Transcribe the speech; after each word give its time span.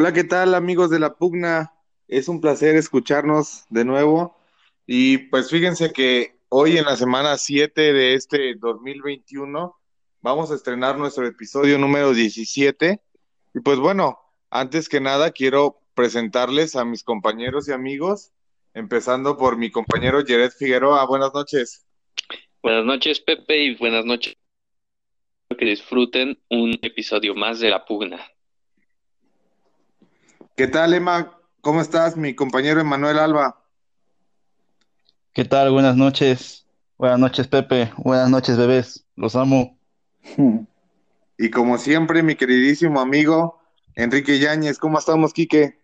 Hola, 0.00 0.12
¿qué 0.12 0.22
tal 0.22 0.54
amigos 0.54 0.90
de 0.90 1.00
la 1.00 1.16
Pugna? 1.16 1.74
Es 2.06 2.28
un 2.28 2.40
placer 2.40 2.76
escucharnos 2.76 3.64
de 3.68 3.84
nuevo. 3.84 4.38
Y 4.86 5.18
pues 5.18 5.50
fíjense 5.50 5.92
que 5.92 6.38
hoy 6.50 6.76
en 6.76 6.84
la 6.84 6.94
semana 6.94 7.36
7 7.36 7.92
de 7.92 8.14
este 8.14 8.54
2021 8.54 9.76
vamos 10.20 10.52
a 10.52 10.54
estrenar 10.54 10.98
nuestro 10.98 11.26
episodio 11.26 11.78
número 11.78 12.14
17. 12.14 13.00
Y 13.54 13.58
pues 13.58 13.80
bueno, 13.80 14.20
antes 14.50 14.88
que 14.88 15.00
nada 15.00 15.32
quiero 15.32 15.80
presentarles 15.94 16.76
a 16.76 16.84
mis 16.84 17.02
compañeros 17.02 17.66
y 17.66 17.72
amigos, 17.72 18.30
empezando 18.74 19.36
por 19.36 19.56
mi 19.56 19.72
compañero 19.72 20.22
Jared 20.24 20.52
Figueroa. 20.52 21.04
Buenas 21.06 21.34
noches. 21.34 21.84
Buenas 22.62 22.84
noches, 22.84 23.18
Pepe, 23.18 23.64
y 23.64 23.74
buenas 23.74 24.04
noches. 24.04 24.36
Que 25.58 25.64
disfruten 25.64 26.38
un 26.50 26.78
episodio 26.82 27.34
más 27.34 27.58
de 27.58 27.70
La 27.70 27.84
Pugna. 27.84 28.24
¿Qué 30.58 30.66
tal, 30.66 30.92
Emma? 30.92 31.38
¿Cómo 31.60 31.80
estás, 31.80 32.16
mi 32.16 32.34
compañero 32.34 32.80
Emanuel 32.80 33.20
Alba? 33.20 33.62
¿Qué 35.32 35.44
tal? 35.44 35.70
Buenas 35.70 35.94
noches. 35.94 36.66
Buenas 36.96 37.20
noches, 37.20 37.46
Pepe. 37.46 37.92
Buenas 37.96 38.28
noches, 38.28 38.58
bebés. 38.58 39.06
Los 39.14 39.36
amo. 39.36 39.78
Y 41.38 41.50
como 41.50 41.78
siempre, 41.78 42.24
mi 42.24 42.34
queridísimo 42.34 42.98
amigo 42.98 43.60
Enrique 43.94 44.40
Yáñez. 44.40 44.80
¿Cómo 44.80 44.98
estamos, 44.98 45.32
Quique? 45.32 45.78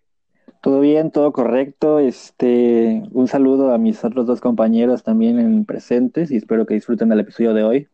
Todo 0.61 0.81
bien, 0.81 1.09
todo 1.09 1.31
correcto. 1.31 1.99
Este, 1.99 3.01
un 3.13 3.29
saludo 3.29 3.73
a 3.73 3.77
mis 3.77 4.03
otros 4.03 4.25
dos 4.25 4.41
compañeros 4.41 5.03
también 5.03 5.39
en 5.39 5.63
presentes 5.63 6.31
y 6.31 6.35
espero 6.35 6.65
que 6.65 6.73
disfruten 6.73 7.07
del 7.07 7.21
episodio 7.21 7.53
de 7.53 7.63
hoy. 7.63 7.87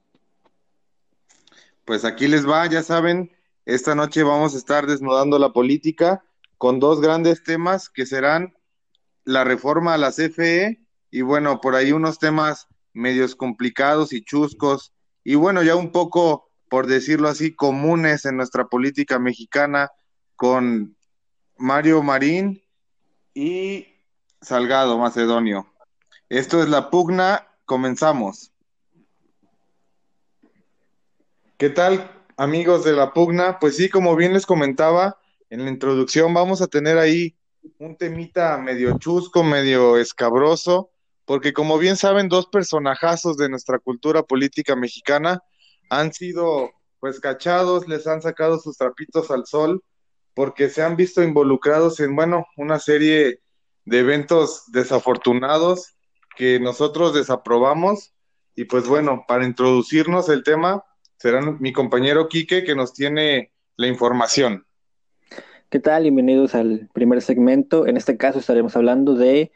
Pues 1.85 2.05
aquí 2.05 2.27
les 2.27 2.49
va, 2.49 2.65
ya 2.65 2.81
saben, 2.81 3.29
esta 3.67 3.93
noche 3.93 4.23
vamos 4.23 4.55
a 4.55 4.57
estar 4.57 4.87
desnudando 4.87 5.37
la 5.37 5.53
política 5.53 6.23
con 6.61 6.79
dos 6.79 7.01
grandes 7.01 7.41
temas 7.41 7.89
que 7.89 8.05
serán 8.05 8.53
la 9.23 9.43
reforma 9.43 9.95
a 9.95 9.97
la 9.97 10.11
CFE 10.11 10.79
y 11.09 11.21
bueno, 11.23 11.59
por 11.59 11.73
ahí 11.73 11.91
unos 11.91 12.19
temas 12.19 12.67
medios 12.93 13.35
complicados 13.35 14.13
y 14.13 14.23
chuscos 14.23 14.93
y 15.23 15.33
bueno, 15.33 15.63
ya 15.63 15.75
un 15.75 15.91
poco, 15.91 16.51
por 16.69 16.85
decirlo 16.85 17.29
así, 17.29 17.55
comunes 17.55 18.25
en 18.25 18.37
nuestra 18.37 18.65
política 18.65 19.17
mexicana 19.17 19.89
con 20.35 20.95
Mario 21.57 22.03
Marín 22.03 22.63
y 23.33 23.87
Salgado 24.39 24.99
Macedonio. 24.99 25.65
Esto 26.29 26.61
es 26.61 26.69
la 26.69 26.91
pugna, 26.91 27.47
comenzamos. 27.65 28.51
¿Qué 31.57 31.71
tal, 31.71 32.23
amigos 32.37 32.83
de 32.83 32.93
la 32.93 33.13
pugna? 33.13 33.57
Pues 33.57 33.77
sí, 33.77 33.89
como 33.89 34.15
bien 34.15 34.33
les 34.33 34.45
comentaba, 34.45 35.20
en 35.51 35.65
la 35.65 35.69
introducción 35.69 36.33
vamos 36.33 36.61
a 36.61 36.67
tener 36.67 36.97
ahí 36.97 37.35
un 37.77 37.97
temita 37.97 38.57
medio 38.57 38.97
chusco, 38.97 39.43
medio 39.43 39.97
escabroso, 39.97 40.91
porque 41.25 41.51
como 41.51 41.77
bien 41.77 41.97
saben, 41.97 42.29
dos 42.29 42.47
personajazos 42.47 43.35
de 43.35 43.49
nuestra 43.49 43.77
cultura 43.77 44.23
política 44.23 44.75
mexicana 44.75 45.43
han 45.89 46.13
sido 46.13 46.71
pues 46.99 47.19
cachados, 47.19 47.87
les 47.87 48.07
han 48.07 48.21
sacado 48.21 48.59
sus 48.59 48.77
trapitos 48.77 49.29
al 49.29 49.45
sol, 49.45 49.83
porque 50.33 50.69
se 50.69 50.83
han 50.83 50.95
visto 50.95 51.21
involucrados 51.21 51.99
en, 51.99 52.15
bueno, 52.15 52.45
una 52.55 52.79
serie 52.79 53.41
de 53.83 53.99
eventos 53.99 54.63
desafortunados 54.71 55.95
que 56.37 56.61
nosotros 56.61 57.13
desaprobamos. 57.13 58.13
Y 58.55 58.65
pues 58.65 58.87
bueno, 58.87 59.25
para 59.27 59.45
introducirnos 59.45 60.29
el 60.29 60.43
tema, 60.43 60.83
será 61.17 61.41
mi 61.41 61.73
compañero 61.73 62.29
Quique 62.29 62.63
que 62.63 62.75
nos 62.75 62.93
tiene 62.93 63.51
la 63.75 63.87
información. 63.87 64.65
¿Qué 65.71 65.79
tal? 65.79 66.03
Bienvenidos 66.03 66.53
al 66.53 66.89
primer 66.91 67.21
segmento. 67.21 67.87
En 67.87 67.95
este 67.95 68.17
caso 68.17 68.39
estaremos 68.39 68.75
hablando 68.75 69.15
de, 69.15 69.53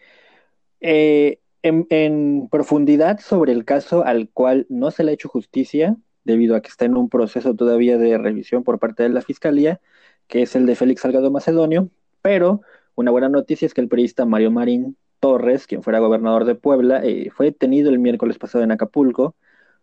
eh, 0.79 1.39
en, 1.61 2.47
profundidad 2.49 3.19
sobre 3.19 3.51
el 3.51 3.65
caso 3.65 4.05
al 4.05 4.29
cual 4.29 4.65
no 4.69 4.91
se 4.91 5.03
le 5.03 5.11
ha 5.11 5.13
hecho 5.13 5.27
justicia 5.27 5.97
debido 6.23 6.55
a 6.55 6.61
que 6.61 6.69
está 6.69 6.85
en 6.85 6.95
un 6.95 7.09
proceso 7.09 7.53
todavía 7.53 7.97
de 7.97 8.17
revisión 8.17 8.63
por 8.63 8.79
parte 8.79 9.03
de 9.03 9.09
la 9.09 9.21
Fiscalía, 9.21 9.81
que 10.27 10.43
es 10.43 10.55
el 10.55 10.65
de 10.67 10.75
Félix 10.75 11.01
Salgado 11.01 11.31
Macedonio, 11.31 11.89
pero 12.21 12.61
una 12.95 13.11
buena 13.11 13.27
noticia 13.27 13.65
es 13.65 13.73
que 13.73 13.81
el 13.81 13.89
periodista 13.89 14.25
Mario 14.25 14.51
Marín 14.51 14.95
Torres, 15.19 15.67
quien 15.67 15.83
fuera 15.83 15.99
gobernador 15.99 16.45
de 16.45 16.55
Puebla, 16.55 17.01
eh, 17.03 17.29
fue 17.29 17.47
detenido 17.47 17.89
el 17.89 17.99
miércoles 17.99 18.37
pasado 18.37 18.63
en 18.63 18.71
Acapulco 18.71 19.35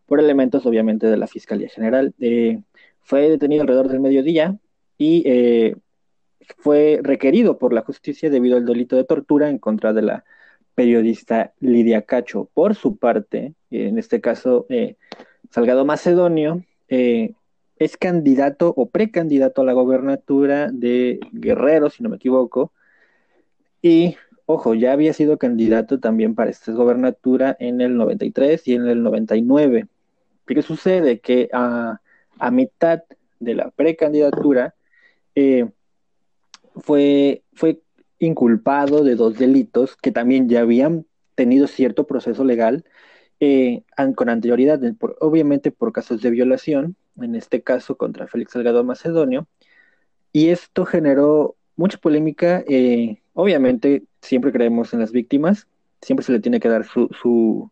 por 0.07 0.19
elementos 0.19 0.65
obviamente 0.65 1.09
de 1.09 1.19
la 1.19 1.27
Fiscalía 1.27 1.69
General. 1.69 2.15
Eh, 2.21 2.63
fue 3.03 3.29
detenido 3.29 3.61
alrededor 3.61 3.89
del 3.89 4.01
mediodía 4.01 4.59
y 4.97 5.25
fue 6.59 7.01
requerido 7.03 7.59
por 7.59 7.73
la 7.73 7.83
justicia 7.83 8.31
debido 8.31 8.57
al 8.57 8.67
delito 8.67 8.97
de 8.97 9.05
tortura 9.05 9.49
en 9.49 9.59
contra 9.59 9.93
de 9.93 10.03
la 10.03 10.25
periodista 10.75 11.53
Lidia 11.61 12.03
Cacho. 12.03 12.49
Por 12.55 12.75
su 12.75 12.97
parte, 12.97 13.55
en 13.71 13.99
este 13.99 14.21
caso, 14.21 14.67
eh, 14.69 14.97
Salgado 15.51 15.85
Macedonio 15.85 16.65
eh, 16.89 17.35
es 17.79 17.97
candidato 17.97 18.73
o 18.77 18.89
precandidato 18.89 19.63
a 19.63 19.65
la 19.65 19.73
gobernatura 19.73 20.71
de 20.73 21.21
Guerrero, 21.33 21.91
si 21.91 22.03
no 22.03 22.09
me 22.09 22.17
equivoco, 22.17 22.73
y 23.83 24.17
ojo, 24.47 24.75
ya 24.75 24.93
había 24.93 25.13
sido 25.13 25.39
candidato 25.39 25.99
también 26.01 26.35
para 26.35 26.51
esta 26.51 26.73
gobernatura 26.73 27.57
en 27.59 27.81
el 27.81 27.97
93 27.97 28.67
y 28.69 28.75
en 28.75 28.87
el 28.87 29.03
99. 29.03 29.89
¿Qué 30.47 30.63
sucede? 30.63 31.21
Que 31.21 31.49
a, 31.53 32.01
a 32.39 32.51
mitad 32.51 33.03
de 33.41 33.55
la 33.55 33.71
precandidatura, 33.71 34.75
eh, 35.35 35.69
fue, 36.77 37.43
fue 37.55 37.81
inculpado 38.19 39.05
de 39.05 39.15
dos 39.15 39.39
delitos 39.39 39.97
que 39.97 40.13
también 40.13 40.49
ya 40.49 40.61
habían 40.61 41.07
tenido 41.35 41.67
cierto 41.67 42.07
proceso 42.07 42.45
legal 42.45 42.85
eh, 43.41 43.83
con 44.15 44.29
anterioridad, 44.29 44.81
obviamente 45.21 45.73
por 45.73 45.93
casos 45.93 46.23
de 46.23 46.31
violación, 46.31 46.95
en 47.21 47.35
este 47.35 47.63
caso 47.63 47.97
contra 47.97 48.29
Félix 48.29 48.53
Salgado 48.53 48.85
Macedonio, 48.85 49.49
y 50.33 50.49
esto 50.51 50.85
generó 50.85 51.57
mucha 51.77 51.99
polémica. 51.99 52.63
Eh, 52.69 53.19
obviamente, 53.35 54.05
siempre 54.21 54.53
creemos 54.53 54.95
en 54.95 55.01
las 55.01 55.11
víctimas, 55.11 55.67
siempre 56.01 56.25
se 56.25 56.33
le 56.33 56.41
tiene 56.41 56.61
que 56.61 56.69
dar 56.69 56.85
su, 56.85 57.09
su, 57.21 57.71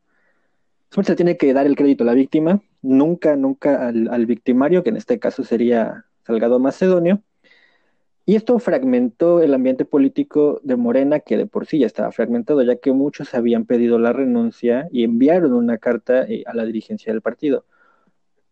siempre 0.90 1.12
se 1.12 1.16
tiene 1.16 1.36
que 1.36 1.52
dar 1.52 1.66
el 1.66 1.76
crédito 1.76 2.02
a 2.02 2.06
la 2.06 2.14
víctima, 2.14 2.60
nunca, 2.82 3.36
nunca 3.36 3.86
al 3.86 4.26
victimario, 4.26 4.82
que 4.82 4.90
en 4.90 4.96
este 4.96 5.20
caso 5.20 5.44
sería 5.44 6.04
Salgado 6.26 6.58
Macedonio. 6.58 7.22
Y 8.30 8.36
esto 8.36 8.56
fragmentó 8.60 9.42
el 9.42 9.52
ambiente 9.54 9.84
político 9.84 10.60
de 10.62 10.76
Morena, 10.76 11.18
que 11.18 11.36
de 11.36 11.46
por 11.46 11.66
sí 11.66 11.80
ya 11.80 11.86
estaba 11.86 12.12
fragmentado, 12.12 12.62
ya 12.62 12.76
que 12.76 12.92
muchos 12.92 13.34
habían 13.34 13.64
pedido 13.64 13.98
la 13.98 14.12
renuncia 14.12 14.86
y 14.92 15.02
enviaron 15.02 15.52
una 15.52 15.78
carta 15.78 16.22
eh, 16.28 16.44
a 16.46 16.54
la 16.54 16.64
dirigencia 16.64 17.12
del 17.12 17.22
partido. 17.22 17.64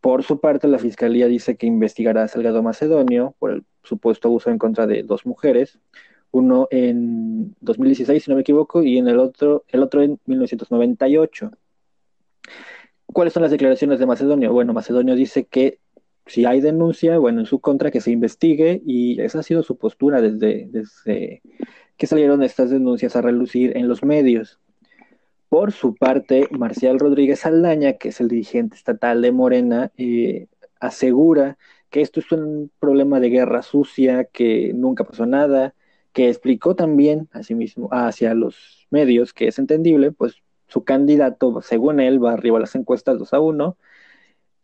Por 0.00 0.24
su 0.24 0.40
parte, 0.40 0.66
la 0.66 0.80
fiscalía 0.80 1.28
dice 1.28 1.56
que 1.56 1.68
investigará 1.68 2.24
a 2.24 2.28
Salgado 2.28 2.60
Macedonio 2.60 3.36
por 3.38 3.52
el 3.52 3.64
supuesto 3.84 4.26
abuso 4.26 4.50
en 4.50 4.58
contra 4.58 4.88
de 4.88 5.04
dos 5.04 5.24
mujeres, 5.26 5.78
uno 6.32 6.66
en 6.72 7.54
2016, 7.60 8.24
si 8.24 8.30
no 8.32 8.34
me 8.34 8.40
equivoco, 8.40 8.82
y 8.82 8.98
en 8.98 9.06
el 9.06 9.20
otro, 9.20 9.64
el 9.68 9.84
otro 9.84 10.02
en 10.02 10.18
1998. 10.26 11.52
¿Cuáles 13.06 13.32
son 13.32 13.44
las 13.44 13.52
declaraciones 13.52 14.00
de 14.00 14.06
Macedonio? 14.06 14.52
Bueno, 14.52 14.72
Macedonio 14.72 15.14
dice 15.14 15.44
que 15.44 15.78
si 16.28 16.44
hay 16.44 16.60
denuncia, 16.60 17.18
bueno, 17.18 17.40
en 17.40 17.46
su 17.46 17.60
contra 17.60 17.90
que 17.90 18.00
se 18.00 18.10
investigue 18.10 18.82
y 18.86 19.20
esa 19.20 19.40
ha 19.40 19.42
sido 19.42 19.62
su 19.62 19.76
postura 19.76 20.20
desde, 20.20 20.68
desde 20.70 21.42
que 21.96 22.06
salieron 22.06 22.42
estas 22.42 22.70
denuncias 22.70 23.16
a 23.16 23.22
relucir 23.22 23.76
en 23.76 23.88
los 23.88 24.04
medios. 24.04 24.60
Por 25.48 25.72
su 25.72 25.94
parte, 25.94 26.46
Marcial 26.50 26.98
Rodríguez 26.98 27.46
Aldaña, 27.46 27.94
que 27.94 28.10
es 28.10 28.20
el 28.20 28.28
dirigente 28.28 28.76
estatal 28.76 29.22
de 29.22 29.32
Morena, 29.32 29.90
eh, 29.96 30.46
asegura 30.78 31.56
que 31.90 32.02
esto 32.02 32.20
es 32.20 32.30
un 32.30 32.70
problema 32.78 33.18
de 33.20 33.30
guerra 33.30 33.62
sucia, 33.62 34.24
que 34.24 34.72
nunca 34.74 35.04
pasó 35.04 35.24
nada, 35.24 35.74
que 36.12 36.28
explicó 36.28 36.74
también 36.76 37.28
asimismo 37.32 37.88
hacia 37.90 38.34
los 38.34 38.86
medios, 38.90 39.32
que 39.32 39.48
es 39.48 39.58
entendible, 39.58 40.12
pues 40.12 40.42
su 40.66 40.84
candidato, 40.84 41.62
según 41.62 42.00
él, 42.00 42.22
va 42.22 42.34
arriba 42.34 42.58
a 42.58 42.60
las 42.60 42.74
encuestas 42.74 43.18
2 43.18 43.32
a 43.32 43.40
1, 43.40 43.76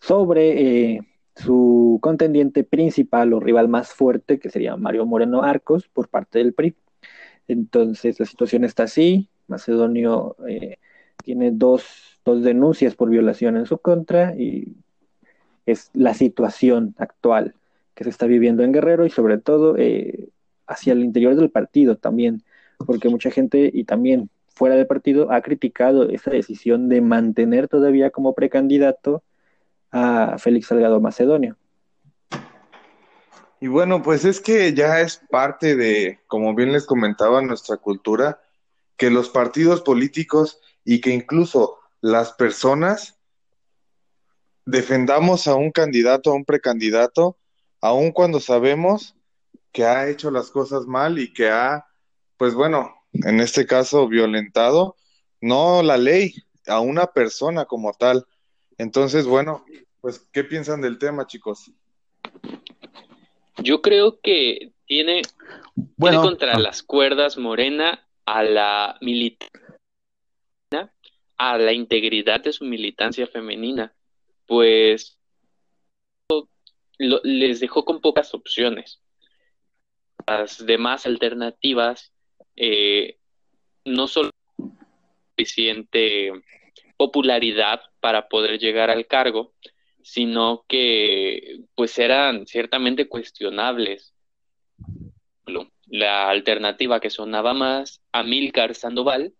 sobre 0.00 0.92
eh, 0.94 1.00
su 1.36 1.98
contendiente 2.00 2.64
principal 2.64 3.32
o 3.32 3.40
rival 3.40 3.68
más 3.68 3.92
fuerte, 3.92 4.38
que 4.38 4.50
sería 4.50 4.76
Mario 4.76 5.06
Moreno 5.06 5.42
Arcos, 5.42 5.88
por 5.88 6.08
parte 6.08 6.38
del 6.38 6.54
PRI. 6.54 6.74
Entonces 7.48 8.20
la 8.20 8.26
situación 8.26 8.64
está 8.64 8.84
así. 8.84 9.28
Macedonio 9.46 10.36
eh, 10.48 10.78
tiene 11.24 11.50
dos, 11.50 12.18
dos, 12.24 12.42
denuncias 12.42 12.94
por 12.94 13.10
violación 13.10 13.56
en 13.56 13.66
su 13.66 13.78
contra 13.78 14.34
y 14.36 14.76
es 15.66 15.90
la 15.94 16.14
situación 16.14 16.94
actual 16.98 17.54
que 17.94 18.04
se 18.04 18.10
está 18.10 18.26
viviendo 18.26 18.62
en 18.62 18.72
Guerrero 18.72 19.06
y 19.06 19.10
sobre 19.10 19.38
todo 19.38 19.76
eh, 19.76 20.28
hacia 20.66 20.92
el 20.92 21.04
interior 21.04 21.36
del 21.36 21.50
partido 21.50 21.96
también, 21.96 22.42
porque 22.78 23.08
mucha 23.08 23.30
gente 23.30 23.70
y 23.72 23.84
también 23.84 24.30
fuera 24.48 24.76
del 24.76 24.86
partido 24.86 25.30
ha 25.32 25.42
criticado 25.42 26.08
esa 26.08 26.30
decisión 26.30 26.88
de 26.88 27.00
mantener 27.00 27.68
todavía 27.68 28.10
como 28.10 28.34
precandidato 28.34 29.22
a 29.94 30.36
Félix 30.38 30.66
Salgado 30.66 31.00
Macedonio. 31.00 31.56
Y 33.60 33.68
bueno, 33.68 34.02
pues 34.02 34.24
es 34.24 34.40
que 34.40 34.74
ya 34.74 35.00
es 35.00 35.22
parte 35.30 35.76
de, 35.76 36.18
como 36.26 36.54
bien 36.54 36.72
les 36.72 36.84
comentaba, 36.84 37.40
nuestra 37.40 37.76
cultura, 37.76 38.42
que 38.96 39.08
los 39.08 39.30
partidos 39.30 39.80
políticos 39.82 40.60
y 40.84 41.00
que 41.00 41.10
incluso 41.10 41.78
las 42.00 42.32
personas 42.32 43.18
defendamos 44.66 45.46
a 45.46 45.54
un 45.54 45.70
candidato, 45.70 46.30
a 46.30 46.34
un 46.34 46.44
precandidato, 46.44 47.38
aun 47.80 48.10
cuando 48.10 48.40
sabemos 48.40 49.14
que 49.72 49.84
ha 49.84 50.08
hecho 50.08 50.30
las 50.30 50.50
cosas 50.50 50.86
mal 50.86 51.18
y 51.18 51.32
que 51.32 51.48
ha, 51.50 51.86
pues 52.36 52.54
bueno, 52.54 52.94
en 53.12 53.40
este 53.40 53.64
caso, 53.64 54.08
violentado, 54.08 54.96
no 55.40 55.82
la 55.82 55.96
ley, 55.96 56.34
a 56.66 56.80
una 56.80 57.06
persona 57.06 57.64
como 57.64 57.92
tal. 57.92 58.26
Entonces, 58.78 59.26
bueno, 59.26 59.64
pues, 60.04 60.18
¿qué 60.34 60.44
piensan 60.44 60.82
del 60.82 60.98
tema, 60.98 61.26
chicos? 61.26 61.70
Yo 63.56 63.80
creo 63.80 64.20
que 64.20 64.72
tiene, 64.84 65.22
Bueno, 65.96 66.20
contra 66.20 66.56
ah, 66.56 66.58
las 66.58 66.82
cuerdas 66.82 67.38
Morena 67.38 68.06
a 68.26 68.42
la 68.42 68.98
militancia, 69.00 69.48
a 71.38 71.56
la 71.56 71.72
integridad 71.72 72.42
de 72.42 72.52
su 72.52 72.66
militancia 72.66 73.26
femenina, 73.26 73.94
pues 74.46 75.16
lo- 76.98 77.22
les 77.24 77.60
dejó 77.60 77.86
con 77.86 78.02
pocas 78.02 78.34
opciones. 78.34 79.00
Las 80.26 80.66
demás 80.66 81.06
alternativas 81.06 82.12
eh, 82.56 83.16
no 83.86 84.06
solo 84.06 84.28
suficiente 85.30 86.30
popularidad 86.98 87.80
para 88.00 88.28
poder 88.28 88.58
llegar 88.58 88.90
al 88.90 89.06
cargo, 89.06 89.54
sino 90.04 90.64
que 90.68 91.60
pues 91.74 91.98
eran 91.98 92.46
ciertamente 92.46 93.08
cuestionables. 93.08 94.14
La 95.86 96.28
alternativa 96.28 97.00
que 97.00 97.10
sonaba 97.10 97.54
más, 97.54 98.02
Amílcar 98.12 98.74
Sandoval, 98.74 99.32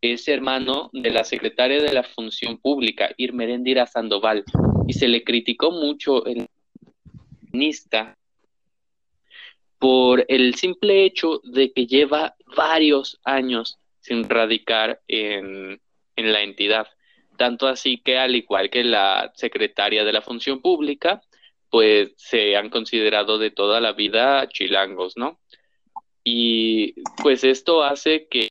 es 0.00 0.26
hermano 0.28 0.90
de 0.92 1.10
la 1.10 1.24
secretaria 1.24 1.82
de 1.82 1.92
la 1.92 2.02
Función 2.02 2.58
Pública, 2.58 3.10
Irmerendira 3.16 3.86
Sandoval, 3.86 4.44
y 4.88 4.94
se 4.94 5.08
le 5.08 5.22
criticó 5.22 5.70
mucho 5.70 6.24
el 6.26 6.48
feminista 7.40 8.16
por 9.78 10.24
el 10.28 10.54
simple 10.54 11.04
hecho 11.04 11.40
de 11.44 11.72
que 11.72 11.86
lleva 11.86 12.36
varios 12.56 13.20
años 13.24 13.78
sin 14.00 14.28
radicar 14.28 15.00
en, 15.08 15.80
en 16.16 16.32
la 16.32 16.42
entidad. 16.42 16.86
Tanto 17.36 17.68
así 17.68 17.98
que, 17.98 18.18
al 18.18 18.34
igual 18.34 18.70
que 18.70 18.84
la 18.84 19.32
secretaria 19.34 20.04
de 20.04 20.12
la 20.12 20.22
Función 20.22 20.60
Pública, 20.60 21.22
pues 21.70 22.12
se 22.16 22.56
han 22.56 22.70
considerado 22.70 23.38
de 23.38 23.50
toda 23.50 23.80
la 23.80 23.92
vida 23.92 24.48
chilangos, 24.48 25.16
¿no? 25.16 25.40
Y 26.24 26.94
pues 27.22 27.44
esto 27.44 27.84
hace 27.84 28.26
que 28.28 28.48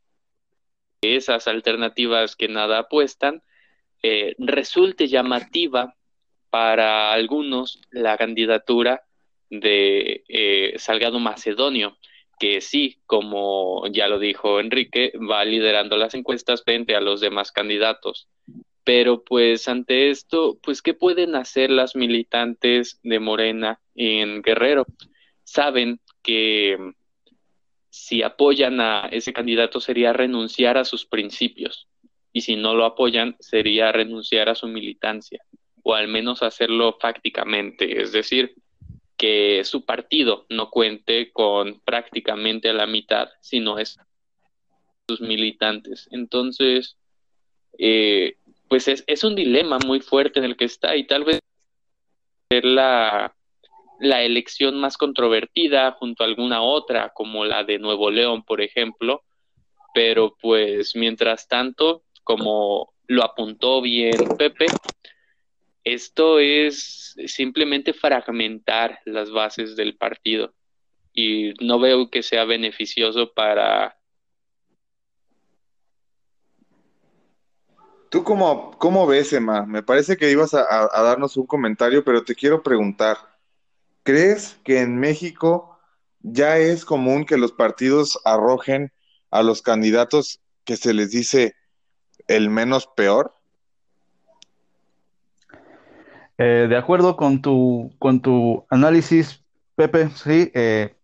esas 1.01 1.47
alternativas 1.47 2.35
que 2.35 2.47
nada 2.47 2.79
apuestan 2.79 3.43
eh, 4.01 4.35
resulte 4.37 5.07
llamativa 5.07 5.95
para 6.49 7.11
algunos 7.11 7.81
la 7.91 8.17
candidatura 8.17 9.03
de 9.49 10.23
eh, 10.27 10.73
Salgado 10.77 11.19
Macedonio, 11.19 11.97
que 12.39 12.61
sí, 12.61 12.99
como 13.05 13.87
ya 13.87 14.07
lo 14.07 14.19
dijo 14.19 14.59
Enrique, 14.59 15.11
va 15.17 15.43
liderando 15.45 15.97
las 15.97 16.13
encuestas 16.13 16.63
frente 16.63 16.95
a 16.95 17.01
los 17.01 17.21
demás 17.21 17.51
candidatos. 17.51 18.27
Pero 18.85 19.23
pues 19.23 19.67
ante 19.67 20.09
esto, 20.11 20.57
pues 20.63 20.81
¿qué 20.81 20.93
pueden 20.93 21.35
hacer 21.35 21.69
las 21.69 21.95
militantes 21.95 22.99
de 23.03 23.19
Morena 23.19 23.81
en 23.95 24.41
Guerrero? 24.41 24.85
Saben 25.43 25.99
que 26.23 26.77
si 27.89 28.23
apoyan 28.23 28.79
a 28.79 29.09
ese 29.11 29.33
candidato 29.33 29.81
sería 29.81 30.13
renunciar 30.13 30.77
a 30.77 30.85
sus 30.85 31.05
principios 31.05 31.87
y 32.31 32.41
si 32.41 32.55
no 32.55 32.75
lo 32.75 32.85
apoyan 32.85 33.35
sería 33.39 33.91
renunciar 33.91 34.49
a 34.49 34.55
su 34.55 34.67
militancia 34.67 35.43
o 35.81 35.93
al 35.93 36.07
menos 36.07 36.41
hacerlo 36.41 36.97
fácticamente, 36.99 38.01
es 38.01 38.11
decir, 38.11 38.55
que 39.17 39.63
su 39.63 39.85
partido 39.85 40.45
no 40.49 40.69
cuente 40.69 41.31
con 41.31 41.79
prácticamente 41.81 42.73
la 42.73 42.87
mitad, 42.87 43.29
sino 43.41 43.77
es 43.77 43.99
sus 45.07 45.21
militantes. 45.21 46.07
Entonces, 46.11 46.97
eh, 47.77 48.37
pues 48.67 48.87
es, 48.87 49.03
es, 49.07 49.23
un 49.23 49.35
dilema 49.35 49.79
muy 49.85 49.99
fuerte 49.99 50.39
en 50.39 50.45
el 50.45 50.57
que 50.57 50.65
está 50.65 50.95
y 50.95 51.05
tal 51.05 51.23
vez 51.23 51.39
ser 52.49 52.65
la, 52.65 53.35
la 53.99 54.23
elección 54.23 54.79
más 54.79 54.97
controvertida 54.97 55.91
junto 55.93 56.23
a 56.23 56.27
alguna 56.27 56.61
otra, 56.61 57.11
como 57.13 57.45
la 57.45 57.63
de 57.63 57.79
Nuevo 57.79 58.11
León, 58.11 58.43
por 58.43 58.61
ejemplo, 58.61 59.23
pero 59.93 60.35
pues 60.41 60.95
mientras 60.95 61.47
tanto, 61.47 62.03
como 62.23 62.93
lo 63.07 63.23
apuntó 63.23 63.81
bien 63.81 64.17
Pepe, 64.37 64.65
esto 65.83 66.39
es 66.39 67.15
simplemente 67.27 67.93
fragmentar 67.93 68.99
las 69.05 69.31
bases 69.31 69.75
del 69.75 69.95
partido. 69.95 70.53
Y 71.13 71.53
no 71.63 71.79
veo 71.79 72.09
que 72.09 72.23
sea 72.23 72.43
beneficioso 72.43 73.31
para... 73.33 73.95
¿Tú 78.09 78.23
cómo, 78.23 78.71
cómo 78.77 79.07
ves, 79.07 79.33
Emma? 79.33 79.65
Me 79.65 79.83
parece 79.83 80.17
que 80.17 80.31
ibas 80.31 80.53
a, 80.53 80.89
darnos 81.01 81.37
un 81.37 81.47
comentario, 81.47 82.03
pero 82.03 82.23
te 82.23 82.35
quiero 82.35 82.61
preguntar, 82.63 83.17
¿crees 84.03 84.57
que 84.63 84.81
en 84.81 84.99
México 84.99 85.79
ya 86.21 86.57
es 86.57 86.85
común 86.85 87.25
que 87.25 87.37
los 87.37 87.51
partidos 87.51 88.19
arrojen 88.23 88.91
a 89.31 89.43
los 89.43 89.61
candidatos 89.61 90.39
que 90.63 90.77
se 90.77 90.93
les 90.93 91.11
dice 91.11 91.55
el 92.27 92.49
menos 92.49 92.87
peor? 92.95 93.33
Eh, 96.37 96.67
de 96.69 96.77
acuerdo 96.77 97.15
con 97.15 97.41
tu, 97.41 97.93
con 97.99 98.21
tu 98.21 98.65
análisis, 98.69 99.43
Pepe, 99.75 100.09
sí, 100.09 100.51
eh, 100.53 100.95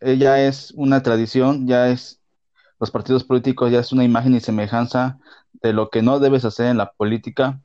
ya 0.00 0.42
es 0.42 0.72
una 0.76 1.02
tradición, 1.02 1.66
ya 1.66 1.88
es, 1.88 2.20
los 2.78 2.90
partidos 2.90 3.24
políticos 3.24 3.70
ya 3.70 3.80
es 3.80 3.92
una 3.92 4.04
imagen 4.04 4.34
y 4.34 4.40
semejanza 4.40 5.18
de 5.62 5.72
lo 5.72 5.90
que 5.90 6.02
no 6.02 6.18
debes 6.18 6.44
hacer 6.44 6.66
en 6.66 6.78
la 6.78 6.92
política 6.92 7.60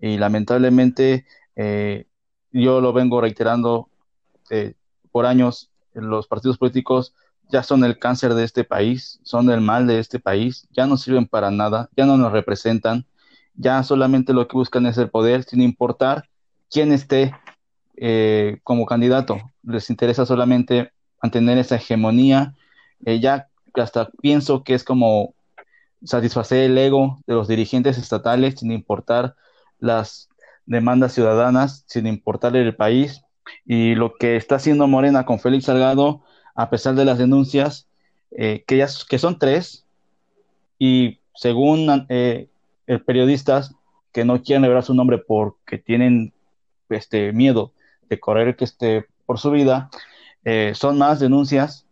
y 0.00 0.18
lamentablemente 0.18 1.26
eh, 1.56 2.06
yo 2.52 2.80
lo 2.80 2.92
vengo 2.92 3.20
reiterando 3.20 3.88
eh, 4.50 4.74
por 5.10 5.26
años, 5.26 5.70
los 5.92 6.26
partidos 6.26 6.58
políticos 6.58 7.14
ya 7.50 7.62
son 7.62 7.84
el 7.84 7.98
cáncer 7.98 8.34
de 8.34 8.44
este 8.44 8.64
país, 8.64 9.20
son 9.22 9.50
el 9.50 9.60
mal 9.60 9.86
de 9.86 9.98
este 9.98 10.18
país, 10.18 10.66
ya 10.70 10.86
no 10.86 10.96
sirven 10.96 11.26
para 11.26 11.50
nada, 11.50 11.90
ya 11.96 12.06
no 12.06 12.16
nos 12.16 12.32
representan, 12.32 13.06
ya 13.54 13.82
solamente 13.82 14.32
lo 14.32 14.48
que 14.48 14.56
buscan 14.56 14.86
es 14.86 14.98
el 14.98 15.10
poder 15.10 15.44
sin 15.44 15.60
importar 15.60 16.28
quién 16.70 16.90
esté 16.92 17.34
eh, 17.96 18.58
como 18.64 18.86
candidato. 18.86 19.38
Les 19.62 19.90
interesa 19.90 20.26
solamente 20.26 20.90
mantener 21.22 21.58
esa 21.58 21.76
hegemonía. 21.76 22.54
Ya 23.00 23.48
hasta 23.74 24.10
pienso 24.22 24.64
que 24.64 24.74
es 24.74 24.82
como 24.82 25.34
satisfacer 26.04 26.70
el 26.70 26.78
ego 26.78 27.18
de 27.26 27.34
los 27.34 27.48
dirigentes 27.48 27.98
estatales 27.98 28.54
sin 28.58 28.72
importar 28.72 29.34
las 29.78 30.28
demandas 30.66 31.12
ciudadanas, 31.12 31.84
sin 31.86 32.06
importar 32.06 32.56
el 32.56 32.74
país. 32.74 33.22
Y 33.66 33.94
lo 33.94 34.14
que 34.14 34.36
está 34.36 34.56
haciendo 34.56 34.86
Morena 34.86 35.26
con 35.26 35.38
Félix 35.38 35.66
Salgado, 35.66 36.22
a 36.54 36.70
pesar 36.70 36.94
de 36.94 37.04
las 37.04 37.18
denuncias, 37.18 37.88
eh, 38.30 38.64
que, 38.66 38.86
que 39.08 39.18
son 39.18 39.38
tres, 39.38 39.86
y 40.78 41.20
según 41.34 42.06
eh, 42.08 42.48
periodistas 43.06 43.74
que 44.12 44.24
no 44.24 44.42
quieren 44.42 44.62
revelar 44.62 44.84
su 44.84 44.94
nombre 44.94 45.18
porque 45.18 45.78
tienen 45.78 46.32
este 46.88 47.32
miedo 47.32 47.72
de 48.08 48.20
correr 48.20 48.56
que 48.56 48.64
esté 48.64 49.06
por 49.26 49.38
su 49.38 49.50
vida, 49.50 49.90
eh, 50.44 50.72
son 50.74 50.98
más 50.98 51.20
denuncias, 51.20 51.86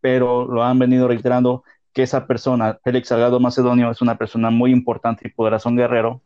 pero 0.00 0.46
lo 0.46 0.62
han 0.62 0.78
venido 0.78 1.08
reiterando 1.08 1.64
que 1.92 2.02
esa 2.02 2.26
persona, 2.26 2.78
Félix 2.84 3.08
Salgado 3.08 3.40
Macedonio, 3.40 3.90
es 3.90 4.00
una 4.00 4.16
persona 4.16 4.50
muy 4.50 4.70
importante 4.70 5.26
y 5.26 5.30
poderoso 5.30 5.68
un 5.68 5.76
guerrero, 5.76 6.22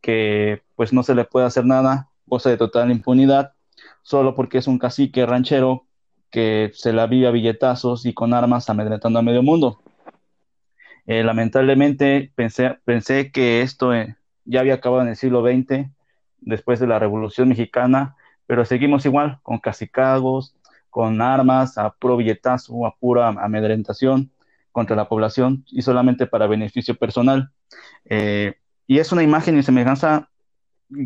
que 0.00 0.62
pues 0.74 0.92
no 0.92 1.02
se 1.02 1.14
le 1.14 1.24
puede 1.24 1.46
hacer 1.46 1.64
nada, 1.64 2.08
goza 2.26 2.50
de 2.50 2.56
total 2.56 2.90
impunidad, 2.90 3.52
solo 4.02 4.34
porque 4.34 4.58
es 4.58 4.66
un 4.66 4.78
cacique 4.78 5.26
ranchero 5.26 5.86
que 6.30 6.70
se 6.74 6.92
la 6.92 7.06
vive 7.06 7.26
a 7.26 7.30
billetazos 7.30 8.06
y 8.06 8.14
con 8.14 8.34
armas 8.34 8.68
amedrentando 8.70 9.18
a 9.18 9.22
medio 9.22 9.42
mundo. 9.42 9.80
Eh, 11.06 11.22
lamentablemente 11.22 12.32
pensé, 12.34 12.78
pensé 12.84 13.30
que 13.30 13.62
esto 13.62 13.94
eh, 13.94 14.16
ya 14.44 14.60
había 14.60 14.74
acabado 14.74 15.02
en 15.02 15.08
el 15.08 15.16
siglo 15.16 15.42
XX, 15.42 15.88
después 16.40 16.80
de 16.80 16.86
la 16.86 16.98
Revolución 16.98 17.48
Mexicana, 17.48 18.16
pero 18.46 18.64
seguimos 18.64 19.04
igual, 19.06 19.38
con 19.42 19.58
cacicagos, 19.58 20.54
con 20.90 21.20
armas, 21.20 21.78
a 21.78 21.90
puro 21.90 22.16
billetazo, 22.16 22.86
a 22.86 22.94
pura 22.96 23.28
amedrentación 23.28 24.30
contra 24.76 24.94
la 24.94 25.08
población 25.08 25.64
y 25.68 25.80
solamente 25.80 26.26
para 26.26 26.46
beneficio 26.46 26.94
personal. 26.96 27.50
Eh, 28.04 28.56
y 28.86 28.98
es 28.98 29.10
una 29.10 29.22
imagen 29.22 29.56
y 29.56 29.62
semejanza 29.62 30.28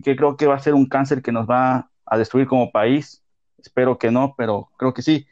que 0.02 0.16
creo 0.16 0.36
que 0.36 0.48
va 0.48 0.56
a 0.56 0.58
ser 0.58 0.74
un 0.74 0.86
cáncer 0.86 1.22
que 1.22 1.30
nos 1.30 1.48
va 1.48 1.88
a 2.04 2.18
destruir 2.18 2.48
como 2.48 2.72
país 2.72 3.22
espero 3.60 3.96
que 3.96 4.10
no, 4.10 4.34
pero 4.36 4.70
creo 4.76 4.92
que 4.92 5.02
sí. 5.02 5.28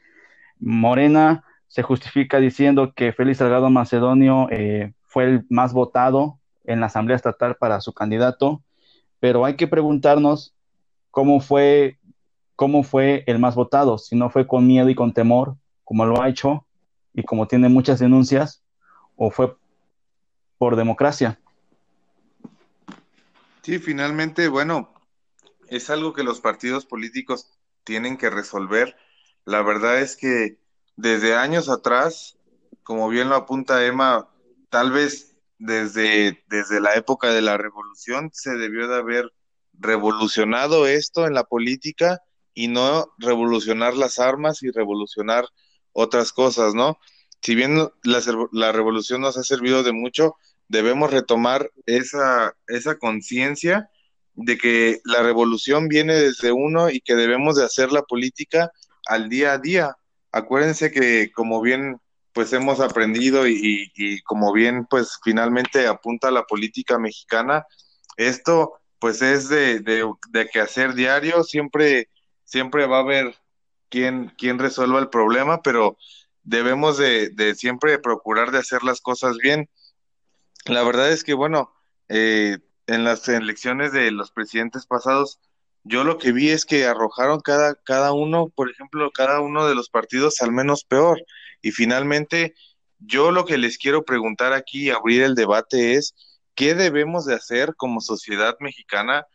Morena 0.61 1.43
se 1.67 1.83
justifica 1.83 2.39
diciendo 2.39 2.93
que 2.95 3.13
Félix 3.13 3.39
Salgado 3.39 3.71
Macedonio 3.71 4.47
eh, 4.53 4.93
fue 5.05 5.25
el 5.25 5.47
más 5.49 5.73
votado 5.73 6.39
en 6.63 6.79
la 6.79 6.87
Asamblea 6.87 7.17
Estatal 7.17 7.57
para 7.57 7.81
su 7.81 7.93
candidato, 7.93 8.63
pero 9.19 9.45
hay 9.45 9.57
que 9.57 9.67
preguntarnos 9.67 10.55
cómo 11.11 11.41
fue, 11.41 11.99
cómo 12.55 12.85
fue 12.85 13.25
el 13.27 13.41
más 13.41 13.57
votado, 13.57 13.99
si 13.99 14.15
no 14.15 14.31
fue 14.31 14.47
con 14.47 14.65
miedo 14.65 14.89
y 14.89 14.95
con 14.95 15.13
temor, 15.13 15.57
como 15.83 16.07
lo 16.07 16.23
ha 16.23 16.29
hecho 16.29 16.68
y 17.15 17.23
como 17.25 17.49
tiene 17.49 17.69
muchas 17.69 17.99
denuncias, 17.99 18.63
o 19.17 19.31
fue 19.31 19.57
por 20.59 20.77
democracia. 20.77 21.41
Sí, 23.63 23.79
finalmente, 23.79 24.49
bueno, 24.49 24.95
es 25.69 25.91
algo 25.91 26.13
que 26.13 26.23
los 26.23 26.41
partidos 26.41 26.87
políticos 26.87 27.51
tienen 27.85 28.17
que 28.17 28.31
resolver. 28.31 28.97
La 29.45 29.63
verdad 29.63 30.01
es 30.01 30.17
que 30.17 30.59
desde 30.97 31.35
años 31.35 31.69
atrás, 31.69 32.39
como 32.83 33.09
bien 33.09 33.29
lo 33.29 33.37
apunta 33.37 33.85
Emma, 33.85 34.29
tal 34.71 34.91
vez 34.91 35.37
desde, 35.59 36.43
desde 36.49 36.81
la 36.81 36.95
época 36.95 37.33
de 37.33 37.43
la 37.43 37.57
revolución 37.57 38.31
se 38.33 38.57
debió 38.57 38.89
de 38.89 38.97
haber 38.97 39.33
revolucionado 39.75 40.87
esto 40.87 41.27
en 41.27 41.35
la 41.35 41.45
política 41.45 42.23
y 42.55 42.69
no 42.69 43.13
revolucionar 43.19 43.95
las 43.95 44.19
armas 44.19 44.63
y 44.63 44.71
revolucionar 44.71 45.47
otras 45.93 46.33
cosas, 46.33 46.75
¿no? 46.75 46.99
Si 47.43 47.55
bien 47.55 47.79
la, 48.03 48.23
la 48.53 48.73
revolución 48.73 49.21
nos 49.21 49.37
ha 49.37 49.43
servido 49.43 49.83
de 49.83 49.93
mucho, 49.93 50.37
debemos 50.69 51.11
retomar 51.11 51.71
esa, 51.87 52.55
esa 52.67 52.99
conciencia 52.99 53.91
de 54.35 54.57
que 54.57 55.01
la 55.05 55.23
revolución 55.23 55.89
viene 55.89 56.15
desde 56.15 56.53
uno 56.53 56.91
y 56.91 57.01
que 57.01 57.17
debemos 57.17 57.57
de 57.57 57.65
hacer 57.65 57.91
la 57.91 58.03
política 58.03 58.71
al 59.07 59.29
día 59.29 59.53
a 59.53 59.59
día. 59.59 59.97
Acuérdense 60.31 60.93
que 60.93 61.33
como 61.33 61.61
bien 61.61 62.01
pues 62.33 62.53
hemos 62.53 62.79
aprendido 62.79 63.49
y, 63.49 63.91
y, 63.97 64.21
como 64.23 64.53
bien 64.53 64.87
pues 64.89 65.19
finalmente 65.25 65.89
apunta 65.89 66.31
la 66.31 66.45
política 66.45 66.97
mexicana, 66.97 67.67
esto 68.17 68.75
pues 69.01 69.23
es 69.23 69.49
de, 69.49 69.81
de, 69.81 70.09
de 70.31 70.49
que 70.49 70.61
hacer 70.61 70.95
diario, 70.95 71.43
siempre, 71.43 72.09
siempre 72.45 72.87
va 72.87 72.99
a 72.99 73.01
haber 73.01 73.35
quien, 73.89 74.33
quien 74.39 74.59
resuelva 74.59 74.99
el 75.01 75.09
problema, 75.09 75.63
pero 75.63 75.97
debemos 76.43 76.99
de, 76.99 77.31
de 77.31 77.55
siempre 77.55 77.99
procurar 77.99 78.51
de 78.51 78.59
hacer 78.59 78.83
las 78.83 79.01
cosas 79.01 79.37
bien. 79.37 79.69
La 80.65 80.83
verdad 80.83 81.11
es 81.11 81.25
que, 81.25 81.35
bueno, 81.35 81.73
eh, 82.09 82.59
en 82.87 83.05
las 83.05 83.29
elecciones 83.29 83.93
de 83.93 84.11
los 84.11 84.31
presidentes 84.31 84.87
pasados, 84.87 85.39
yo 85.85 86.05
lo 86.05 86.19
que 86.19 86.33
vi 86.33 86.51
es 86.51 86.65
que 86.65 86.87
arrojaron 86.87 87.41
cada, 87.41 87.75
cada 87.75 88.13
uno, 88.13 88.49
por 88.55 88.71
ejemplo, 88.71 89.11
cada 89.11 89.41
uno 89.41 89.67
de 89.67 89.75
los 89.75 89.91
partidos 89.91 90.41
al 90.43 90.53
menos 90.53 90.85
peor. 90.85 91.23
Y 91.63 91.71
finalmente, 91.73 92.55
yo 92.99 93.31
lo 93.31 93.45
que 93.45 93.59
les 93.59 93.79
quiero 93.79 94.05
preguntar 94.05 94.53
aquí, 94.53 94.91
abrir 94.91 95.23
el 95.23 95.35
debate 95.35 95.95
es, 95.95 96.15
¿qué 96.55 96.75
debemos 96.75 97.25
de 97.25 97.35
hacer 97.35 97.75
como 97.77 98.01
sociedad 98.01 98.57
mexicana 98.61 99.27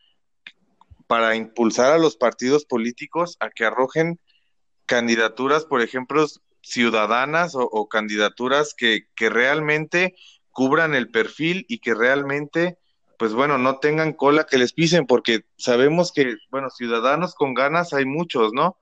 para 1.07 1.35
impulsar 1.35 1.91
a 1.93 1.97
los 1.97 2.17
partidos 2.17 2.65
políticos 2.65 3.37
a 3.39 3.49
que 3.49 3.65
arrojen 3.65 4.19
candidaturas, 4.93 5.65
por 5.65 5.81
ejemplo, 5.81 6.27
ciudadanas 6.61 7.53
o, 7.55 7.87
candidaturas 7.89 8.75
que, 8.77 9.07
que 9.15 9.27
realmente 9.27 10.13
cubran 10.51 10.93
el 10.93 11.09
perfil 11.09 11.65
y 11.67 11.79
que 11.79 11.95
realmente, 11.95 12.77
pues 13.17 13.33
bueno, 13.33 13.57
no 13.57 13.79
tengan 13.79 14.13
cola 14.13 14.45
que 14.45 14.59
les 14.59 14.71
pisen, 14.71 15.07
porque 15.07 15.45
sabemos 15.57 16.11
que, 16.11 16.35
bueno, 16.51 16.69
ciudadanos 16.69 17.33
con 17.33 17.55
ganas 17.55 17.91
hay 17.93 18.05
muchos, 18.05 18.53
¿no? 18.53 18.77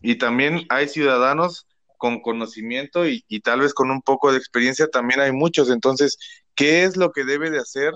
Y 0.00 0.14
también 0.14 0.64
hay 0.70 0.88
ciudadanos 0.88 1.66
con 1.98 2.22
conocimiento 2.22 3.06
y, 3.06 3.22
y, 3.28 3.40
tal 3.40 3.60
vez 3.60 3.74
con 3.74 3.90
un 3.90 4.00
poco 4.00 4.32
de 4.32 4.38
experiencia 4.38 4.88
también 4.88 5.20
hay 5.20 5.32
muchos. 5.32 5.68
Entonces, 5.68 6.16
¿qué 6.54 6.84
es 6.84 6.96
lo 6.96 7.12
que 7.12 7.24
debe 7.24 7.50
de 7.50 7.58
hacer 7.58 7.92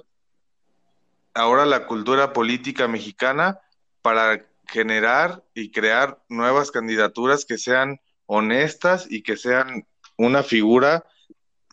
ahora 1.32 1.64
la 1.64 1.86
cultura 1.86 2.34
política 2.34 2.86
mexicana 2.86 3.60
para 4.02 4.44
generar 4.66 5.44
y 5.54 5.70
crear 5.70 6.23
nuevas 6.28 6.70
candidaturas 6.70 7.44
que 7.44 7.58
sean 7.58 8.00
honestas 8.26 9.06
y 9.11 9.23
que 9.23 9.37
sean 9.37 9.87
una 10.16 10.42
figura 10.42 11.04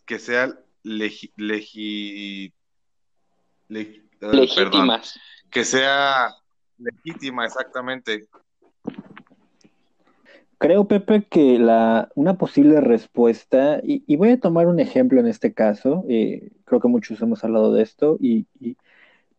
que 0.06 0.20
sea 0.20 0.54
legi, 0.84 1.32
legi, 1.38 2.54
legi 3.68 4.04
legítimas. 4.20 4.56
Perdón, 4.56 5.02
que 5.50 5.66
sea 5.66 6.36
legítima, 6.78 7.46
exactamente. 7.46 8.28
Creo, 10.58 10.88
Pepe, 10.88 11.26
que 11.26 11.60
la, 11.60 12.10
una 12.16 12.38
posible 12.38 12.80
respuesta, 12.80 13.82
y, 13.84 14.04
y, 14.08 14.16
voy 14.16 14.30
a 14.30 14.40
tomar 14.40 14.68
un 14.68 14.80
ejemplo 14.80 15.20
en 15.20 15.28
este 15.28 15.54
caso, 15.54 16.06
eh, 16.08 16.52
creo 16.64 16.80
que 16.80 16.88
muchos 16.88 17.22
hemos 17.22 17.44
hablado 17.44 17.74
de 17.74 17.84
esto, 17.84 18.18
y, 18.22 18.48
y, 18.62 18.78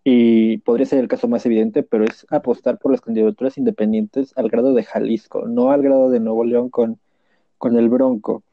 y, 0.05 0.59
podría 0.59 0.87
ser 0.87 1.01
el 1.01 1.09
caso 1.09 1.29
más 1.29 1.47
evidente, 1.47 1.83
pero 1.83 2.05
es 2.05 2.27
apostar 2.31 2.79
por 2.79 2.93
las 2.93 3.01
candidaturas 3.01 3.59
independientes 3.59 4.33
al 4.37 4.49
grado 4.51 4.75
de 4.75 4.85
Jalisco, 4.85 5.47
no 5.49 5.71
al 5.71 5.83
grado 5.83 6.11
de 6.11 6.21
Nuevo 6.21 6.45
León 6.45 6.71
con, 6.71 7.01
con 7.59 7.77
el 7.79 7.89
Bronco. 7.89 8.45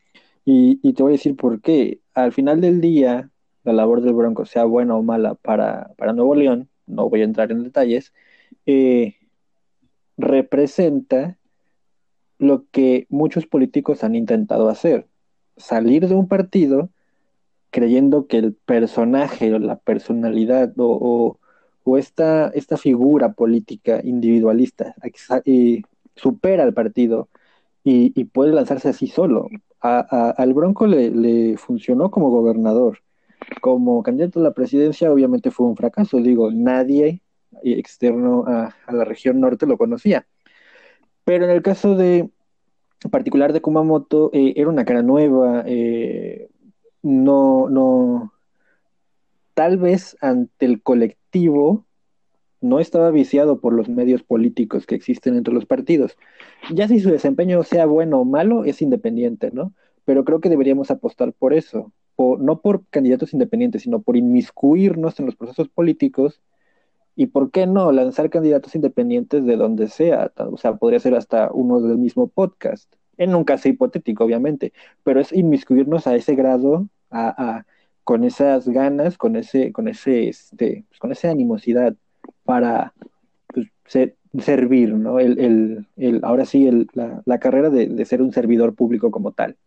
Y, 0.46 0.80
y, 0.84 0.94
te 0.94 1.04
voy 1.04 1.14
a 1.14 1.18
decir 1.18 1.36
por 1.36 1.62
qué. 1.62 2.02
Al 2.14 2.34
final 2.34 2.62
del 2.62 2.82
día, 2.82 3.30
la 3.64 3.74
labor 3.74 4.02
del 4.02 4.14
Bronco, 4.14 4.46
sea 4.46 4.66
buena 4.66 4.96
o 4.96 5.04
mala 5.04 5.36
para, 5.36 5.94
para 5.98 6.14
Nuevo 6.14 6.36
León, 6.36 6.70
no 6.88 7.10
voy 7.10 7.22
a 7.22 7.26
entrar 7.26 7.52
en 7.52 7.64
detalles, 7.64 8.14
eh, 8.66 9.16
representa 10.18 11.38
lo 12.38 12.66
que 12.72 13.06
muchos 13.10 13.46
políticos 13.48 14.04
han 14.04 14.16
intentado 14.16 14.70
hacer, 14.70 15.08
salir 15.58 16.08
de 16.08 16.16
un 16.16 16.28
partido 16.28 16.90
creyendo 17.72 18.28
que 18.28 18.38
el 18.38 18.54
personaje 18.54 19.54
o 19.54 19.60
la 19.60 19.78
personalidad 19.78 20.74
o, 20.78 20.98
o, 21.02 21.40
o 21.84 21.98
esta, 21.98 22.50
esta, 22.50 22.78
figura 22.78 23.34
política 23.34 24.02
individualista 24.04 24.96
supera 26.16 26.64
al 26.64 26.74
partido 26.74 27.30
y, 27.84 28.14
y, 28.20 28.26
puede 28.26 28.54
lanzarse 28.54 28.90
así 28.90 29.08
solo 29.08 29.50
al 29.82 30.54
Bronco 30.54 30.86
le, 30.88 31.10
le, 31.10 31.58
funcionó 31.58 32.12
como 32.12 32.30
gobernador. 32.30 33.00
Como 33.62 34.04
candidato 34.04 34.40
a 34.40 34.44
la 34.44 34.54
presidencia, 34.54 35.12
obviamente 35.12 35.52
fue 35.52 35.68
un 35.68 35.76
fracaso. 35.76 36.18
Digo, 36.18 36.52
nadie 36.52 37.22
externo 37.64 38.46
a, 38.48 38.76
a 38.86 38.94
la 38.94 39.04
región 39.04 39.40
norte 39.40 39.66
lo 39.66 39.78
conocía. 39.78 40.28
Pero 41.24 41.46
en 41.46 41.52
el 41.52 41.62
caso 41.62 41.96
de 41.96 42.30
particular 43.10 43.54
de 43.54 43.62
Kumamoto, 43.62 44.30
eh, 44.34 44.54
era 44.56 44.70
una 44.70 44.86
cara 44.86 45.02
nueva. 45.02 45.64
Eh, 45.66 46.50
no, 47.02 47.68
no. 47.70 48.31
Tal 49.54 49.78
vez 49.78 50.18
ante 50.22 50.66
el 50.66 50.82
colectivo 50.82 51.86
no 52.62 52.80
estaba 52.80 53.10
viciado 53.10 53.60
por 53.60 53.74
los 53.74 53.90
medios 53.90 54.24
políticos 54.24 54.86
que 54.86 54.96
existen 54.96 55.36
entre 55.36 55.54
los 55.54 55.66
partidos. 55.66 56.16
Ya 56.74 56.88
si 56.88 57.00
su 57.00 57.10
desempeño 57.10 57.64
sea 57.64 57.86
bueno 57.86 58.22
o 58.22 58.26
malo, 58.26 58.66
es 58.66 58.82
independiente, 58.82 59.52
¿no? 59.52 59.74
Pero 60.06 60.24
creo 60.24 60.40
que 60.40 60.50
deberíamos 60.50 60.92
apostar 60.92 61.34
por 61.34 61.54
eso, 61.54 61.92
no 62.18 62.62
por 62.62 62.86
candidatos 62.90 63.34
independientes, 63.34 63.82
sino 63.82 64.02
por 64.02 64.16
inmiscuirnos 64.16 65.20
en 65.20 65.26
los 65.26 65.36
procesos 65.36 65.70
políticos 65.70 66.42
y, 67.16 67.28
¿por 67.28 67.52
qué 67.52 67.66
no?, 67.66 67.92
lanzar 67.92 68.30
candidatos 68.30 68.76
independientes 68.76 69.46
de 69.46 69.58
donde 69.58 69.88
sea. 69.88 70.32
O 70.38 70.58
sea, 70.58 70.76
podría 70.76 71.00
ser 71.00 71.16
hasta 71.16 71.50
uno 71.52 71.82
del 71.82 71.98
mismo 71.98 72.28
podcast. 72.28 72.94
En 73.18 73.36
un 73.36 73.44
caso 73.44 73.70
hipotético, 73.70 74.24
obviamente, 74.24 74.72
pero 75.04 75.20
es 75.20 75.32
inmiscuirnos 75.34 76.08
a 76.08 76.16
ese 76.16 76.36
grado, 76.36 76.88
a, 77.10 77.58
a 77.58 77.66
con 78.04 78.24
esas 78.24 78.68
ganas, 78.68 79.18
con 79.18 79.36
ese, 79.36 79.72
con 79.72 79.88
ese, 79.88 80.30
este, 80.30 80.86
pues, 80.90 81.00
con 81.00 81.12
esa 81.12 81.30
animosidad 81.30 81.96
para 82.44 82.94
pues, 83.48 83.68
ser, 83.86 84.16
servir, 84.40 84.94
¿no? 84.94 85.20
El, 85.20 85.40
el, 85.40 85.88
el, 85.98 86.22
ahora 86.24 86.46
sí, 86.46 86.88
la, 86.94 87.40
carrera 87.40 87.70
de, 87.70 88.06
ser 88.06 88.22
un 88.22 88.32
servidor 88.32 88.76
público 88.76 89.12
como 89.12 89.34
tal. 89.34 89.58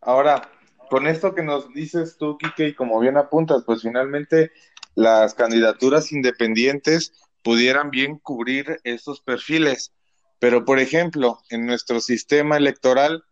Ahora, 0.00 0.50
con 0.90 1.06
esto 1.06 1.34
que 1.34 1.42
nos 1.42 1.72
dices 1.72 2.16
tú, 2.18 2.38
Kike, 2.38 2.68
y 2.68 2.74
como 2.74 2.98
bien 3.00 3.16
apuntas, 3.16 3.62
pues 3.64 3.82
finalmente 3.82 4.50
las 4.94 5.34
candidaturas 5.34 6.12
independientes 6.12 7.12
pudieran 7.42 7.90
bien 7.90 8.18
cubrir 8.18 8.80
estos 8.84 9.20
perfiles. 9.20 9.92
Pero, 10.38 10.64
por 10.64 10.78
ejemplo, 10.78 11.38
en 11.50 11.66
nuestro 11.66 12.00
sistema 12.00 12.56
electoral, 12.56 13.24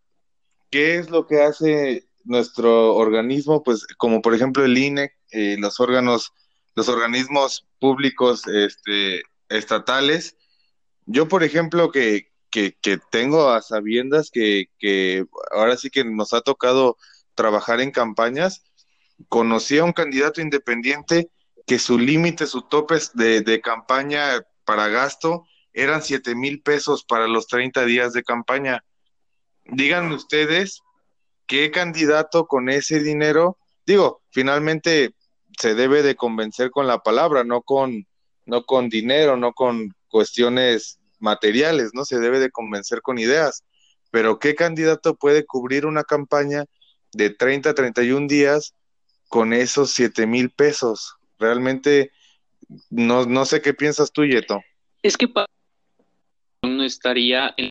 ¿qué 0.70 0.96
es 0.96 1.10
lo 1.10 1.26
que 1.26 1.42
hace 1.42 2.06
nuestro 2.24 2.94
organismo? 2.94 3.62
Pues 3.62 3.86
como 3.96 4.22
por 4.22 4.34
ejemplo 4.34 4.64
el 4.64 4.76
INE, 4.76 5.12
eh, 5.30 5.56
los 5.58 5.80
órganos 5.80 6.32
los 6.74 6.88
organismos 6.88 7.66
públicos 7.78 8.46
este, 8.46 9.22
estatales. 9.48 10.36
Yo, 11.06 11.28
por 11.28 11.42
ejemplo, 11.42 11.90
que, 11.90 12.30
que, 12.50 12.76
que 12.80 12.98
tengo 13.10 13.50
a 13.50 13.62
sabiendas 13.62 14.30
que, 14.30 14.66
que, 14.78 15.26
ahora 15.52 15.76
sí 15.76 15.90
que 15.90 16.04
nos 16.04 16.32
ha 16.32 16.40
tocado 16.40 16.96
trabajar 17.34 17.80
en 17.80 17.90
campañas, 17.90 18.64
conocí 19.28 19.78
a 19.78 19.84
un 19.84 19.92
candidato 19.92 20.40
independiente 20.40 21.30
que 21.66 21.78
su 21.78 21.98
límite, 21.98 22.46
su 22.46 22.62
tope 22.62 22.96
de, 23.14 23.40
de 23.40 23.60
campaña 23.60 24.42
para 24.64 24.88
gasto 24.88 25.46
eran 25.72 26.02
7 26.02 26.34
mil 26.34 26.60
pesos 26.60 27.04
para 27.04 27.26
los 27.26 27.46
30 27.46 27.84
días 27.84 28.12
de 28.12 28.22
campaña. 28.22 28.84
Díganme 29.64 30.14
ustedes 30.14 30.82
qué 31.52 31.70
candidato 31.70 32.46
con 32.46 32.70
ese 32.70 33.00
dinero, 33.00 33.58
digo, 33.84 34.22
finalmente 34.30 35.14
se 35.58 35.74
debe 35.74 36.02
de 36.02 36.16
convencer 36.16 36.70
con 36.70 36.86
la 36.86 37.02
palabra, 37.02 37.44
no 37.44 37.60
con, 37.60 38.06
no 38.46 38.64
con 38.64 38.88
dinero, 38.88 39.36
no 39.36 39.52
con 39.52 39.94
cuestiones 40.08 40.98
materiales, 41.18 41.90
¿no? 41.92 42.06
Se 42.06 42.18
debe 42.20 42.40
de 42.40 42.50
convencer 42.50 43.02
con 43.02 43.18
ideas. 43.18 43.64
Pero 44.10 44.38
¿qué 44.38 44.54
candidato 44.54 45.14
puede 45.14 45.44
cubrir 45.44 45.84
una 45.84 46.04
campaña 46.04 46.64
de 47.12 47.28
30 47.28 47.68
a 47.68 47.74
31 47.74 48.28
días 48.28 48.74
con 49.28 49.52
esos 49.52 49.90
7 49.90 50.26
mil 50.26 50.48
pesos? 50.48 51.16
Realmente 51.38 52.12
no, 52.88 53.26
no 53.26 53.44
sé 53.44 53.60
qué 53.60 53.74
piensas 53.74 54.10
tú, 54.10 54.24
Yeto. 54.24 54.62
Es 55.02 55.18
que 55.18 55.28
no 56.62 56.82
estaría 56.82 57.52
en 57.58 57.68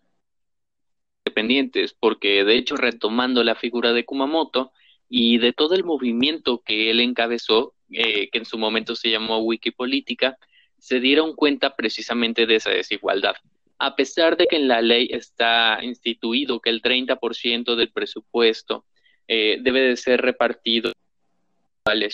independientes, 1.31 1.95
porque 1.97 2.43
de 2.43 2.55
hecho 2.55 2.75
retomando 2.75 3.43
la 3.43 3.55
figura 3.55 3.93
de 3.93 4.03
Kumamoto 4.03 4.71
y 5.09 5.37
de 5.37 5.53
todo 5.53 5.75
el 5.75 5.83
movimiento 5.83 6.61
que 6.65 6.91
él 6.91 6.99
encabezó, 6.99 7.73
eh, 7.89 8.29
que 8.29 8.39
en 8.39 8.45
su 8.45 8.57
momento 8.57 8.95
se 8.95 9.09
llamó 9.09 9.39
Wikipolítica, 9.39 10.37
se 10.77 10.99
dieron 10.99 11.35
cuenta 11.35 11.75
precisamente 11.75 12.45
de 12.45 12.55
esa 12.55 12.71
desigualdad. 12.71 13.35
A 13.79 13.95
pesar 13.95 14.35
de 14.35 14.45
que 14.45 14.57
en 14.57 14.67
la 14.67 14.81
ley 14.81 15.09
está 15.11 15.79
instituido 15.81 16.59
que 16.59 16.69
el 16.69 16.81
30% 16.81 17.75
del 17.75 17.91
presupuesto 17.91 18.85
eh, 19.27 19.57
debe 19.61 19.81
de 19.81 19.97
ser 19.97 20.21
repartido, 20.21 20.91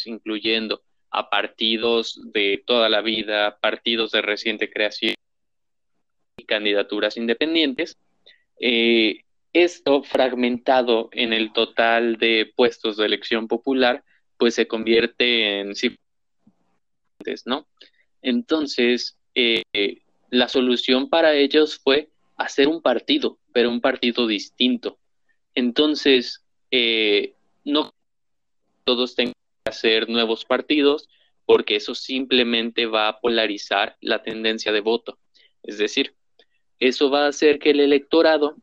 incluyendo 0.06 0.82
a 1.10 1.30
partidos 1.30 2.22
de 2.32 2.64
toda 2.66 2.90
la 2.90 3.02
vida, 3.02 3.58
partidos 3.60 4.12
de 4.12 4.22
reciente 4.22 4.70
creación 4.70 5.16
y 6.38 6.46
candidaturas 6.46 7.18
independientes, 7.18 7.98
eh, 8.60 9.22
esto 9.54 10.04
fragmentado 10.04 11.10
en 11.12 11.34
el 11.34 11.54
total 11.54 12.18
de 12.18 12.52
puestos 12.56 12.98
de 12.98 13.06
elección 13.06 13.48
popular, 13.48 14.04
pues 14.38 14.56
se 14.56 14.68
convierte 14.68 15.60
en 15.60 15.74
¿no? 17.46 17.68
Entonces, 18.22 19.18
eh, 19.36 19.64
la 20.30 20.48
solución 20.48 21.10
para 21.10 21.34
ellos 21.34 21.80
fue 21.84 22.10
hacer 22.38 22.68
un 22.68 22.82
partido, 22.82 23.40
pero 23.52 23.70
un 23.70 23.82
partido 23.82 24.28
distinto. 24.28 25.00
Entonces, 25.56 26.46
eh, 26.72 27.34
no 27.64 27.94
todos 28.84 29.16
tengan 29.16 29.34
que 29.64 29.70
hacer 29.70 30.10
nuevos 30.10 30.46
partidos, 30.46 31.10
porque 31.46 31.78
eso 31.78 31.96
simplemente 31.96 32.86
va 32.86 33.08
a 33.08 33.20
polarizar 33.20 33.98
la 34.02 34.22
tendencia 34.22 34.72
de 34.72 34.82
voto. 34.82 35.18
Es 35.64 35.78
decir, 35.78 36.14
eso 36.80 37.10
va 37.10 37.26
a 37.26 37.30
hacer 37.30 37.60
que 37.60 37.72
el 37.72 37.80
electorado 37.80 38.56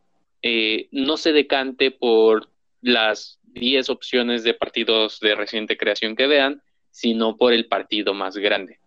eh, 0.43 0.89
no 0.93 1.17
se 1.17 1.33
decante 1.33 1.91
por 1.91 2.51
las 2.81 3.41
10 3.55 3.89
opciones 3.89 4.45
de 4.45 4.55
partidos 4.55 5.21
de 5.21 5.35
reciente 5.35 5.77
creación 5.77 6.17
que 6.17 6.27
vean, 6.27 6.63
sino 6.91 7.37
por 7.37 7.53
el 7.53 7.67
partido 7.67 8.15
más 8.15 8.37
grande, 8.37 8.79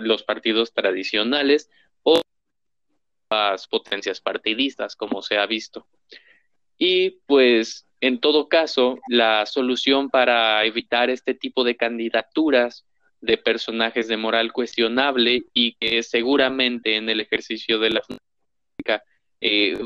los 0.00 0.22
partidos 0.22 0.72
tradicionales 0.72 1.70
o 2.02 2.20
las 3.30 3.68
potencias 3.68 4.20
partidistas, 4.20 4.96
como 4.96 5.22
se 5.22 5.38
ha 5.38 5.46
visto. 5.46 5.86
Y 6.76 7.20
pues, 7.26 7.86
en 8.00 8.20
todo 8.20 8.48
caso, 8.48 8.98
la 9.08 9.46
solución 9.46 10.10
para 10.10 10.64
evitar 10.64 11.08
este 11.10 11.34
tipo 11.34 11.64
de 11.64 11.76
candidaturas 11.76 12.84
de 13.20 13.38
personajes 13.38 14.08
de 14.08 14.16
moral 14.16 14.52
cuestionable 14.52 15.44
y 15.54 15.74
que 15.76 16.02
seguramente 16.02 16.96
en 16.96 17.08
el 17.08 17.20
ejercicio 17.20 17.78
de 17.78 17.90
eh, 19.40 19.78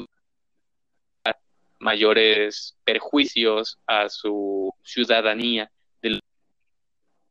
mayores 1.78 2.76
perjuicios 2.84 3.78
a 3.86 4.08
su 4.08 4.72
ciudadanía 4.82 5.70
de 6.02 6.10
lo 6.10 6.18
que 6.18 6.26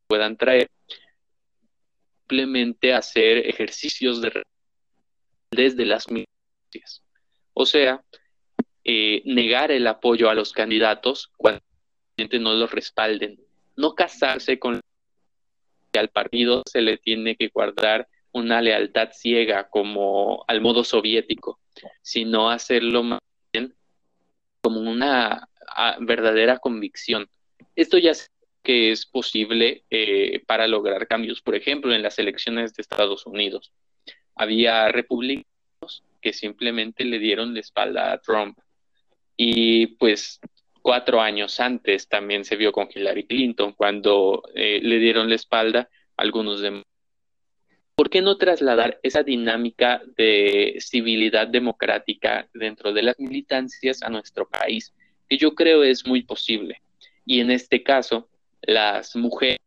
puedan 0.07 0.37
traer 0.37 0.69
simplemente 2.21 2.93
hacer 2.93 3.37
ejercicios 3.47 4.21
de 4.21 4.43
desde 5.51 5.85
las 5.85 6.09
militancias. 6.09 7.01
O 7.53 7.65
sea, 7.65 8.03
eh, 8.83 9.21
negar 9.25 9.71
el 9.71 9.87
apoyo 9.87 10.29
a 10.29 10.33
los 10.33 10.51
candidatos 10.51 11.31
cuando 11.37 11.61
no 12.39 12.53
los 12.53 12.71
respalden. 12.71 13.39
No 13.75 13.95
casarse 13.95 14.59
con 14.59 14.81
al 15.97 16.09
partido 16.09 16.63
se 16.69 16.81
le 16.81 16.97
tiene 16.97 17.35
que 17.35 17.49
guardar 17.49 18.07
una 18.37 18.61
lealtad 18.61 19.09
ciega 19.13 19.69
como 19.69 20.45
al 20.47 20.61
modo 20.61 20.83
soviético, 20.83 21.59
sino 22.01 22.49
hacerlo 22.49 23.03
más 23.03 23.19
bien 23.51 23.75
como 24.61 24.79
una 24.79 25.47
verdadera 25.99 26.59
convicción. 26.59 27.27
Esto 27.75 27.97
ya 27.97 28.13
sé 28.13 28.27
que 28.63 28.91
es 28.91 29.05
posible 29.05 29.83
eh, 29.89 30.41
para 30.45 30.67
lograr 30.67 31.07
cambios. 31.07 31.41
Por 31.41 31.55
ejemplo, 31.55 31.93
en 31.93 32.01
las 32.01 32.19
elecciones 32.19 32.73
de 32.73 32.81
Estados 32.81 33.25
Unidos 33.25 33.71
había 34.35 34.89
republicanos 34.89 36.03
que 36.21 36.33
simplemente 36.33 37.05
le 37.05 37.19
dieron 37.19 37.53
la 37.53 37.59
espalda 37.59 38.11
a 38.11 38.19
Trump. 38.19 38.57
Y 39.35 39.87
pues 39.97 40.39
cuatro 40.81 41.21
años 41.21 41.59
antes 41.59 42.07
también 42.07 42.43
se 42.43 42.55
vio 42.55 42.71
con 42.71 42.89
Hillary 42.93 43.25
Clinton, 43.25 43.73
cuando 43.73 44.43
eh, 44.55 44.79
le 44.81 44.99
dieron 44.99 45.29
la 45.29 45.35
espalda 45.35 45.89
algunos 46.15 46.61
demás 46.61 46.83
¿por 47.97 48.11
qué 48.11 48.21
no 48.21 48.37
trasladar 48.37 48.99
esa 49.01 49.23
dinámica 49.23 50.03
de 50.15 50.75
civilidad 50.79 51.47
democrática 51.47 52.47
dentro 52.53 52.93
de 52.93 53.01
las 53.01 53.19
militancias 53.19 54.03
a 54.03 54.09
nuestro 54.09 54.47
país? 54.47 54.93
Que 55.27 55.37
yo 55.37 55.55
creo 55.55 55.83
es 55.83 56.05
muy 56.05 56.21
posible. 56.21 56.79
Y 57.25 57.39
en 57.39 57.49
este 57.49 57.81
caso, 57.81 58.29
las 58.61 59.15
mujeres 59.15 59.57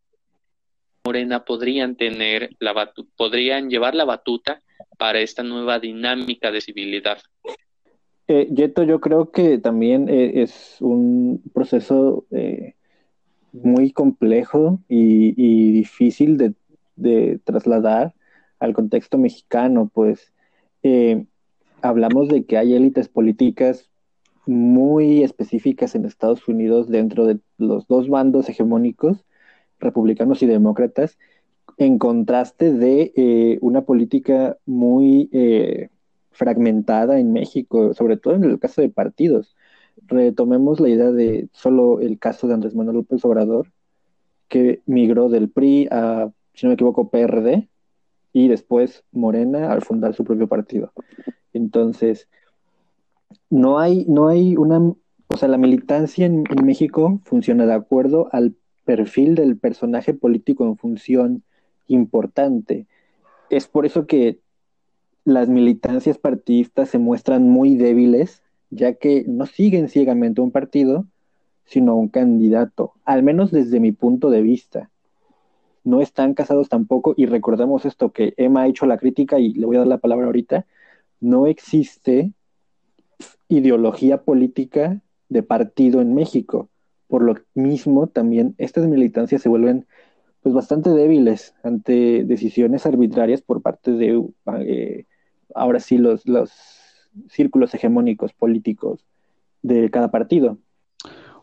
morena 1.04 1.44
podrían 1.44 1.96
tener 1.96 2.50
la 2.60 2.92
podrían 3.16 3.68
llevar 3.68 3.96
la 3.96 4.04
batuta 4.04 4.62
para 4.96 5.18
esta 5.20 5.42
nueva 5.42 5.80
dinámica 5.80 6.52
de 6.52 6.60
civilidad. 6.60 7.18
Eh, 8.28 8.48
Yeto, 8.54 8.84
yo 8.84 9.00
creo 9.00 9.32
que 9.32 9.58
también 9.58 10.08
eh, 10.08 10.42
es 10.42 10.76
un 10.78 11.42
proceso 11.52 12.26
eh, 12.30 12.74
muy 13.52 13.90
complejo 13.90 14.78
y, 14.88 15.72
difícil 15.72 16.36
de, 16.36 17.40
trasladar 17.42 18.14
al 18.60 18.74
contexto 18.74 19.18
mexicano, 19.18 19.90
pues 19.92 20.32
eh, 20.82 21.26
hablamos 21.82 22.28
de 22.28 22.44
que 22.44 22.58
hay 22.58 22.74
élites 22.74 23.08
políticas 23.08 23.90
muy 24.46 25.22
específicas 25.22 25.94
en 25.94 26.04
Estados 26.04 26.46
Unidos 26.48 26.88
dentro 26.88 27.26
de 27.26 27.40
los 27.58 27.86
dos 27.86 28.08
bandos 28.08 28.48
hegemónicos, 28.48 29.24
republicanos 29.78 30.42
y 30.42 30.46
demócratas, 30.46 31.18
en 31.78 31.98
contraste 31.98 32.72
de 32.72 33.12
eh, 33.16 33.58
una 33.62 33.82
política 33.82 34.58
muy 34.66 35.30
eh, 35.32 35.88
fragmentada 36.30 37.18
en 37.18 37.32
México, 37.32 37.94
sobre 37.94 38.16
todo 38.16 38.34
en 38.34 38.44
el 38.44 38.58
caso 38.58 38.82
de 38.82 38.90
partidos. 38.90 39.56
Retomemos 40.06 40.80
la 40.80 40.88
idea 40.88 41.10
de 41.10 41.48
solo 41.52 42.00
el 42.00 42.18
caso 42.18 42.46
de 42.46 42.54
Andrés 42.54 42.74
Manuel 42.74 42.98
López 42.98 43.24
Obrador, 43.24 43.72
que 44.48 44.82
migró 44.84 45.28
del 45.30 45.48
PRI 45.48 45.88
a, 45.90 46.30
si 46.54 46.66
no 46.66 46.70
me 46.70 46.74
equivoco, 46.74 47.08
PRD, 47.08 47.69
y 48.32 48.48
después 48.48 49.04
Morena 49.12 49.72
al 49.72 49.82
fundar 49.82 50.14
su 50.14 50.24
propio 50.24 50.48
partido. 50.48 50.92
Entonces, 51.52 52.28
no 53.48 53.78
hay, 53.78 54.04
no 54.08 54.28
hay 54.28 54.56
una, 54.56 54.78
o 54.78 55.36
sea, 55.36 55.48
la 55.48 55.58
militancia 55.58 56.26
en, 56.26 56.44
México 56.64 57.20
funciona 57.24 57.66
de 57.66 57.74
acuerdo 57.74 58.28
al 58.32 58.54
perfil 58.84 59.34
del 59.34 59.56
personaje 59.56 60.14
político 60.14 60.64
en 60.64 60.76
función 60.76 61.42
importante. 61.88 62.86
Es 63.50 63.66
por 63.66 63.86
eso 63.86 64.06
que 64.06 64.40
las 65.24 65.48
militancias 65.48 66.18
partidistas 66.18 66.88
se 66.88 66.98
muestran 66.98 67.48
muy 67.48 67.76
débiles, 67.76 68.42
ya 68.70 68.94
que 68.94 69.24
no 69.26 69.46
siguen 69.46 69.88
ciegamente 69.88 70.40
un 70.40 70.52
partido, 70.52 71.06
sino 71.64 71.96
un 71.96 72.08
candidato, 72.08 72.94
al 73.04 73.22
menos 73.22 73.50
desde 73.50 73.80
mi 73.80 73.92
punto 73.92 74.30
de 74.30 74.42
vista 74.42 74.90
no 75.84 76.00
están 76.00 76.34
casados 76.34 76.68
tampoco, 76.68 77.14
y 77.16 77.26
recordemos 77.26 77.84
esto 77.84 78.12
que 78.12 78.34
Emma 78.36 78.62
ha 78.62 78.68
hecho 78.68 78.86
la 78.86 78.98
crítica 78.98 79.38
y 79.38 79.54
le 79.54 79.66
voy 79.66 79.76
a 79.76 79.80
dar 79.80 79.88
la 79.88 79.98
palabra 79.98 80.26
ahorita, 80.26 80.66
no 81.20 81.46
existe 81.46 82.32
ideología 83.48 84.22
política 84.22 85.00
de 85.28 85.42
partido 85.42 86.00
en 86.00 86.14
México. 86.14 86.68
Por 87.08 87.22
lo 87.22 87.34
mismo, 87.54 88.06
también 88.06 88.54
estas 88.58 88.86
militancias 88.86 89.42
se 89.42 89.48
vuelven 89.48 89.86
pues 90.42 90.54
bastante 90.54 90.90
débiles 90.90 91.54
ante 91.62 92.24
decisiones 92.24 92.86
arbitrarias 92.86 93.42
por 93.42 93.60
parte 93.60 93.92
de 93.92 94.24
eh, 94.60 95.04
ahora 95.54 95.80
sí 95.80 95.98
los, 95.98 96.26
los 96.26 96.50
círculos 97.28 97.74
hegemónicos 97.74 98.32
políticos 98.32 99.04
de 99.62 99.90
cada 99.90 100.10
partido. 100.10 100.58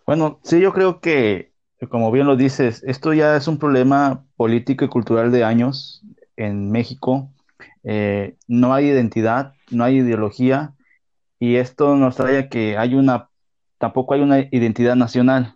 Bueno, 0.05 0.39
sí, 0.41 0.59
yo 0.59 0.73
creo 0.73 0.99
que 0.99 1.51
como 1.89 2.11
bien 2.11 2.27
lo 2.27 2.35
dices, 2.35 2.83
esto 2.85 3.13
ya 3.13 3.35
es 3.35 3.47
un 3.47 3.59
problema 3.59 4.25
político 4.35 4.85
y 4.85 4.89
cultural 4.89 5.31
de 5.31 5.43
años 5.43 6.03
en 6.35 6.71
México 6.71 7.29
eh, 7.89 8.35
no 8.47 8.73
hay 8.73 8.87
identidad, 8.87 9.53
no 9.71 9.85
hay 9.85 9.99
ideología, 9.99 10.73
y 11.39 11.55
esto 11.55 11.95
nos 11.95 12.17
trae 12.17 12.37
a 12.37 12.49
que 12.49 12.77
hay 12.77 12.95
una, 12.95 13.29
tampoco 13.77 14.13
hay 14.13 14.19
una 14.19 14.39
identidad 14.51 14.97
nacional. 14.97 15.55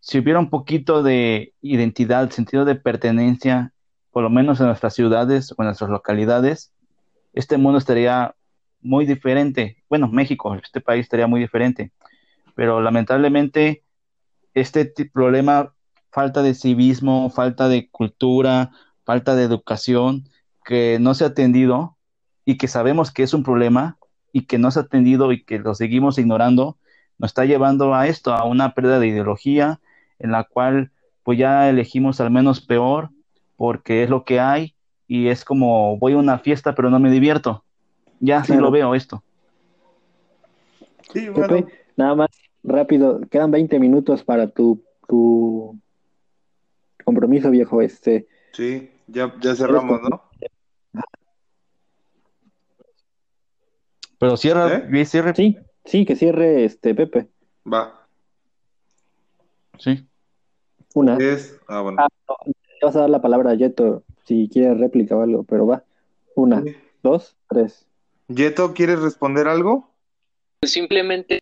Si 0.00 0.18
hubiera 0.18 0.38
un 0.38 0.48
poquito 0.48 1.02
de 1.02 1.52
identidad, 1.60 2.30
sentido 2.30 2.64
de 2.64 2.74
pertenencia, 2.74 3.74
por 4.12 4.22
lo 4.22 4.30
menos 4.30 4.60
en 4.60 4.66
nuestras 4.66 4.94
ciudades 4.94 5.52
o 5.52 5.56
en 5.58 5.66
nuestras 5.66 5.90
localidades, 5.90 6.72
este 7.34 7.58
mundo 7.58 7.78
estaría 7.78 8.34
muy 8.80 9.04
diferente. 9.04 9.76
Bueno, 9.90 10.08
México, 10.08 10.54
este 10.54 10.80
país 10.80 11.02
estaría 11.02 11.26
muy 11.26 11.40
diferente. 11.40 11.92
Pero 12.54 12.80
lamentablemente, 12.80 13.82
este 14.54 14.92
problema, 15.12 15.72
falta 16.10 16.42
de 16.42 16.54
civismo, 16.54 17.30
falta 17.30 17.68
de 17.68 17.88
cultura, 17.88 18.70
falta 19.04 19.34
de 19.34 19.44
educación, 19.44 20.28
que 20.64 20.98
no 21.00 21.14
se 21.14 21.24
ha 21.24 21.28
atendido 21.28 21.96
y 22.44 22.56
que 22.56 22.68
sabemos 22.68 23.10
que 23.10 23.22
es 23.22 23.34
un 23.34 23.42
problema 23.42 23.98
y 24.32 24.46
que 24.46 24.58
no 24.58 24.70
se 24.70 24.80
ha 24.80 24.82
atendido 24.82 25.32
y 25.32 25.42
que 25.42 25.58
lo 25.58 25.74
seguimos 25.74 26.18
ignorando, 26.18 26.76
nos 27.18 27.30
está 27.30 27.44
llevando 27.44 27.94
a 27.94 28.06
esto, 28.06 28.32
a 28.32 28.44
una 28.44 28.74
pérdida 28.74 28.98
de 28.98 29.08
ideología 29.08 29.80
en 30.18 30.32
la 30.32 30.44
cual 30.44 30.90
pues 31.22 31.38
ya 31.38 31.68
elegimos 31.68 32.20
al 32.20 32.30
menos 32.30 32.60
peor 32.60 33.10
porque 33.56 34.02
es 34.02 34.10
lo 34.10 34.24
que 34.24 34.40
hay 34.40 34.74
y 35.06 35.28
es 35.28 35.44
como 35.44 35.98
voy 35.98 36.14
a 36.14 36.16
una 36.16 36.38
fiesta 36.38 36.74
pero 36.74 36.90
no 36.90 36.98
me 36.98 37.10
divierto. 37.10 37.64
Ya 38.20 38.44
sí 38.44 38.54
lo 38.54 38.70
veo 38.70 38.94
esto. 38.94 39.22
Sí, 41.12 41.28
Pepe, 41.34 41.66
nada 41.96 42.14
más 42.14 42.30
rápido, 42.62 43.20
quedan 43.30 43.50
20 43.50 43.78
minutos 43.78 44.24
para 44.24 44.48
tu, 44.48 44.82
tu 45.08 45.78
compromiso, 47.04 47.50
viejo. 47.50 47.82
Este. 47.82 48.26
Sí, 48.52 48.90
ya, 49.06 49.34
ya 49.40 49.54
cerramos, 49.54 50.00
¿no? 50.02 50.22
Pero 54.18 54.36
cierra, 54.36 54.88
¿Eh? 54.88 55.04
cierre. 55.04 55.34
Sí, 55.34 55.58
sí, 55.84 56.04
que 56.04 56.14
cierre 56.14 56.64
este 56.64 56.94
Pepe. 56.94 57.28
Va. 57.70 58.06
Sí. 59.78 60.06
Una. 60.94 61.18
Ah, 61.66 61.80
bueno. 61.80 61.98
Ah, 62.00 62.08
vas 62.82 62.96
a 62.96 63.00
dar 63.00 63.10
la 63.10 63.20
palabra 63.20 63.50
a 63.50 63.54
Yeto 63.54 64.04
si 64.24 64.48
quieres 64.48 64.78
réplica 64.78 65.16
o 65.16 65.22
algo, 65.22 65.42
pero 65.42 65.66
va. 65.66 65.84
Una, 66.34 66.62
dos, 67.02 67.36
tres. 67.48 67.86
Yeto, 68.28 68.72
¿quieres 68.74 69.00
responder 69.00 69.48
algo? 69.48 69.90
Simplemente 70.62 71.41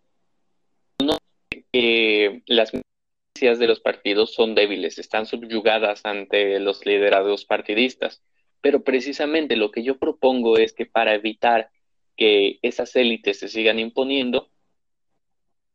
que 1.71 2.43
las 2.47 2.71
milicias 2.73 3.59
de 3.59 3.67
los 3.67 3.79
partidos 3.79 4.33
son 4.33 4.55
débiles, 4.55 4.97
están 4.97 5.25
subyugadas 5.25 6.05
ante 6.05 6.59
los 6.59 6.85
liderados 6.85 7.45
partidistas. 7.45 8.21
Pero 8.61 8.83
precisamente 8.83 9.55
lo 9.55 9.71
que 9.71 9.83
yo 9.83 9.97
propongo 9.97 10.57
es 10.57 10.73
que 10.73 10.85
para 10.85 11.15
evitar 11.15 11.69
que 12.17 12.59
esas 12.61 12.95
élites 12.95 13.39
se 13.39 13.47
sigan 13.47 13.79
imponiendo, 13.79 14.49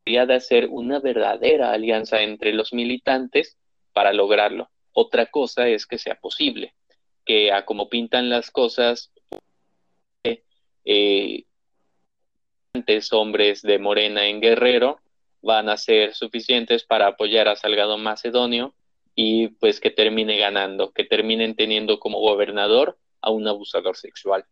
habría 0.05 0.27
de 0.27 0.35
hacer 0.35 0.69
una 0.71 1.01
verdadera 1.01 1.73
alianza 1.73 2.23
entre 2.23 2.53
los 2.53 2.73
militantes 2.73 3.57
para 3.93 4.13
lograrlo. 4.13 4.71
Otra 4.93 5.27
cosa 5.27 5.69
es 5.69 5.87
que 5.87 5.99
sea 5.99 6.15
posible, 6.15 6.75
que 7.25 7.51
a 7.51 7.65
como 7.65 7.89
pintan 7.89 8.29
las 8.29 8.51
cosas, 8.51 9.13
eh, 10.85 11.45
hombres 13.11 13.63
de 13.63 13.79
Morena 13.79 14.27
en 14.27 14.41
Guerrero 14.41 15.01
van 15.43 15.69
a 15.69 15.77
ser 15.77 16.15
suficientes 16.15 16.85
para 16.85 17.09
apoyar 17.09 17.49
a 17.49 17.57
Salgado 17.57 17.99
Macedonio 17.99 18.75
y 19.15 19.49
pues 19.49 19.81
que 19.81 19.91
termine 19.91 20.37
ganando, 20.37 20.93
que 20.93 21.05
terminen 21.05 21.57
teniendo 21.57 21.99
como 21.99 22.21
gobernador 22.21 22.99
a 23.21 23.31
un 23.31 23.49
abusador 23.49 23.97
sexual. 23.97 24.45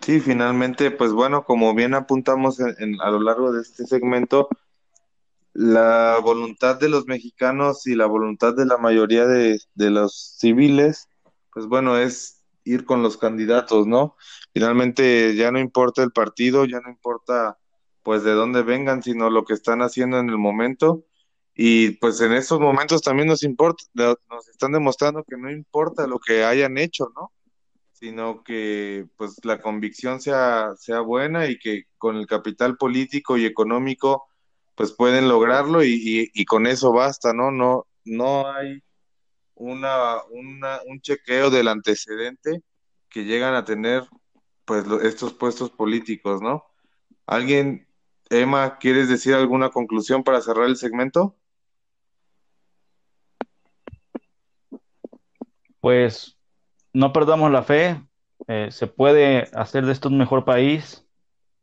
Sí, 0.00 0.20
finalmente, 0.20 0.90
pues 0.90 1.12
bueno, 1.12 1.44
como 1.44 1.74
bien 1.74 1.94
apuntamos 1.94 2.60
a 2.60 3.10
lo 3.10 3.20
largo 3.20 3.52
de 3.52 3.62
este 3.62 3.86
segmento, 3.86 4.48
la 5.54 6.18
voluntad 6.22 6.78
de 6.78 6.90
los 6.90 7.06
mexicanos 7.06 7.86
y 7.86 7.94
la 7.94 8.04
voluntad 8.04 8.54
de 8.54 8.66
la 8.66 8.76
mayoría 8.76 9.24
de 9.24 9.60
los 9.74 10.36
civiles, 10.38 11.08
pues 11.54 11.66
bueno, 11.66 11.96
es 11.96 12.43
ir 12.64 12.84
con 12.84 13.02
los 13.02 13.16
candidatos, 13.16 13.86
¿no? 13.86 14.16
Finalmente 14.52 15.34
ya 15.36 15.50
no 15.50 15.58
importa 15.58 16.02
el 16.02 16.12
partido, 16.12 16.64
ya 16.64 16.80
no 16.80 16.90
importa 16.90 17.58
pues 18.02 18.22
de 18.24 18.32
dónde 18.32 18.62
vengan, 18.62 19.02
sino 19.02 19.30
lo 19.30 19.44
que 19.44 19.54
están 19.54 19.80
haciendo 19.82 20.18
en 20.18 20.28
el 20.28 20.38
momento. 20.38 21.04
Y 21.54 21.90
pues 21.92 22.20
en 22.20 22.32
estos 22.32 22.60
momentos 22.60 23.02
también 23.02 23.28
nos 23.28 23.42
importa, 23.44 23.84
nos 23.94 24.48
están 24.48 24.72
demostrando 24.72 25.24
que 25.24 25.36
no 25.36 25.50
importa 25.50 26.06
lo 26.06 26.18
que 26.18 26.44
hayan 26.44 26.78
hecho, 26.78 27.12
¿no? 27.14 27.32
sino 28.04 28.42
que 28.44 29.06
pues 29.16 29.36
la 29.44 29.62
convicción 29.62 30.20
sea, 30.20 30.74
sea 30.76 31.00
buena 31.00 31.46
y 31.48 31.58
que 31.58 31.84
con 31.96 32.16
el 32.16 32.26
capital 32.26 32.76
político 32.76 33.38
y 33.38 33.46
económico 33.46 34.26
pues 34.74 34.92
pueden 34.92 35.28
lograrlo 35.28 35.82
y, 35.82 36.30
y, 36.34 36.44
con 36.44 36.66
eso 36.66 36.92
basta, 36.92 37.32
¿no? 37.32 37.50
No, 37.52 37.86
no 38.04 38.52
hay 38.52 38.82
una, 39.54 40.22
una, 40.30 40.80
un 40.86 41.00
chequeo 41.00 41.50
del 41.50 41.68
antecedente 41.68 42.62
que 43.08 43.24
llegan 43.24 43.54
a 43.54 43.64
tener 43.64 44.04
pues 44.64 44.84
estos 45.02 45.32
puestos 45.32 45.70
políticos, 45.70 46.40
¿no? 46.40 46.64
¿Alguien, 47.26 47.86
Emma, 48.30 48.78
quieres 48.78 49.08
decir 49.08 49.34
alguna 49.34 49.70
conclusión 49.70 50.24
para 50.24 50.40
cerrar 50.40 50.66
el 50.66 50.76
segmento? 50.76 51.36
Pues 55.80 56.36
no 56.92 57.12
perdamos 57.12 57.50
la 57.50 57.62
fe, 57.62 58.00
eh, 58.48 58.68
se 58.70 58.86
puede 58.86 59.50
hacer 59.52 59.84
de 59.84 59.92
esto 59.92 60.08
un 60.08 60.18
mejor 60.18 60.44
país, 60.44 61.06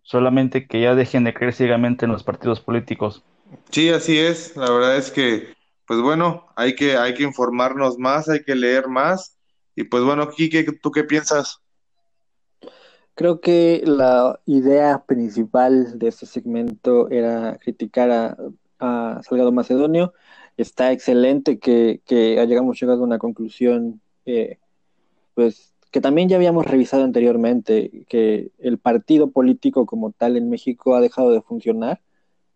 solamente 0.04 0.68
que 0.68 0.82
ya 0.82 0.94
dejen 0.94 1.24
de 1.24 1.34
creer 1.34 1.54
ciegamente 1.54 2.06
en 2.06 2.12
los 2.12 2.24
partidos 2.24 2.60
políticos. 2.60 3.24
Sí, 3.70 3.90
así 3.90 4.18
es, 4.18 4.56
la 4.56 4.70
verdad 4.70 4.98
es 4.98 5.12
que, 5.12 5.54
pues 5.86 6.02
bueno, 6.02 6.48
hay 6.56 6.76
que, 6.76 6.98
hay 6.98 7.14
que 7.14 7.24
informarnos 7.24 7.98
más, 7.98 8.30
hay 8.30 8.44
que 8.44 8.56
leer 8.56 8.88
más, 8.88 9.38
y 9.76 9.84
pues 9.84 10.04
bueno, 10.04 10.30
Kike, 10.30 10.80
¿tú 10.82 10.92
qué 10.92 11.04
piensas? 11.04 11.60
Creo 13.16 13.42
que 13.42 13.82
la 13.86 14.40
idea 14.46 15.04
principal 15.06 16.00
de 16.00 16.08
este 16.08 16.26
segmento 16.26 17.10
era 17.10 17.58
criticar 17.58 18.12
a, 18.80 19.22
Salgado 19.24 19.52
Macedonio. 19.52 20.14
Está 20.58 20.92
excelente 20.92 21.60
que, 21.60 22.02
que 22.06 22.40
hayamos 22.40 22.80
llegado 22.82 23.02
a 23.02 23.06
una 23.06 23.20
conclusión 23.20 24.02
eh, 24.26 24.58
pues 25.36 25.72
que 25.92 26.02
también 26.02 26.30
ya 26.30 26.38
habíamos 26.38 26.66
revisado 26.66 27.04
anteriormente, 27.04 28.06
que 28.08 28.52
el 28.60 28.78
partido 28.78 29.32
político 29.32 29.86
como 29.86 30.12
tal 30.12 30.38
en 30.38 30.50
México 30.50 30.96
ha 30.96 31.02
dejado 31.02 31.32
de 31.32 31.42
funcionar, 31.42 32.00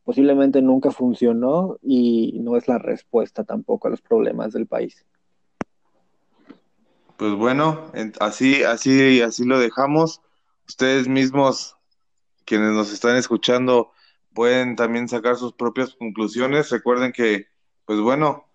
posiblemente 0.05 0.61
nunca 0.61 0.91
funcionó 0.91 1.77
y 1.81 2.39
no 2.39 2.55
es 2.55 2.67
la 2.67 2.77
respuesta 2.77 3.43
tampoco 3.43 3.87
a 3.87 3.91
los 3.91 4.01
problemas 4.01 4.53
del 4.53 4.67
país. 4.67 5.05
Pues 7.17 7.33
bueno, 7.33 7.91
así, 8.19 8.63
así, 8.63 9.21
así 9.21 9.45
lo 9.45 9.59
dejamos. 9.59 10.21
Ustedes 10.67 11.07
mismos, 11.07 11.75
quienes 12.45 12.71
nos 12.71 12.93
están 12.93 13.17
escuchando, 13.17 13.91
pueden 14.33 14.75
también 14.75 15.09
sacar 15.09 15.35
sus 15.35 15.53
propias 15.53 15.95
conclusiones. 15.95 16.69
Recuerden 16.69 17.11
que, 17.11 17.47
pues 17.85 17.99
bueno, 17.99 18.45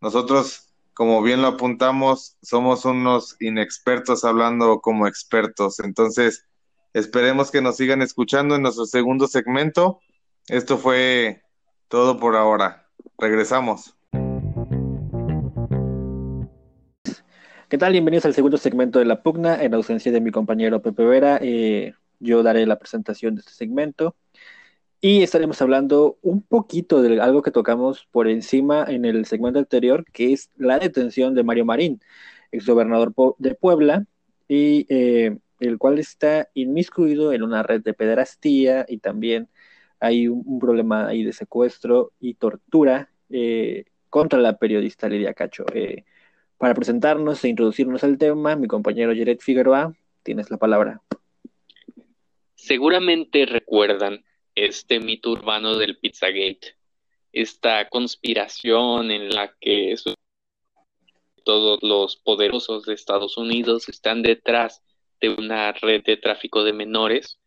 nosotros 0.00 0.72
como 0.94 1.22
bien 1.22 1.40
lo 1.42 1.48
apuntamos, 1.48 2.36
somos 2.42 2.84
unos 2.84 3.36
inexpertos 3.40 4.24
hablando 4.24 4.80
como 4.80 5.06
expertos. 5.06 5.80
Entonces, 5.80 6.46
esperemos 6.92 7.50
que 7.50 7.62
nos 7.62 7.76
sigan 7.76 8.02
escuchando 8.02 8.54
en 8.54 8.62
nuestro 8.62 8.84
segundo 8.84 9.26
segmento. 9.26 10.00
Esto 10.48 10.76
fue 10.76 11.42
todo 11.86 12.18
por 12.18 12.34
ahora. 12.34 12.88
Regresamos. 13.16 13.96
¿Qué 17.68 17.78
tal? 17.78 17.92
Bienvenidos 17.92 18.24
al 18.26 18.34
segundo 18.34 18.58
segmento 18.58 18.98
de 18.98 19.04
La 19.04 19.22
Pugna. 19.22 19.62
En 19.62 19.72
ausencia 19.72 20.10
de 20.10 20.20
mi 20.20 20.32
compañero 20.32 20.82
Pepe 20.82 21.04
Vera, 21.04 21.38
eh, 21.40 21.94
yo 22.18 22.42
daré 22.42 22.66
la 22.66 22.78
presentación 22.78 23.36
de 23.36 23.40
este 23.40 23.52
segmento. 23.52 24.16
Y 25.00 25.22
estaremos 25.22 25.62
hablando 25.62 26.18
un 26.22 26.42
poquito 26.42 27.02
de 27.02 27.20
algo 27.20 27.42
que 27.42 27.52
tocamos 27.52 28.08
por 28.10 28.28
encima 28.28 28.84
en 28.88 29.04
el 29.04 29.24
segmento 29.26 29.60
anterior, 29.60 30.04
que 30.12 30.32
es 30.32 30.50
la 30.56 30.80
detención 30.80 31.34
de 31.34 31.44
Mario 31.44 31.64
Marín, 31.64 32.00
exgobernador 32.50 33.14
de 33.38 33.54
Puebla, 33.54 34.06
y 34.48 34.86
eh, 34.88 35.38
el 35.60 35.78
cual 35.78 36.00
está 36.00 36.48
inmiscuido 36.54 37.32
en 37.32 37.44
una 37.44 37.62
red 37.62 37.80
de 37.80 37.94
pederastía 37.94 38.84
y 38.88 38.98
también 38.98 39.48
hay 40.02 40.26
un, 40.26 40.58
problema 40.58 41.06
ahí 41.06 41.22
de 41.22 41.32
secuestro 41.32 42.12
y 42.18 42.34
tortura 42.34 43.08
eh, 43.30 43.84
contra 44.10 44.40
la 44.40 44.58
periodista 44.58 45.08
Lidia 45.08 45.32
Cacho. 45.32 45.64
Eh, 45.72 46.04
para 46.58 46.74
presentarnos 46.74 47.42
e 47.44 47.48
introducirnos 47.48 48.02
al 48.02 48.18
tema, 48.18 48.56
mi 48.56 48.66
compañero 48.66 49.12
Jared 49.16 49.38
Figueroa, 49.38 49.94
tienes 50.24 50.50
la 50.50 50.56
palabra. 50.56 51.00
Seguramente 52.56 53.46
recuerdan 53.46 54.24
este 54.56 54.98
mito 54.98 55.30
urbano 55.30 55.78
del 55.78 55.96
Pizzagate, 55.96 56.76
esta 57.32 57.88
conspiración 57.88 59.12
en 59.12 59.30
la 59.30 59.54
que 59.60 59.94
todos 61.44 61.78
los 61.82 62.16
poderosos 62.16 62.86
de 62.86 62.94
Estados 62.94 63.36
Unidos 63.36 63.88
están 63.88 64.22
detrás 64.22 64.82
de 65.20 65.28
una 65.28 65.70
red 65.72 66.02
de 66.02 66.16
tráfico 66.16 66.64
de 66.64 66.72
menores 66.72 67.38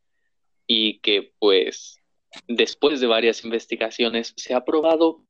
y 0.68 1.00
que 1.00 1.34
pues 1.38 2.02
después 2.48 3.00
de 3.00 3.08
varias 3.08 3.44
investigaciones 3.44 4.34
se 4.36 4.54
ha 4.54 4.64
probado 4.64 5.26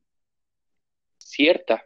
cierta. 1.18 1.86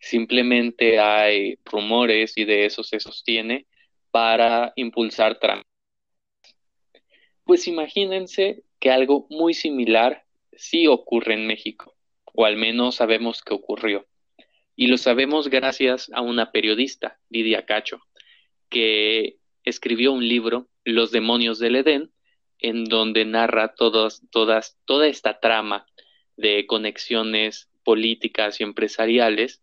Simplemente 0.00 1.00
hay 1.00 1.58
rumores 1.64 2.36
y 2.36 2.44
de 2.44 2.66
eso 2.66 2.82
se 2.82 3.00
sostiene 3.00 3.66
para 4.10 4.72
impulsar 4.76 5.38
Trump. 5.38 5.64
Pues 7.44 7.66
imagínense 7.66 8.62
que 8.78 8.90
algo 8.90 9.26
muy 9.30 9.54
similar 9.54 10.24
sí 10.52 10.86
ocurre 10.86 11.34
en 11.34 11.46
México, 11.46 11.96
o 12.24 12.44
al 12.44 12.56
menos 12.56 12.96
sabemos 12.96 13.42
que 13.42 13.54
ocurrió. 13.54 14.06
Y 14.76 14.86
lo 14.86 14.96
sabemos 14.96 15.48
gracias 15.48 16.10
a 16.12 16.20
una 16.20 16.52
periodista, 16.52 17.18
Lidia 17.30 17.64
Cacho, 17.66 18.00
que 18.68 19.38
escribió 19.64 20.12
un 20.12 20.26
libro, 20.26 20.68
Los 20.84 21.10
demonios 21.10 21.58
del 21.58 21.76
Edén, 21.76 22.12
en 22.58 22.84
donde 22.84 23.24
narra 23.24 23.74
todas, 23.74 24.26
toda 24.30 25.06
esta 25.06 25.40
trama 25.40 25.86
de 26.36 26.66
conexiones 26.66 27.68
políticas 27.84 28.60
y 28.60 28.64
empresariales 28.64 29.62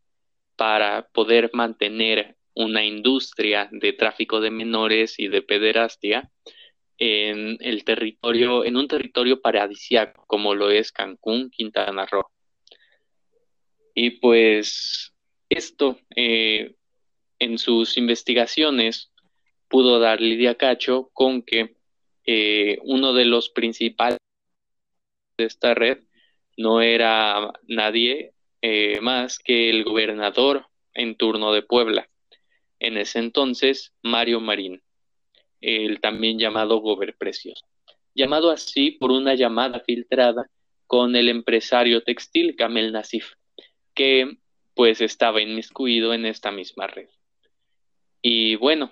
para 0.56 1.08
poder 1.10 1.52
mantener 1.54 2.36
una 2.54 2.84
industria 2.86 3.70
de 3.72 3.94
tráfico 3.94 4.40
de 4.40 4.50
menores 4.50 5.20
y 5.20 5.28
de 5.28 5.42
pederastia 5.42 6.32
en 6.98 7.58
el 7.60 7.84
territorio, 7.84 8.64
en 8.64 8.78
un 8.78 8.88
territorio 8.88 9.42
paradisiaco 9.42 10.24
como 10.28 10.56
lo 10.56 10.72
es 10.72 10.92
Cancún, 10.92 11.50
Quintana 11.50 12.06
Roo. 12.06 12.32
Y 13.94 14.12
pues 14.12 15.14
esto 15.50 16.00
eh, 16.16 16.76
en 17.40 17.58
sus 17.58 17.98
investigaciones 17.98 19.12
pudo 19.68 20.00
dar 20.00 20.22
Lidia 20.22 20.56
Cacho 20.56 21.10
con 21.14 21.42
que 21.42 21.76
eh, 22.26 22.80
uno 22.84 23.14
de 23.14 23.26
los 23.26 23.50
principales 23.50 24.20
de 25.38 25.46
esta 25.46 25.74
red 25.74 26.00
no 26.58 26.82
era 26.82 27.52
nadie 27.68 28.34
eh, 28.62 29.00
más 29.02 29.38
que 29.40 29.70
el 29.70 29.84
gobernador 29.84 30.68
en 30.94 31.16
turno 31.16 31.54
de 31.54 31.62
Puebla, 31.62 32.10
en 32.80 32.98
ese 32.98 33.20
entonces 33.20 33.94
Mario 34.02 34.40
Marín, 34.40 34.82
el 35.62 36.00
también 36.00 36.40
llamado 36.40 36.80
Gober 36.80 37.16
Precioso, 37.16 37.66
llamado 38.14 38.50
así 38.50 38.92
por 38.92 39.12
una 39.12 39.36
llamada 39.36 39.82
filtrada 39.82 40.50
con 40.88 41.16
el 41.16 41.30
empresario 41.30 42.02
textil 42.02 42.56
Camel 42.56 42.92
Nasif, 42.92 43.34
que 43.94 44.38
pues 44.74 45.02
estaba 45.02 45.42
inmiscuido 45.42 46.14
en 46.14 46.26
esta 46.26 46.52
misma 46.52 46.88
red. 46.88 47.10
Y 48.22 48.56
bueno, 48.56 48.92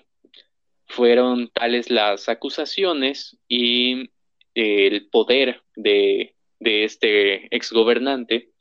fueron 0.93 1.47
tales 1.47 1.89
las 1.89 2.29
acusaciones 2.29 3.37
y 3.47 4.11
el 4.53 5.07
poder 5.07 5.63
de, 5.75 6.35
de 6.59 6.83
este 6.83 7.55
exgobernante 7.55 8.51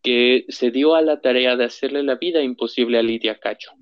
que 0.00 0.46
se 0.48 0.70
dio 0.70 0.94
a 0.94 1.02
la 1.02 1.20
tarea 1.20 1.56
de 1.56 1.64
hacerle 1.64 2.04
la 2.04 2.14
vida 2.14 2.40
imposible 2.40 2.98
a 2.98 3.02
Lidia 3.02 3.40
Cacho. 3.40 3.72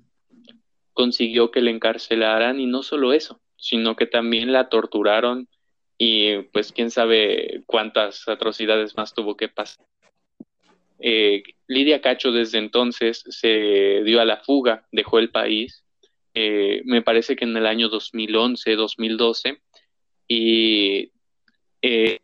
Consiguió 0.93 1.51
que 1.51 1.61
le 1.61 1.69
encarcelaran 1.69 2.59
y 2.59 2.65
no 2.65 2.81
solo 2.81 3.13
eso, 3.13 3.39
sino 3.55 3.95
que 3.95 4.07
también 4.07 4.51
la 4.51 4.67
torturaron 4.69 5.47
y 5.95 6.39
pues 6.51 6.71
quién 6.71 6.89
sabe 6.89 7.61
cuántas 7.67 8.27
atrocidades 8.27 8.97
más 8.97 9.13
tuvo 9.13 9.37
que 9.37 9.47
pasar. 9.47 9.85
Eh, 10.97 11.43
Lidia 11.67 12.01
Cacho 12.01 12.31
desde 12.31 12.57
entonces 12.57 13.23
se 13.29 14.01
dio 14.03 14.19
a 14.19 14.25
la 14.25 14.37
fuga, 14.37 14.87
dejó 14.91 15.19
el 15.19 15.29
país, 15.29 15.85
eh, 16.33 16.81
me 16.85 17.01
parece 17.01 17.35
que 17.35 17.45
en 17.45 17.55
el 17.57 17.65
año 17.65 17.89
2011, 17.89 18.75
2012, 18.75 19.61
y 20.27 21.11
eh, 21.81 22.19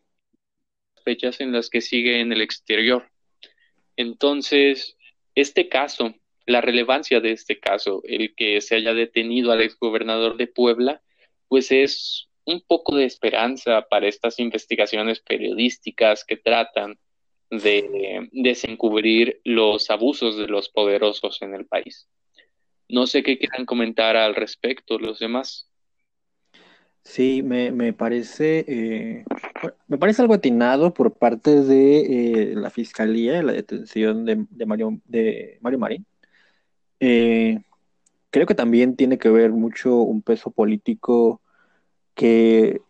fechas 1.03 1.41
en 1.41 1.51
las 1.51 1.69
que 1.69 1.81
sigue 1.81 2.19
en 2.19 2.31
el 2.31 2.41
exterior. 2.41 3.09
Entonces, 3.95 4.97
este 5.33 5.69
caso, 5.69 6.13
la 6.45 6.61
relevancia 6.61 7.19
de 7.19 7.31
este 7.31 7.59
caso, 7.59 8.01
el 8.05 8.35
que 8.35 8.61
se 8.61 8.75
haya 8.75 8.93
detenido 8.93 9.51
al 9.51 9.61
exgobernador 9.61 10.37
de 10.37 10.47
Puebla, 10.47 11.01
pues 11.47 11.71
es 11.71 12.27
un 12.45 12.61
poco 12.61 12.95
de 12.95 13.05
esperanza 13.05 13.87
para 13.89 14.07
estas 14.07 14.39
investigaciones 14.39 15.19
periodísticas 15.19 16.23
que 16.23 16.37
tratan 16.37 16.99
de 17.49 18.29
desencubrir 18.31 19.41
los 19.43 19.89
abusos 19.89 20.37
de 20.37 20.47
los 20.47 20.69
poderosos 20.69 21.41
en 21.41 21.55
el 21.55 21.65
país. 21.65 22.07
No 22.89 23.07
sé 23.07 23.23
qué 23.23 23.37
quieran 23.37 23.65
comentar 23.65 24.15
al 24.15 24.35
respecto 24.35 24.99
los 24.99 25.19
demás. 25.19 25.69
Sí, 27.03 27.43
me, 27.43 27.71
me 27.71 27.93
parece, 27.93 28.65
eh, 28.67 29.25
me 29.87 29.97
parece 29.97 30.23
algo 30.23 30.33
atinado 30.33 30.93
por 30.93 31.13
parte 31.13 31.61
de 31.61 32.51
eh, 32.51 32.55
la 32.55 32.71
Fiscalía, 32.71 33.43
la 33.43 33.53
detención 33.53 34.25
de, 34.25 34.65
Mario, 34.65 34.99
de 35.05 35.59
Mario 35.61 35.79
Marín. 35.79 36.05
Eh, 36.99 37.59
creo 38.31 38.47
que 38.47 38.55
también 38.55 38.95
tiene 38.95 39.19
que 39.19 39.29
ver 39.29 39.51
mucho 39.51 39.97
un 39.97 40.23
peso 40.23 40.49
político 40.49 41.41
que 42.15 42.81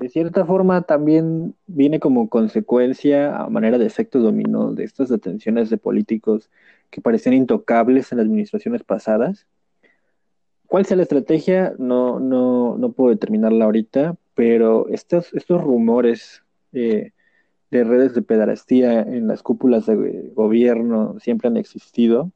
de 0.00 0.08
cierta 0.08 0.44
forma 0.44 0.82
también 0.82 1.54
viene 1.66 2.00
como 2.00 2.28
consecuencia 2.28 3.36
a 3.36 3.48
manera 3.48 3.78
de 3.78 3.86
efecto 3.86 4.20
dominó 4.20 4.72
de 4.72 4.84
estas 4.84 5.08
detenciones 5.08 5.70
de 5.70 5.78
políticos 5.78 6.50
que 6.90 7.00
parecían 7.00 7.34
intocables 7.34 8.12
en 8.12 8.18
las 8.18 8.26
administraciones 8.26 8.82
pasadas 8.84 9.46
¿Cuál 10.74 10.86
sea 10.86 10.96
la 10.96 11.04
estrategia? 11.04 11.74
No, 11.78 12.18
no, 12.18 12.76
no 12.78 12.90
puedo 12.90 13.10
determinarla 13.10 13.66
ahorita, 13.66 14.16
pero 14.34 14.88
estos, 14.88 15.32
estos 15.34 15.62
rumores 15.62 16.42
eh, 16.72 17.12
de 17.70 17.84
redes 17.84 18.14
de 18.14 18.22
pedarastía 18.22 19.02
en 19.02 19.28
las 19.28 19.44
cúpulas 19.44 19.86
de 19.86 20.32
gobierno 20.34 21.16
siempre 21.20 21.48
han 21.48 21.56
existido 21.56 22.32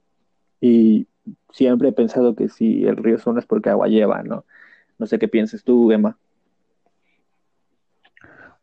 y 0.60 1.08
siempre 1.50 1.88
he 1.88 1.92
pensado 1.92 2.36
que 2.36 2.48
si 2.48 2.84
el 2.84 2.96
río 2.96 3.18
suena 3.18 3.40
es 3.40 3.46
porque 3.46 3.70
agua 3.70 3.88
lleva, 3.88 4.22
¿no? 4.22 4.44
No 4.98 5.06
sé 5.06 5.18
qué 5.18 5.26
piensas 5.26 5.64
tú, 5.64 5.90
Emma. 5.90 6.16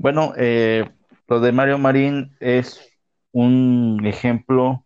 Bueno, 0.06 0.34
eh, 0.38 0.88
lo 1.28 1.40
de 1.40 1.52
Mario 1.52 1.80
Marín 1.80 2.38
es 2.40 2.96
un 3.32 4.06
ejemplo 4.06 4.86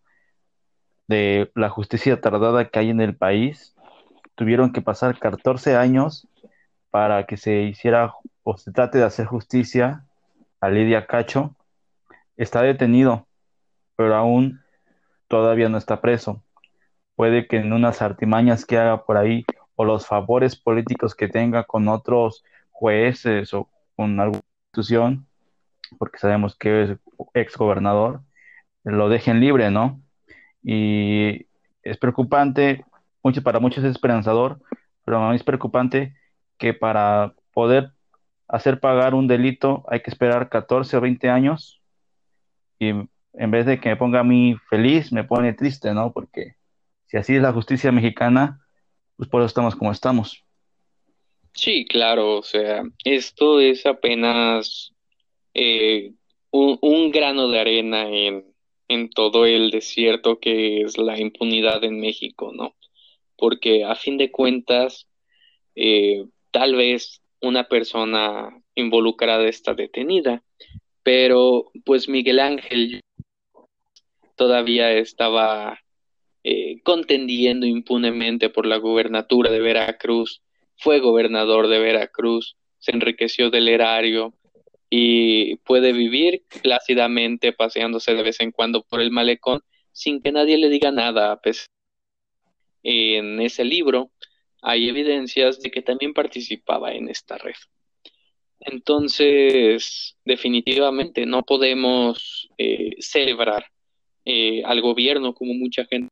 de 1.08 1.52
la 1.54 1.68
justicia 1.68 2.22
tardada 2.22 2.70
que 2.70 2.78
hay 2.78 2.88
en 2.88 3.02
el 3.02 3.14
país 3.14 3.76
tuvieron 4.34 4.72
que 4.72 4.80
pasar 4.80 5.18
14 5.18 5.76
años 5.76 6.26
para 6.88 7.26
que 7.26 7.36
se 7.36 7.64
hiciera 7.64 8.14
o 8.44 8.56
se 8.56 8.72
trate 8.72 8.96
de 8.96 9.04
hacer 9.04 9.26
justicia 9.26 10.06
a 10.58 10.70
Lidia 10.70 11.06
Cacho. 11.06 11.54
Está 12.38 12.62
detenido, 12.62 13.26
pero 13.96 14.16
aún 14.16 14.62
todavía 15.28 15.68
no 15.68 15.76
está 15.76 16.00
preso. 16.00 16.42
Puede 17.14 17.46
que 17.46 17.58
en 17.58 17.74
unas 17.74 18.00
artimañas 18.00 18.64
que 18.64 18.78
haga 18.78 19.04
por 19.04 19.18
ahí 19.18 19.44
o 19.76 19.84
los 19.84 20.06
favores 20.06 20.56
políticos 20.56 21.14
que 21.14 21.28
tenga 21.28 21.64
con 21.64 21.88
otros 21.88 22.42
jueces 22.70 23.52
o 23.52 23.68
con 23.94 24.18
alguna 24.18 24.49
institución, 24.70 25.26
porque 25.98 26.18
sabemos 26.18 26.56
que 26.56 26.82
es 26.84 26.98
ex 27.34 27.56
gobernador, 27.56 28.22
lo 28.84 29.08
dejen 29.08 29.40
libre, 29.40 29.70
¿no? 29.70 30.00
Y 30.62 31.46
es 31.82 31.98
preocupante 31.98 32.84
mucho, 33.22 33.42
para 33.42 33.58
muchos 33.58 33.84
es 33.84 33.90
esperanzador, 33.90 34.60
pero 35.04 35.18
a 35.18 35.30
mí 35.30 35.36
es 35.36 35.42
preocupante 35.42 36.14
que 36.56 36.72
para 36.72 37.34
poder 37.52 37.92
hacer 38.46 38.78
pagar 38.80 39.14
un 39.14 39.26
delito 39.26 39.84
hay 39.88 40.00
que 40.02 40.10
esperar 40.10 40.48
14 40.48 40.96
o 40.96 41.00
20 41.00 41.28
años 41.30 41.82
y 42.78 42.90
en 42.90 43.50
vez 43.50 43.66
de 43.66 43.80
que 43.80 43.88
me 43.90 43.96
ponga 43.96 44.20
a 44.20 44.24
mí 44.24 44.56
feliz, 44.68 45.12
me 45.12 45.24
pone 45.24 45.52
triste, 45.52 45.92
¿no? 45.94 46.12
Porque 46.12 46.56
si 47.06 47.16
así 47.16 47.36
es 47.36 47.42
la 47.42 47.52
justicia 47.52 47.92
mexicana, 47.92 48.60
pues 49.16 49.28
por 49.28 49.42
eso 49.42 49.48
estamos 49.48 49.74
como 49.74 49.92
estamos. 49.92 50.44
Sí, 51.52 51.84
claro, 51.84 52.38
o 52.38 52.42
sea, 52.42 52.82
esto 53.04 53.60
es 53.60 53.84
apenas 53.86 54.92
eh, 55.54 56.12
un, 56.50 57.10
grano 57.10 57.48
de 57.48 57.58
arena 57.58 58.08
en, 58.08 58.44
en 58.88 59.10
todo 59.10 59.46
el 59.46 59.70
desierto 59.70 60.38
que 60.38 60.82
es 60.82 60.96
la 60.96 61.18
impunidad 61.20 61.84
en 61.84 62.00
México, 62.00 62.52
¿no? 62.54 62.74
porque 63.40 63.84
a 63.84 63.96
fin 63.96 64.18
de 64.18 64.30
cuentas, 64.30 65.08
eh, 65.74 66.26
tal 66.52 66.76
vez 66.76 67.22
una 67.40 67.64
persona 67.64 68.50
involucrada 68.74 69.48
está 69.48 69.74
detenida, 69.74 70.44
pero 71.02 71.72
pues 71.84 72.08
Miguel 72.08 72.38
Ángel 72.38 73.00
todavía 74.36 74.92
estaba 74.92 75.80
eh, 76.44 76.80
contendiendo 76.82 77.66
impunemente 77.66 78.50
por 78.50 78.66
la 78.66 78.76
gubernatura 78.76 79.50
de 79.50 79.60
Veracruz, 79.60 80.42
fue 80.80 81.00
gobernador 81.00 81.68
de 81.68 81.78
Veracruz, 81.78 82.56
se 82.78 82.92
enriqueció 82.92 83.50
del 83.50 83.68
erario 83.68 84.34
y 84.88 85.56
puede 85.56 85.92
vivir 85.92 86.42
plácidamente 86.62 87.52
paseándose 87.52 88.14
de 88.14 88.22
vez 88.22 88.40
en 88.40 88.50
cuando 88.50 88.82
por 88.82 89.00
el 89.00 89.10
malecón 89.10 89.60
sin 89.92 90.20
que 90.22 90.32
nadie 90.32 90.58
le 90.58 90.68
diga 90.68 90.90
nada, 90.90 91.40
pesar 91.40 91.66
en 92.82 93.40
ese 93.40 93.64
libro 93.64 94.10
hay 94.62 94.88
evidencias 94.88 95.60
de 95.60 95.70
que 95.70 95.82
también 95.82 96.12
participaba 96.12 96.92
en 96.92 97.08
esta 97.08 97.38
red. 97.38 97.54
Entonces, 98.60 100.16
definitivamente 100.24 101.24
no 101.24 101.42
podemos 101.42 102.48
eh, 102.58 102.90
celebrar 102.98 103.66
eh, 104.24 104.62
al 104.64 104.82
gobierno 104.82 105.34
como 105.34 105.54
mucha 105.54 105.86
gente, 105.86 106.10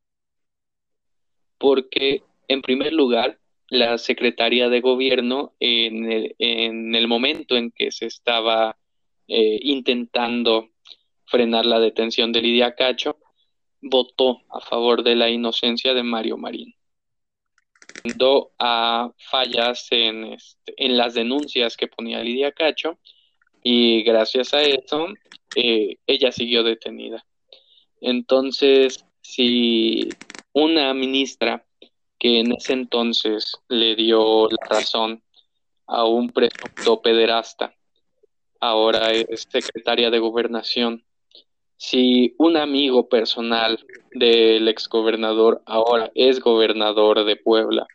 porque 1.59 2.23
en 2.47 2.61
primer 2.61 2.93
lugar, 2.93 3.38
la 3.69 3.97
Secretaría 3.97 4.69
de 4.69 4.81
Gobierno 4.81 5.53
en 5.59 6.11
el, 6.11 6.35
en 6.39 6.95
el 6.95 7.07
momento 7.07 7.55
en 7.55 7.71
que 7.71 7.91
se 7.91 8.07
estaba 8.07 8.77
eh, 9.27 9.59
intentando 9.61 10.69
frenar 11.25 11.65
la 11.65 11.79
detención 11.79 12.31
de 12.31 12.41
Lidia 12.41 12.73
Cacho, 12.73 13.17
votó 13.81 14.41
a 14.49 14.59
favor 14.59 15.03
de 15.03 15.15
la 15.15 15.29
inocencia 15.29 15.93
de 15.93 16.03
Mario 16.03 16.37
Marín. 16.37 16.73
A 18.59 19.11
fallas 19.17 19.87
en, 19.91 20.25
este, 20.25 20.73
en 20.77 20.97
las 20.97 21.13
denuncias 21.13 21.77
que 21.77 21.87
ponía 21.87 22.23
Lidia 22.23 22.51
Cacho 22.51 22.97
y 23.61 24.03
gracias 24.03 24.53
a 24.53 24.61
eso 24.61 25.07
eh, 25.55 25.97
ella 26.07 26.31
siguió 26.31 26.63
detenida. 26.63 27.25
Entonces, 28.01 29.05
si 29.21 30.09
una 30.53 30.93
ministra 30.93 31.65
que 32.19 32.39
en 32.39 32.51
ese 32.51 32.73
entonces 32.73 33.53
le 33.69 33.95
dio 33.95 34.49
la 34.49 34.67
razón 34.69 35.23
a 35.87 36.05
un 36.05 36.29
presunto 36.29 37.01
pederasta, 37.01 37.73
ahora 38.59 39.11
es 39.11 39.47
secretaria 39.49 40.09
de 40.09 40.19
gobernación. 40.19 41.03
Si 41.77 42.35
un 42.37 42.57
amigo 42.57 43.07
personal 43.07 43.83
del 44.11 44.67
exgobernador 44.67 45.63
ahora 45.65 46.11
es 46.13 46.41
gobernador 46.41 47.23
de 47.23 47.37
Puebla 47.37 47.87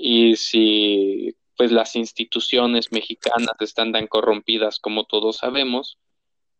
y 0.00 0.34
si 0.36 1.36
pues 1.56 1.72
las 1.72 1.96
instituciones 1.96 2.92
mexicanas 2.92 3.54
están 3.60 3.92
tan 3.92 4.08
corrompidas 4.08 4.78
como 4.78 5.04
todos 5.04 5.36
sabemos, 5.36 5.98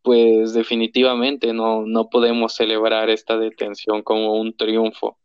pues 0.02 0.54
definitivamente 0.54 1.52
no, 1.52 1.82
no 1.84 2.08
podemos 2.08 2.54
celebrar 2.54 3.10
esta 3.10 3.36
detención 3.36 4.02
como 4.02 4.40
un 4.40 4.56
triunfo 4.56 5.18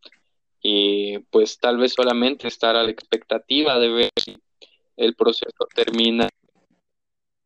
y 0.62 1.20
pues 1.30 1.58
tal 1.60 1.78
vez 1.78 1.94
solamente 1.94 2.48
estar 2.48 2.76
a 2.76 2.84
la 2.84 2.92
expectativa 2.92 3.80
de 3.80 3.90
ver 3.90 4.10
si 4.16 4.38
el 4.98 5.16
proceso 5.16 5.68
termina 5.74 6.30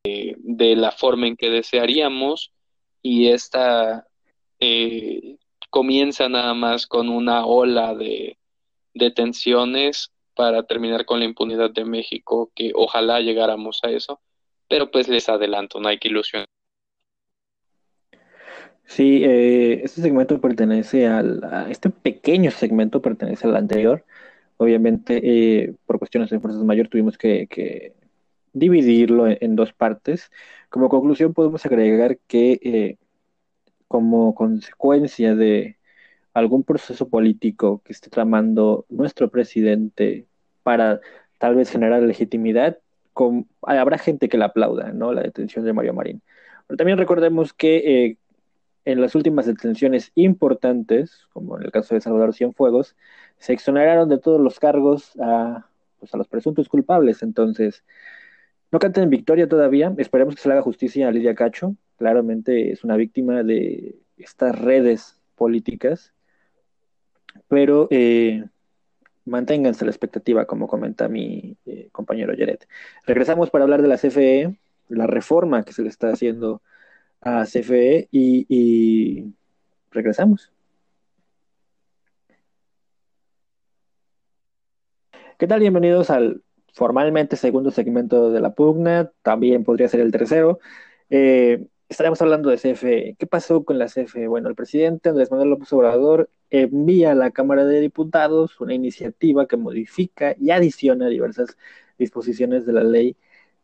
eh, 0.03 0.35
de 0.37 0.75
la 0.75 0.91
forma 0.91 1.27
en 1.27 1.37
que 1.37 1.49
desearíamos 1.49 2.51
y 3.01 3.29
esta 3.29 4.07
eh, 4.59 5.37
comienza 5.69 6.27
nada 6.29 6.53
más 6.53 6.87
con 6.87 7.09
una 7.09 7.45
ola 7.45 7.95
de 7.95 8.37
detenciones 8.93 10.11
para 10.35 10.63
terminar 10.63 11.05
con 11.05 11.19
la 11.19 11.25
impunidad 11.25 11.71
de 11.71 11.85
México, 11.85 12.51
que 12.55 12.71
ojalá 12.75 13.21
llegáramos 13.21 13.79
a 13.83 13.89
eso, 13.89 14.19
pero 14.67 14.91
pues 14.91 15.07
les 15.07 15.29
adelanto, 15.29 15.79
no 15.79 15.87
hay 15.87 15.97
que 15.97 16.09
ilusionar. 16.09 16.44
Sí, 18.85 19.23
eh, 19.23 19.81
este 19.83 20.01
segmento 20.01 20.39
pertenece 20.39 21.07
al, 21.07 21.41
este 21.69 21.89
pequeño 21.89 22.51
segmento 22.51 23.01
pertenece 23.01 23.47
al 23.47 23.55
anterior. 23.55 24.05
Obviamente, 24.57 25.19
eh, 25.23 25.75
por 25.85 25.99
cuestiones 25.99 26.29
de 26.29 26.39
fuerzas 26.39 26.63
mayor 26.63 26.87
tuvimos 26.87 27.17
que, 27.17 27.93
dividirlo 28.53 29.27
en, 29.27 29.55
dos 29.55 29.73
partes. 29.73 30.31
Como 30.69 30.89
conclusión, 30.89 31.33
podemos 31.33 31.65
agregar 31.65 32.17
que 32.27 32.59
eh, 32.63 32.97
como 33.87 34.35
consecuencia 34.35 35.35
de 35.35 35.77
algún 36.33 36.63
proceso 36.63 37.09
político 37.09 37.81
que 37.85 37.93
esté 37.93 38.09
tramando 38.09 38.85
nuestro 38.89 39.29
presidente 39.29 40.27
para 40.63 41.01
tal 41.39 41.55
vez 41.55 41.69
generar 41.71 42.01
legitimidad, 42.03 42.79
habrá 43.61 43.97
gente 43.97 44.29
que 44.29 44.37
la 44.37 44.45
aplauda, 44.45 44.91
¿no? 44.93 45.13
La 45.13 45.23
detención 45.23 45.65
de 45.65 45.73
Mario 45.73 45.93
Marín. 45.93 46.21
Pero 46.67 46.77
también 46.77 46.97
recordemos 46.97 47.53
que 47.53 48.17
en 48.85 49.01
las 49.01 49.15
últimas 49.15 49.47
detenciones 49.47 50.11
importantes, 50.15 51.27
como 51.33 51.57
en 51.57 51.65
el 51.65 51.71
caso 51.71 51.95
de 51.95 52.01
Salvador 52.01 52.33
Cienfuegos, 52.33 52.95
se 53.39 53.53
exoneraron 53.53 54.07
de 54.09 54.19
todos 54.19 54.39
los 54.39 54.59
cargos 54.59 55.13
a, 55.19 55.67
pues, 55.99 56.13
a 56.13 56.17
los 56.17 56.27
presuntos 56.27 56.69
culpables. 56.69 57.23
Entonces, 57.23 57.83
no 58.71 58.79
canten 58.79 59.03
en 59.03 59.09
victoria 59.09 59.49
todavía. 59.49 59.93
Esperemos 59.97 60.35
que 60.35 60.41
se 60.41 60.49
le 60.49 60.53
haga 60.53 60.61
justicia 60.61 61.07
a 61.07 61.11
Lidia 61.11 61.33
Cacho. 61.35 61.75
Claramente 61.97 62.71
es 62.71 62.83
una 62.83 62.95
víctima 62.95 63.43
de 63.43 63.95
estas 64.17 64.59
redes 64.59 65.19
políticas. 65.35 66.13
Pero 67.47 67.87
eh, 67.89 68.45
manténganse 69.25 69.83
la 69.83 69.91
expectativa, 69.91 70.45
como 70.45 70.67
comenta 70.67 71.07
mi 71.07 71.57
eh, 71.65 71.89
compañero 71.91 72.33
Yeret. 72.33 72.67
Regresamos 73.05 73.49
para 73.49 73.63
hablar 73.63 73.81
de 73.81 73.87
la 73.87 73.97
CFE, 73.97 74.55
la 74.89 75.07
reforma 75.07 75.63
que 75.63 75.73
se 75.73 75.81
le 75.81 75.89
está 75.89 76.09
haciendo 76.09 76.61
a 77.21 77.45
CFE 77.45 78.07
y, 78.11 79.33
regresamos. 79.91 80.51
¿Qué 85.37 85.47
tal? 85.47 85.59
Bienvenidos 85.59 86.09
al 86.09 86.41
formalmente 86.73 87.35
segundo 87.35 87.71
segmento 87.71 88.31
de 88.31 88.41
la 88.41 88.53
pugna, 88.53 89.11
también 89.21 89.63
podría 89.63 89.87
ser 89.87 90.01
el 90.01 90.11
tercero. 90.11 90.59
Eh, 91.09 91.65
estaremos 91.89 92.21
hablando 92.21 92.49
de 92.49 92.57
CFE. 92.57 93.15
¿Qué 93.17 93.27
pasó 93.27 93.63
con 93.63 93.77
la 93.79 93.87
CFE? 93.87 94.27
Bueno, 94.27 94.49
el 94.49 94.55
presidente 94.55 95.09
Andrés 95.09 95.31
Manuel 95.31 95.49
López 95.51 95.71
Obrador 95.73 96.29
envía 96.49 97.11
a 97.11 97.15
la 97.15 97.31
Cámara 97.31 97.65
de 97.65 97.81
Diputados 97.81 98.59
una 98.61 98.73
iniciativa 98.73 99.47
que 99.47 99.57
modifica 99.57 100.35
y 100.39 100.51
adiciona 100.51 101.07
diversas 101.07 101.57
disposiciones 101.97 102.65
de 102.65 102.73
la 102.73 102.83
ley 102.83 103.15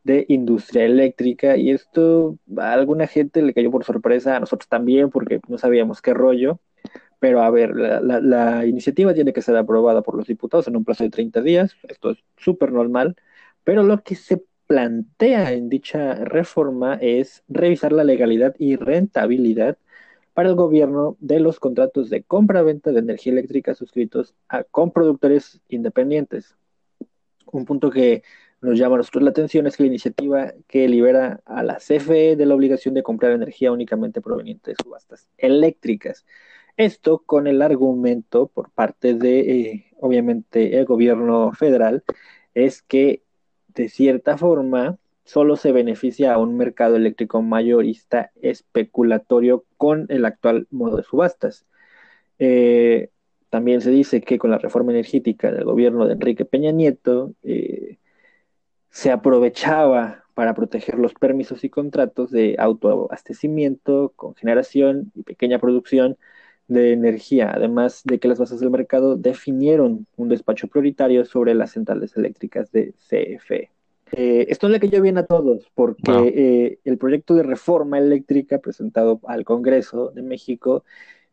de 0.03 0.25
industria 0.29 0.85
eléctrica 0.85 1.57
y 1.57 1.71
esto 1.71 2.37
a 2.57 2.73
alguna 2.73 3.07
gente 3.07 3.41
le 3.41 3.53
cayó 3.53 3.71
por 3.71 3.83
sorpresa, 3.83 4.35
a 4.35 4.39
nosotros 4.39 4.67
también 4.67 5.09
porque 5.09 5.39
no 5.47 5.57
sabíamos 5.57 6.01
qué 6.01 6.13
rollo, 6.13 6.59
pero 7.19 7.41
a 7.41 7.49
ver, 7.51 7.75
la, 7.75 8.65
iniciativa 8.65 9.13
tiene 9.13 9.33
que 9.33 9.41
ser 9.41 9.55
aprobada 9.57 10.01
por 10.01 10.15
los 10.15 10.27
diputados 10.27 10.67
en 10.67 10.75
un 10.75 10.83
plazo 10.85 11.03
de 11.03 11.11
30 11.11 11.41
días, 11.41 11.75
esto 11.87 12.11
es 12.11 12.17
súper 12.37 12.71
normal, 12.71 13.15
pero 13.63 13.83
lo 13.83 14.03
que 14.03 14.15
se 14.15 14.43
plantea 14.67 15.51
en 15.53 15.69
dicha 15.69 16.15
reforma 16.15 16.95
es 17.01 17.43
revisar 17.49 17.91
la 17.91 18.03
legalidad 18.03 18.55
y 18.57 18.77
rentabilidad 18.77 19.77
para 20.33 20.49
el 20.49 20.55
gobierno 20.55 21.17
de 21.19 21.39
los 21.39 21.59
contratos 21.59 22.09
de 22.09 22.23
compra-venta 22.23 22.91
de 22.91 22.99
energía 22.99 23.33
eléctrica 23.33 23.75
suscritos 23.75 24.33
con 24.71 24.91
productores 24.91 25.61
independientes. 25.67 26.55
Un 27.51 27.65
punto 27.65 27.89
que 27.91 28.23
nos 28.62 28.78
llama 28.78 28.95
a 28.95 28.97
nosotros 29.00 29.24
la 29.24 29.32
atención 29.32 29.67
es 29.67 29.76
que 29.76 29.84
la 29.84 29.88
iniciativa 29.88 30.54
que 30.67 30.88
libera 30.88 31.41
a 31.45 31.63
la 31.63 31.78
CFE 31.78 32.36
de 32.36 32.45
la 32.45 32.56
obligación 32.56 32.93
de 32.93 33.04
comprar 33.04 33.32
energía 33.32 33.71
únicamente 33.71 34.21
proveniente 34.21 34.71
de 34.71 34.78
subastas 34.82 35.28
eléctricas. 35.38 36.26
Esto 36.78 37.19
con 37.19 37.47
el 37.47 37.62
argumento 37.62 38.47
por 38.47 38.71
parte 38.71 39.13
de, 39.13 39.39
eh, 39.39 39.86
obviamente, 40.00 40.78
el 40.78 40.86
gobierno 40.86 41.52
federal, 41.54 42.04
es 42.54 42.82
que 42.82 43.24
de 43.69 43.89
cierta 43.89 44.38
forma 44.38 44.97
solo 45.24 45.56
se 45.56 45.71
beneficia 45.71 46.34
a 46.34 46.38
un 46.38 46.58
mercado 46.58 46.95
eléctrico 46.95 47.41
mayorista 47.41 48.32
especulatorio 48.41 49.65
con 49.78 50.06
el 50.10 50.26
actual 50.26 50.67
modo 50.71 50.97
de 50.97 51.04
subastas. 51.04 51.65
Eh, 52.39 53.10
también 53.50 53.82
se 53.82 53.91
dice 53.91 54.21
que 54.21 54.38
con 54.39 54.52
la 54.52 54.58
reforma 54.58 54.91
energética 54.91 55.52
del 55.52 55.65
gobierno 55.65 56.08
de 56.08 56.13
Enrique 56.13 56.45
Peña 56.45 56.71
Nieto, 56.71 57.34
eh, 57.43 57.97
se 58.91 59.12
aprovechaba 59.12 60.23
para 60.34 60.54
proteger 60.54 60.97
los 60.99 61.13
permisos 61.13 61.63
y 61.63 61.69
contratos 61.69 62.32
de 62.32 62.56
autoabastecimiento 62.60 64.13
con 64.15 64.36
generación 64.36 65.11
y 65.15 65.24
pequeña 65.24 65.59
producción 65.59 66.18
de 66.68 66.93
energía, 66.93 67.51
además 67.53 68.01
de 68.05 68.20
que 68.20 68.28
las 68.28 68.39
bases 68.39 68.59
del 68.59 68.70
mercado 68.70 69.18
definieron 69.18 70.07
un 70.15 70.30
despacho 70.30 70.68
prioritario 70.68 71.26
sobre 71.26 71.53
las 71.53 71.72
centrales 71.72 72.15
eléctricas 72.15 72.72
de 72.72 72.93
CFE. 73.09 73.70
Eh, 74.13 74.45
esto 74.49 74.68
le 74.70 74.80
cayó 74.80 75.01
bien 75.01 75.18
a 75.18 75.26
todos, 75.26 75.70
porque 75.74 76.11
eh, 76.11 76.80
el 76.84 76.97
proyecto 76.97 77.34
de 77.36 77.43
reforma 77.43 77.97
eléctrica 77.97 78.59
presentado 78.59 79.20
al 79.26 79.45
Congreso 79.45 80.11
de 80.11 80.22
México 80.22 80.84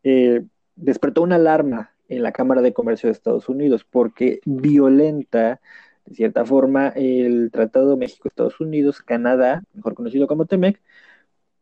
eh, 0.03 0.43
despertó 0.75 1.21
una 1.21 1.35
alarma 1.35 1.91
en 2.07 2.23
la 2.23 2.31
Cámara 2.31 2.61
de 2.61 2.73
Comercio 2.73 3.07
de 3.07 3.13
Estados 3.13 3.49
Unidos, 3.49 3.85
porque 3.89 4.39
violenta 4.45 5.61
de 6.09 6.15
cierta 6.15 6.43
forma, 6.43 6.89
el 6.89 7.51
Tratado 7.51 7.95
México-Estados 7.95 8.59
Unidos, 8.59 9.01
Canadá, 9.03 9.63
mejor 9.73 9.93
conocido 9.93 10.25
como 10.25 10.47
TEMEC, 10.47 10.81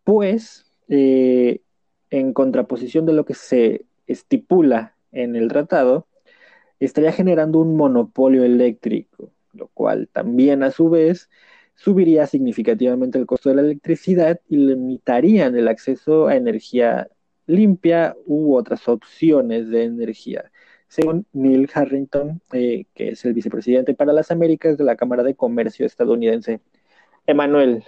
pues, 0.06 0.72
eh, 0.88 1.62
en 2.10 2.32
contraposición 2.34 3.06
de 3.06 3.12
lo 3.12 3.26
que 3.26 3.34
se 3.34 3.86
estipula 4.08 4.96
en 5.12 5.36
el 5.36 5.50
tratado, 5.50 6.08
estaría 6.80 7.12
generando 7.12 7.60
un 7.60 7.76
monopolio 7.76 8.46
eléctrico, 8.46 9.32
lo 9.52 9.68
cual 9.68 10.08
también 10.14 10.64
a 10.64 10.72
su 10.72 10.90
vez 10.90 11.30
subiría 11.76 12.26
significativamente 12.26 13.20
el 13.20 13.26
costo 13.26 13.50
de 13.50 13.56
la 13.56 13.62
electricidad 13.64 14.40
y 14.48 14.58
limitarían 14.58 15.58
el 15.58 15.68
acceso 15.68 16.28
a 16.28 16.38
energía 16.38 17.10
limpia 17.48 18.16
u 18.26 18.56
otras 18.56 18.88
opciones 18.88 19.70
de 19.70 19.84
energía. 19.84 20.52
Según 20.88 21.26
Neil 21.34 21.70
Harrington, 21.74 22.42
eh, 22.54 22.86
que 22.94 23.10
es 23.10 23.26
el 23.26 23.34
vicepresidente 23.34 23.94
para 23.94 24.14
las 24.14 24.32
Américas 24.32 24.78
de 24.78 24.84
la 24.84 24.96
Cámara 24.96 25.24
de 25.24 25.36
Comercio 25.36 25.86
estadounidense. 25.86 26.62
Emanuel, 27.26 27.84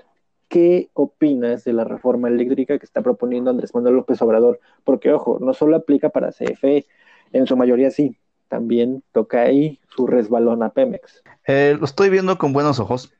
¿qué 0.49 0.89
opinas 0.93 1.63
de 1.63 1.73
la 1.73 1.85
reforma 1.85 2.27
eléctrica 2.27 2.77
que 2.77 2.85
está 2.85 3.01
proponiendo 3.01 3.49
Andrés 3.49 3.73
Manuel 3.73 3.95
López 3.95 4.21
Obrador? 4.21 4.59
Porque, 4.83 5.13
ojo, 5.13 5.39
no 5.39 5.53
solo 5.53 5.77
aplica 5.77 6.09
para 6.09 6.31
CFE, 6.31 6.85
en 7.31 7.47
su 7.47 7.55
mayoría 7.55 7.91
sí, 7.91 8.17
también 8.49 9.03
toca 9.13 9.43
ahí 9.43 9.79
su 9.95 10.07
resbalón 10.07 10.63
a 10.63 10.71
Pemex. 10.71 11.23
Eh, 11.47 11.77
lo 11.79 11.85
estoy 11.85 12.09
viendo 12.09 12.37
con 12.37 12.51
buenos 12.51 12.79
ojos. 12.79 13.13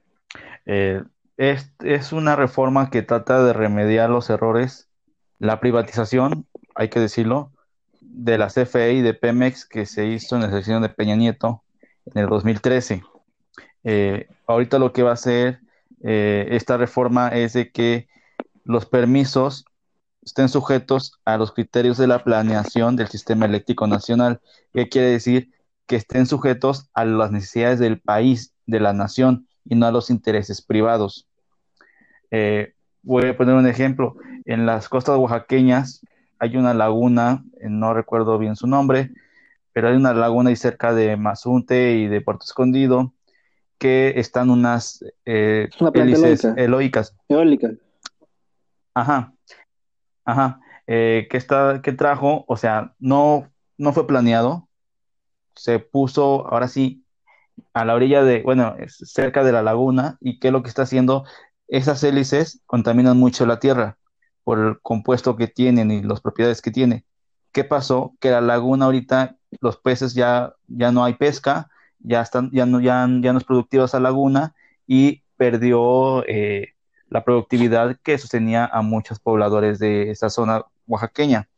Eh, 0.66 1.02
es, 1.38 1.72
es, 1.84 2.12
una 2.12 2.36
reforma 2.36 2.90
que 2.90 3.02
trata 3.02 3.44
de 3.44 3.54
remediar 3.54 4.10
los 4.10 4.30
errores, 4.30 4.90
la 5.38 5.62
privatización, 5.62 6.46
hay 6.76 6.90
que 6.90 7.00
decirlo, 7.00 7.52
de 8.20 8.38
la 8.38 8.48
CFE 8.48 8.94
y 8.94 9.02
de 9.02 9.14
Pemex 9.14 9.66
que 9.66 9.86
se 9.86 10.06
hizo 10.06 10.36
en 10.36 10.42
la 10.42 10.52
sección 10.52 10.82
de 10.82 10.90
Peña 10.90 11.16
Nieto 11.16 11.64
en 12.06 12.22
el 12.22 12.28
2013. 12.28 13.02
Eh, 13.86 14.28
ahorita 14.46 14.78
lo 14.78 14.92
que 14.92 15.04
va 15.04 15.12
a 15.12 15.14
hacer 15.14 15.62
eh, 16.04 16.48
esta 16.52 16.76
reforma 16.76 17.30
es 17.30 17.54
de 17.54 17.72
que 17.72 18.10
los 18.66 18.86
permisos 18.86 19.64
estén 20.22 20.50
sujetos 20.50 21.14
a 21.24 21.38
los 21.38 21.54
criterios 21.54 21.98
de 21.98 22.08
la 22.08 22.24
planeación 22.24 22.98
del 22.98 23.08
sistema 23.08 23.46
eléctrico 23.46 23.88
nacional. 23.88 24.42
¿Qué 24.74 24.90
quiere 24.90 25.12
decir? 25.12 25.52
Que 25.88 25.96
estén 25.96 26.26
sujetos 26.26 26.90
a 26.94 27.06
las 27.06 27.32
necesidades 27.32 27.80
del 27.80 28.02
país, 28.02 28.54
de 28.66 28.82
la 28.82 28.92
nación, 28.92 29.48
y 29.64 29.76
no 29.76 29.86
a 29.86 29.92
los 29.92 30.10
intereses 30.10 30.62
privados. 30.62 31.26
Eh, 32.32 32.74
voy 33.02 33.28
a 33.28 33.38
poner 33.38 33.56
un 33.56 33.68
ejemplo. 33.68 34.18
En 34.46 34.66
las 34.66 34.90
costas 34.90 35.18
oaxaqueñas 35.18 36.02
hay 36.40 36.56
una 36.58 36.74
laguna, 36.74 37.44
eh, 37.60 37.68
no 37.70 37.94
recuerdo 37.94 38.38
bien 38.38 38.56
su 38.56 38.66
nombre, 38.66 39.12
pero 39.74 39.90
hay 39.90 39.96
una 39.96 40.14
laguna 40.14 40.50
ahí 40.50 40.56
cerca 40.56 40.94
de 40.94 41.16
Mazunte 41.18 41.94
y 41.98 42.08
de 42.08 42.22
Puerto 42.22 42.46
Escondido 42.46 43.14
que 43.78 44.14
están 44.18 44.50
unas 44.50 45.06
eh, 45.26 45.70
hélices 45.94 46.46
eólicas. 46.58 47.16
Eólica. 47.30 47.70
Ajá, 48.94 49.34
ajá. 50.26 50.60
Eh, 50.88 51.28
que, 51.30 51.38
está, 51.38 51.82
que 51.84 51.94
trajo, 51.94 52.46
o 52.48 52.58
sea, 52.58 52.96
no, 53.00 53.50
no 53.78 53.94
fue 53.94 54.08
planeado, 54.08 54.68
se 55.56 55.80
puso, 55.80 56.48
ahora 56.48 56.68
sí, 56.68 57.06
a 57.74 57.86
la 57.86 57.94
orilla 57.94 58.24
de, 58.24 58.42
bueno, 58.42 58.76
cerca 58.88 59.44
de 59.44 59.52
la 59.52 59.62
laguna, 59.62 60.18
y 60.20 60.40
qué 60.40 60.48
es 60.48 60.54
lo 60.54 60.64
que 60.64 60.70
está 60.70 60.82
haciendo, 60.82 61.26
esas 61.68 62.04
hélices 62.04 62.62
contaminan 62.66 63.18
mucho 63.18 63.46
la 63.46 63.60
tierra 63.60 63.98
por 64.44 64.60
el 64.60 64.80
compuesto 64.82 65.36
que 65.36 65.48
tienen 65.48 65.92
y 65.92 66.02
las 66.04 66.22
propiedades 66.22 66.62
que 66.62 66.72
tiene. 66.72 67.06
¿Qué 67.52 67.64
pasó? 67.64 68.16
Que 68.20 68.32
la 68.32 68.42
laguna 68.42 68.86
ahorita, 68.86 69.38
los 69.62 69.78
peces 69.78 70.14
ya, 70.14 70.54
ya 70.68 70.92
no 70.92 71.04
hay 71.04 71.14
pesca, 71.16 71.70
ya, 72.00 72.22
están, 72.22 72.50
ya, 72.52 72.66
no, 72.66 72.80
ya, 72.80 73.08
ya 73.22 73.34
no 73.34 73.40
es 73.40 73.44
productiva 73.44 73.86
esa 73.86 74.00
laguna 74.00 74.56
y 74.88 75.24
perdió 75.38 76.26
eh, 76.28 76.74
la 77.08 77.24
productividad 77.24 77.98
que 78.04 78.18
sostenía 78.18 78.66
a 78.66 78.82
muchos 78.82 79.20
pobladores 79.20 79.80
de 79.80 80.12
esa 80.12 80.30
zona 80.30 80.66
oaxaqueña. 80.88 81.50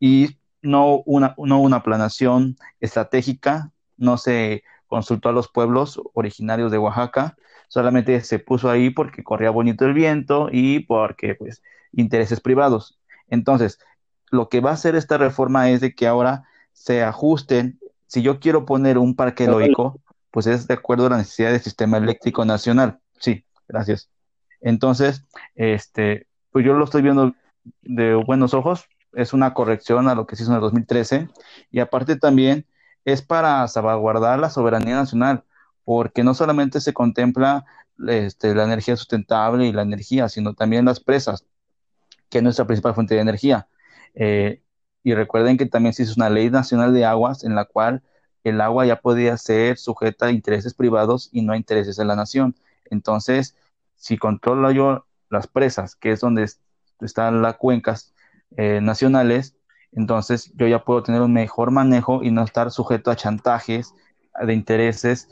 Y 0.00 0.38
no 0.62 1.02
una, 1.06 1.34
no 1.38 1.60
una 1.60 1.82
planación 1.82 2.56
estratégica, 2.80 3.72
no 3.96 4.16
se 4.16 4.64
consultó 4.86 5.28
a 5.28 5.32
los 5.32 5.48
pueblos 5.48 6.00
originarios 6.14 6.72
de 6.72 6.78
Oaxaca, 6.78 7.36
solamente 7.68 8.20
se 8.22 8.38
puso 8.38 8.70
ahí 8.70 8.90
porque 8.90 9.22
corría 9.22 9.50
bonito 9.50 9.84
el 9.84 9.92
viento 9.92 10.48
y 10.50 10.80
porque 10.80 11.34
pues 11.34 11.62
intereses 11.92 12.40
privados. 12.40 12.98
Entonces, 13.28 13.78
lo 14.30 14.48
que 14.48 14.60
va 14.60 14.70
a 14.70 14.74
hacer 14.74 14.94
esta 14.94 15.18
reforma 15.18 15.70
es 15.70 15.80
de 15.80 15.94
que 15.94 16.06
ahora 16.06 16.44
se 16.72 17.02
ajusten, 17.02 17.78
si 18.06 18.22
yo 18.22 18.40
quiero 18.40 18.64
poner 18.64 18.98
un 18.98 19.14
parque 19.14 19.44
eólico, 19.44 20.00
pues 20.30 20.46
es 20.46 20.66
de 20.66 20.74
acuerdo 20.74 21.06
a 21.06 21.10
la 21.10 21.16
necesidad 21.18 21.50
del 21.50 21.60
sistema 21.60 21.98
eléctrico 21.98 22.44
nacional. 22.44 23.00
Sí, 23.18 23.44
gracias. 23.66 24.10
Entonces, 24.60 25.24
este, 25.54 26.26
pues 26.50 26.64
yo 26.64 26.74
lo 26.74 26.84
estoy 26.84 27.02
viendo 27.02 27.34
de 27.82 28.14
buenos 28.14 28.54
ojos, 28.54 28.86
es 29.12 29.32
una 29.32 29.54
corrección 29.54 30.08
a 30.08 30.14
lo 30.14 30.26
que 30.26 30.36
se 30.36 30.42
hizo 30.42 30.52
en 30.52 30.56
el 30.56 30.62
2013 30.62 31.28
y 31.70 31.80
aparte 31.80 32.16
también 32.16 32.66
es 33.04 33.22
para 33.22 33.66
salvaguardar 33.68 34.38
la 34.38 34.50
soberanía 34.50 34.96
nacional, 34.96 35.44
porque 35.84 36.24
no 36.24 36.34
solamente 36.34 36.80
se 36.80 36.92
contempla 36.92 37.64
este, 38.06 38.54
la 38.54 38.64
energía 38.64 38.96
sustentable 38.96 39.66
y 39.66 39.72
la 39.72 39.82
energía, 39.82 40.28
sino 40.28 40.54
también 40.54 40.84
las 40.84 41.00
presas 41.00 41.46
que 42.30 42.38
es 42.38 42.44
nuestra 42.44 42.66
principal 42.66 42.94
fuente 42.94 43.14
de 43.14 43.20
energía. 43.20 43.68
Eh, 44.14 44.62
y 45.02 45.14
recuerden 45.14 45.56
que 45.56 45.66
también 45.66 45.92
se 45.92 46.02
hizo 46.02 46.14
una 46.16 46.30
ley 46.30 46.50
nacional 46.50 46.92
de 46.92 47.04
aguas 47.04 47.44
en 47.44 47.54
la 47.54 47.64
cual 47.64 48.02
el 48.44 48.60
agua 48.60 48.86
ya 48.86 49.00
podía 49.00 49.36
ser 49.36 49.78
sujeta 49.78 50.26
a 50.26 50.30
intereses 50.30 50.74
privados 50.74 51.28
y 51.32 51.42
no 51.42 51.52
a 51.52 51.56
intereses 51.56 51.96
de 51.96 52.04
la 52.04 52.16
nación. 52.16 52.56
Entonces, 52.86 53.56
si 53.96 54.16
controlo 54.18 54.70
yo 54.70 55.06
las 55.30 55.46
presas, 55.46 55.96
que 55.96 56.12
es 56.12 56.20
donde 56.20 56.48
están 57.00 57.42
las 57.42 57.56
cuencas 57.56 58.14
eh, 58.56 58.80
nacionales, 58.82 59.56
entonces 59.92 60.52
yo 60.56 60.66
ya 60.66 60.84
puedo 60.84 61.02
tener 61.02 61.20
un 61.22 61.32
mejor 61.32 61.70
manejo 61.70 62.22
y 62.22 62.30
no 62.30 62.42
estar 62.44 62.70
sujeto 62.70 63.10
a 63.10 63.16
chantajes 63.16 63.94
de 64.40 64.54
intereses 64.54 65.28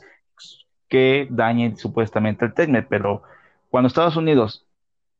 que 0.89 1.27
dañen 1.29 1.77
supuestamente 1.77 2.45
el 2.45 2.53
TECME. 2.53 2.83
Pero 2.83 3.23
cuando 3.69 3.87
Estados 3.87 4.15
Unidos 4.15 4.65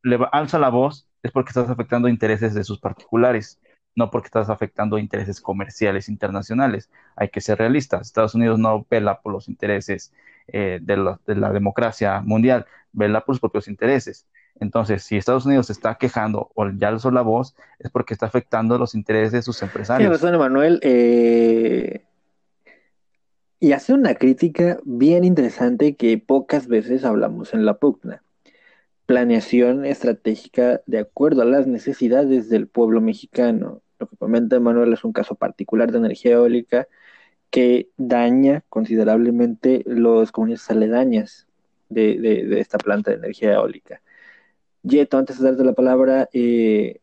le 0.03 0.19
alza 0.32 0.59
la 0.59 0.69
voz, 0.69 1.07
es 1.28 1.32
porque 1.34 1.49
estás 1.49 1.69
afectando 1.69 2.07
intereses 2.07 2.53
de 2.53 2.63
sus 2.63 2.80
particulares, 2.80 3.59
no 3.95 4.09
porque 4.09 4.28
estás 4.28 4.49
afectando 4.49 4.97
intereses 4.97 5.41
comerciales 5.41 6.07
internacionales. 6.07 6.89
Hay 7.15 7.30
que 7.30 7.41
ser 7.41 7.57
realistas. 7.57 8.07
Estados 8.07 8.36
Unidos 8.36 8.59
no 8.59 8.86
vela 8.89 9.21
por 9.21 9.34
los 9.34 9.49
intereses 9.49 10.13
eh, 10.47 10.80
de, 10.82 10.97
la, 10.97 11.51
democracia 11.51 12.21
mundial, 12.21 12.65
vela 12.93 13.25
por 13.25 13.36
sus 13.36 13.41
propios 13.41 13.67
intereses. 13.67 14.25
Entonces, 14.59 15.03
si 15.03 15.17
Estados 15.17 15.45
Unidos 15.45 15.67
se 15.67 15.73
está 15.73 15.95
quejando 15.95 16.49
o 16.55 16.69
ya 16.69 16.88
alzó 16.88 17.11
la 17.11 17.21
voz, 17.21 17.55
es 17.80 17.91
porque 17.91 18.13
está 18.13 18.25
afectando 18.25 18.78
los 18.78 18.95
intereses 18.95 19.34
de 19.34 19.41
sus 19.41 19.61
empresarios. 19.61 20.07
Tiene 20.07 20.15
razón, 20.15 20.34
Emanuel. 20.34 20.80
Eh, 20.82 22.03
y 23.59 23.71
hace 23.73 23.93
una 23.93 24.15
crítica 24.15 24.80
bien 24.86 25.25
interesante 25.25 25.95
que 25.95 26.17
pocas 26.17 26.67
veces 26.67 27.03
hablamos 27.03 27.53
en 27.53 27.65
la 27.65 27.73
pugna 27.75 28.23
planeación 29.08 29.86
estratégica 29.86 30.82
de 30.86 30.99
acuerdo 30.99 31.41
a 31.41 31.45
las 31.45 31.66
necesidades 31.66 32.49
del 32.49 32.68
pueblo 32.68 33.01
mexicano. 33.01 33.82
Lo 33.99 34.08
que 34.08 34.18
comenta 34.18 34.60
Manuel 34.60 34.93
es 34.93 35.03
un 35.05 35.14
caso 35.14 35.34
particular 35.34 35.91
de 35.91 35.97
energía 35.97 36.34
eólica 36.34 36.88
que 37.49 37.89
daña 37.95 38.64
considerablemente 38.70 39.82
los 39.86 40.34
comunidades 40.34 40.70
aledañas 40.70 41.47
de, 41.88 42.60
esta 42.60 42.78
planta 42.78 43.12
de 43.12 43.18
energía 43.18 43.53
eólica. 43.53 44.01
Yeto, 44.84 45.18
antes 45.18 45.39
de 45.39 45.45
darte 45.45 45.64
la 45.64 45.74
palabra, 45.74 46.30
eh, 46.34 46.99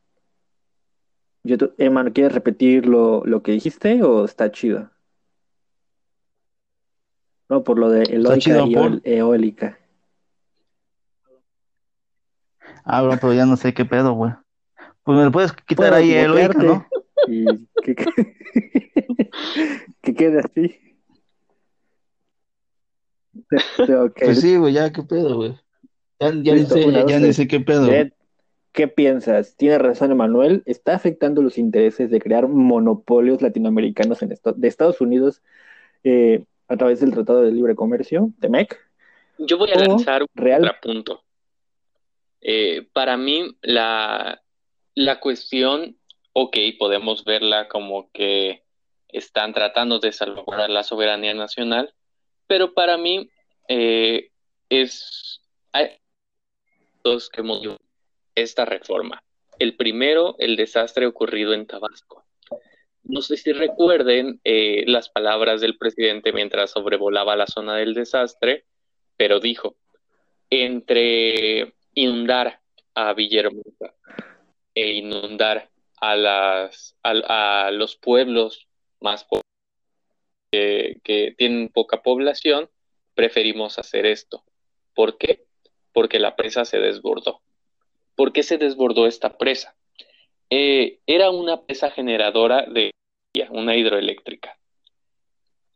Yeto, 1.42 1.74
¿quieres 1.74 2.34
repetir 2.34 2.86
lo, 2.86 3.42
que 3.42 3.52
dijiste 3.52 4.02
o 4.02 4.26
está 4.26 4.52
chido? 4.52 4.90
No, 7.48 7.64
por 7.64 7.78
lo 7.78 7.88
de 7.88 8.02
eólica 8.02 8.66
y 8.66 9.14
eólica. 9.14 9.78
Ah, 12.85 13.03
bro, 13.03 13.18
pero 13.20 13.32
ya 13.32 13.47
no 13.47 13.57
sé 13.57 13.72
qué 13.72 13.85
pedo, 13.85 14.12
güey. 14.12 14.32
Pues 15.03 15.18
me 15.18 15.24
lo 15.24 15.32
puedes 15.32 15.53
quitar 15.53 15.93
ahí 15.95 16.12
el 16.12 16.32
¿no? 16.59 16.87
Y 17.26 17.45
que, 17.82 17.95
que, 20.03 20.14
quede 20.14 20.41
así. 20.41 20.78
Pues 23.49 24.41
sí, 24.41 24.57
güey, 24.57 24.74
ya 24.74 24.93
qué 24.93 25.03
pedo, 25.03 25.37
güey. 25.37 25.55
Ya, 26.20 26.32
ya, 26.43 26.55
ni 26.55 26.66
sé, 26.66 27.05
ya, 27.07 27.18
ni 27.18 27.32
sé 27.32 27.49
qué 27.49 27.61
pedo. 27.61 27.89
¿Qué 28.72 28.89
piensas? 28.89 29.57
Tiene 29.57 29.78
razón 29.78 30.11
Emanuel, 30.11 30.62
está 30.66 30.95
afectando 30.95 31.43
los 31.43 31.59
intereses 31.59 32.11
de 32.11 32.20
crear 32.20 32.49
monopolios 32.49 33.41
latinoamericanos 33.41 34.20
en 34.22 34.30
de 34.30 34.68
Estados 34.68 35.01
Unidos 35.01 35.43
eh, 36.03 36.45
a 36.66 36.76
través 36.76 37.01
del 37.01 37.12
Tratado 37.12 37.43
de 37.43 37.53
Libre 37.53 37.76
Comercio, 37.76 38.30
TEMEC. 38.41 38.76
Yo 39.39 39.59
voy 39.59 39.70
a 39.70 39.78
lanzar 39.78 40.22
un 40.22 40.28
real... 40.35 40.74
punto. 40.82 41.22
Eh, 42.45 42.86
para 42.92 43.16
mí, 43.16 43.57
la, 43.62 44.42
la 44.95 45.18
cuestión, 45.18 45.99
ok, 46.34 46.57
podemos 46.78 47.24
verla 47.24 47.68
como 47.68 48.11
que 48.12 48.62
están 49.09 49.55
tratando 49.55 49.99
de 49.99 50.12
salvaguardar 50.12 50.70
la 50.70 50.82
soberanía 50.82 51.32
nacional, 51.34 51.95
pero 52.47 52.74
para 52.74 52.99
mí 52.99 53.30
eh, 53.68 54.30
es 54.68 55.40
hay 55.72 55.99
dos 57.03 57.30
que 57.30 57.42
motivan 57.42 57.78
esta 58.34 58.64
reforma. 58.64 59.22
El 59.59 59.76
primero, 59.76 60.36
el 60.38 60.57
desastre 60.57 61.07
ocurrido 61.07 61.55
en 61.55 61.66
Tabasco. 61.66 62.24
No 63.05 63.22
sé 63.22 63.36
si 63.36 63.53
recuerden 63.53 64.40
eh, 64.45 64.84
las 64.86 65.09
palabras 65.09 65.61
del 65.61 65.76
presidente 65.78 66.32
mientras 66.32 66.72
sobrevolaba 66.72 67.36
la 67.36 67.47
zona 67.47 67.76
del 67.76 67.95
desastre, 67.95 68.64
pero 69.16 69.40
dijo, 69.40 69.76
entre 70.51 71.74
inundar 71.95 72.61
a 72.95 73.12
Villahermosa 73.14 73.95
e 74.74 74.92
inundar 74.95 75.70
a, 76.01 77.70
los 77.72 77.97
pueblos 77.97 78.68
más 79.01 79.24
pobres 79.24 79.45
que 80.53 81.34
tienen 81.36 81.68
poca 81.68 82.03
población, 82.03 82.68
preferimos 83.14 83.78
hacer 83.78 84.07
esto. 84.07 84.45
¿Por 84.95 85.18
qué? 85.18 85.45
Porque 85.92 86.18
la 86.18 86.36
presa 86.36 86.64
se 86.64 86.78
desbordó. 86.78 87.40
¿Por 88.14 88.32
qué 88.32 88.42
se 88.42 88.59
desbordó 88.59 89.07
esta 89.07 89.38
presa? 89.38 89.74
Eh, 90.51 91.01
era 91.07 91.30
una 91.30 91.62
presa 91.62 91.90
generadora 91.90 92.66
de 92.66 92.90
una 93.51 93.76
hidroeléctrica. 93.76 94.59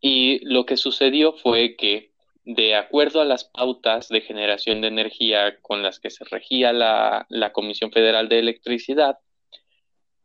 Y 0.01 0.45
lo 0.45 0.65
que 0.65 0.77
sucedió 0.77 1.33
fue 1.33 1.75
que, 1.77 2.13
de 2.51 2.77
acuerdo 2.77 3.21
a 3.21 3.27
las 3.27 3.45
pautas 3.45 4.09
de 4.09 4.23
generación 4.23 4.81
de 4.81 4.89
energía 4.89 5.61
con 5.61 5.83
las 5.83 6.01
que 6.01 6.09
se 6.09 6.25
regía 6.25 6.73
la, 6.73 7.53
Comisión 7.53 7.93
Federal 7.93 8.31
de 8.31 8.39
Electricidad, 8.39 9.19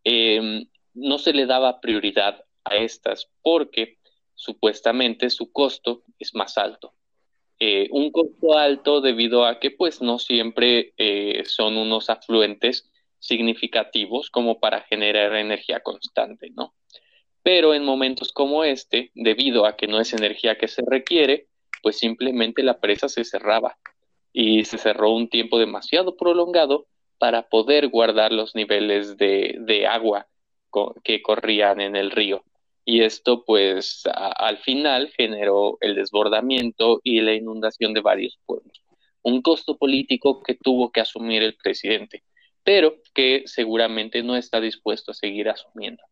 em, 0.06 0.66
no 0.94 1.20
se 1.20 1.34
le 1.34 1.46
daba 1.46 1.82
prioridad 1.82 2.46
a 2.64 2.78
estas 2.78 3.30
porque 3.42 3.98
supuestamente 4.36 5.30
su 5.30 5.52
costo 5.52 6.04
es 6.18 6.34
más 6.34 6.58
alto. 6.58 6.94
Eh, 7.60 7.90
un 7.92 8.10
costo 8.10 8.58
alto 8.58 9.02
debido 9.02 9.46
a 9.46 9.60
que 9.60 9.72
pues 9.72 10.02
no 10.02 10.18
siempre 10.18 10.94
eh, 10.96 11.44
son 11.46 11.76
unos 11.76 12.10
afluentes 12.10 12.90
significativos 13.20 14.30
como 14.30 14.62
para 14.62 14.80
generar 14.84 15.36
energía 15.36 15.82
constante, 15.82 16.52
¿no? 16.56 16.74
Pero 17.42 17.74
en 17.74 17.84
momentos 17.84 18.32
como 18.32 18.64
este, 18.64 19.12
debido 19.14 19.66
a 19.66 19.76
que 19.76 19.88
no 19.88 20.00
es 20.00 20.14
energía 20.14 20.58
que 20.58 20.70
se 20.70 20.84
requiere, 20.88 21.50
pues 21.84 22.00
simplemente 22.00 22.64
la 22.64 22.80
presa 22.80 23.10
se 23.10 23.26
cerraba 23.26 23.78
y 24.32 24.64
se 24.64 24.80
cerró 24.80 25.12
un 25.12 25.30
tiempo 25.30 25.60
demasiado 25.60 26.18
prolongado 26.18 26.88
para 27.20 27.50
poder 27.50 27.90
guardar 27.90 28.32
los 28.32 28.56
niveles 28.56 29.18
de, 29.18 29.86
agua 29.88 30.28
que 31.04 31.22
corrían 31.22 31.82
en 31.82 31.96
el 31.96 32.10
río. 32.10 32.44
Y 32.86 33.02
esto 33.02 33.46
pues 33.46 34.04
al 34.14 34.58
final 34.58 35.12
generó 35.16 35.78
el 35.82 35.96
desbordamiento 35.96 37.00
y 37.04 37.22
la 37.22 37.34
inundación 37.34 37.94
de 37.94 38.02
varios 38.02 38.40
pueblos. 38.46 38.82
Un 39.22 39.42
costo 39.42 39.78
político 39.78 40.42
que 40.42 40.56
tuvo 40.56 40.92
que 40.92 41.02
asumir 41.02 41.44
el 41.44 41.56
presidente, 41.56 42.24
pero 42.64 42.96
que 43.14 43.44
seguramente 43.46 44.24
no 44.24 44.36
está 44.36 44.60
dispuesto 44.60 45.12
a 45.12 45.16
seguir 45.16 45.50
asumiendo. 45.50 46.04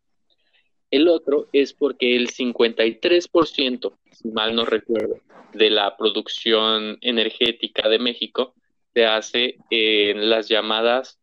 El 0.92 1.08
otro 1.08 1.48
es 1.54 1.74
porque 1.74 2.18
el 2.18 2.28
53%, 2.28 3.94
si 4.12 4.28
mal 4.28 4.54
no 4.54 4.66
recuerdo, 4.66 5.22
de 5.54 5.70
la 5.70 5.96
producción 5.96 6.98
energética 7.02 7.88
de 7.88 7.98
México 7.98 8.54
se 8.94 9.06
hace 9.06 9.58
en 9.70 10.30
las 10.30 10.50
llamadas 10.50 11.18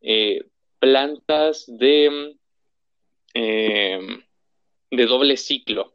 eh, 0.00 0.44
plantas 0.80 1.64
de, 1.66 2.36
em, 3.34 4.22
de 4.90 5.06
doble 5.06 5.36
ciclo, 5.36 5.94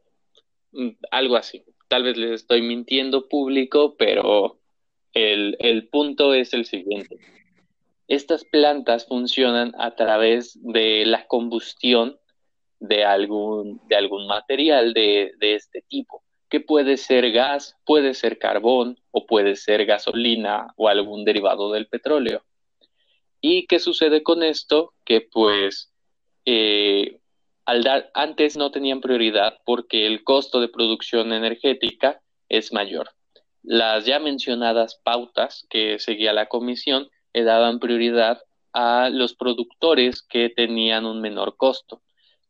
mm, 0.72 0.88
algo 1.10 1.36
así. 1.36 1.62
Tal 1.88 2.04
vez 2.04 2.16
les 2.16 2.30
estoy 2.30 2.62
mintiendo 2.62 3.28
público, 3.28 3.96
pero 3.96 4.58
el 5.12 5.88
punto 5.88 6.34
es 6.34 6.54
el 6.54 6.64
siguiente. 6.64 7.18
Estas 8.06 8.44
plantas 8.44 9.06
funcionan 9.06 9.72
a 9.78 9.94
través 9.94 10.58
de 10.62 11.04
la 11.04 11.26
combustión 11.26 12.18
de 12.80 13.04
algún, 13.04 13.80
de 13.88 13.96
algún 13.96 14.26
material 14.26 14.94
de, 14.94 15.32
este 15.40 15.82
tipo, 15.82 16.22
que 16.48 16.60
puede 16.60 16.96
ser 16.96 17.30
gas, 17.30 17.76
puede 17.84 18.14
ser 18.14 18.38
carbón 18.38 18.98
o 19.12 19.26
puede 19.26 19.54
ser 19.54 19.84
gasolina 19.84 20.72
o 20.76 20.88
algún 20.88 21.24
derivado 21.24 21.70
del 21.70 21.86
petróleo. 21.86 22.42
¿Y 23.40 23.66
qué 23.66 23.78
sucede 23.78 24.22
con 24.22 24.42
esto? 24.42 24.94
Que 25.04 25.20
pues 25.20 25.92
eh, 26.46 27.20
al 27.66 27.84
dar, 27.84 28.10
antes 28.14 28.56
no 28.56 28.70
tenían 28.70 29.00
prioridad 29.00 29.58
porque 29.64 30.06
el 30.06 30.24
costo 30.24 30.60
de 30.60 30.68
producción 30.68 31.32
energética 31.32 32.20
es 32.48 32.72
mayor. 32.72 33.10
Las 33.62 34.06
ya 34.06 34.18
mencionadas 34.18 35.00
pautas 35.04 35.66
que 35.68 35.98
seguía 35.98 36.32
la 36.32 36.46
comisión 36.46 37.08
daban 37.32 37.78
prioridad 37.78 38.42
a 38.72 39.10
los 39.10 39.34
productores 39.34 40.22
que 40.22 40.48
tenían 40.48 41.04
un 41.04 41.20
menor 41.20 41.56
costo 41.56 42.02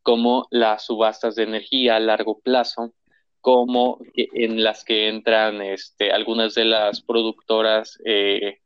como 0.03 0.47
las 0.51 0.85
subastas 0.85 1.35
de 1.35 1.43
energía 1.43 1.95
a 1.95 1.99
largo 1.99 2.39
plazo, 2.39 2.93
como 3.41 3.99
en 4.15 4.63
las 4.63 4.83
que 4.83 5.09
entran 5.09 5.61
este, 5.61 6.11
algunas 6.11 6.53
de 6.53 6.65
las 6.65 7.01
productoras 7.01 7.99
eh, 8.05 8.59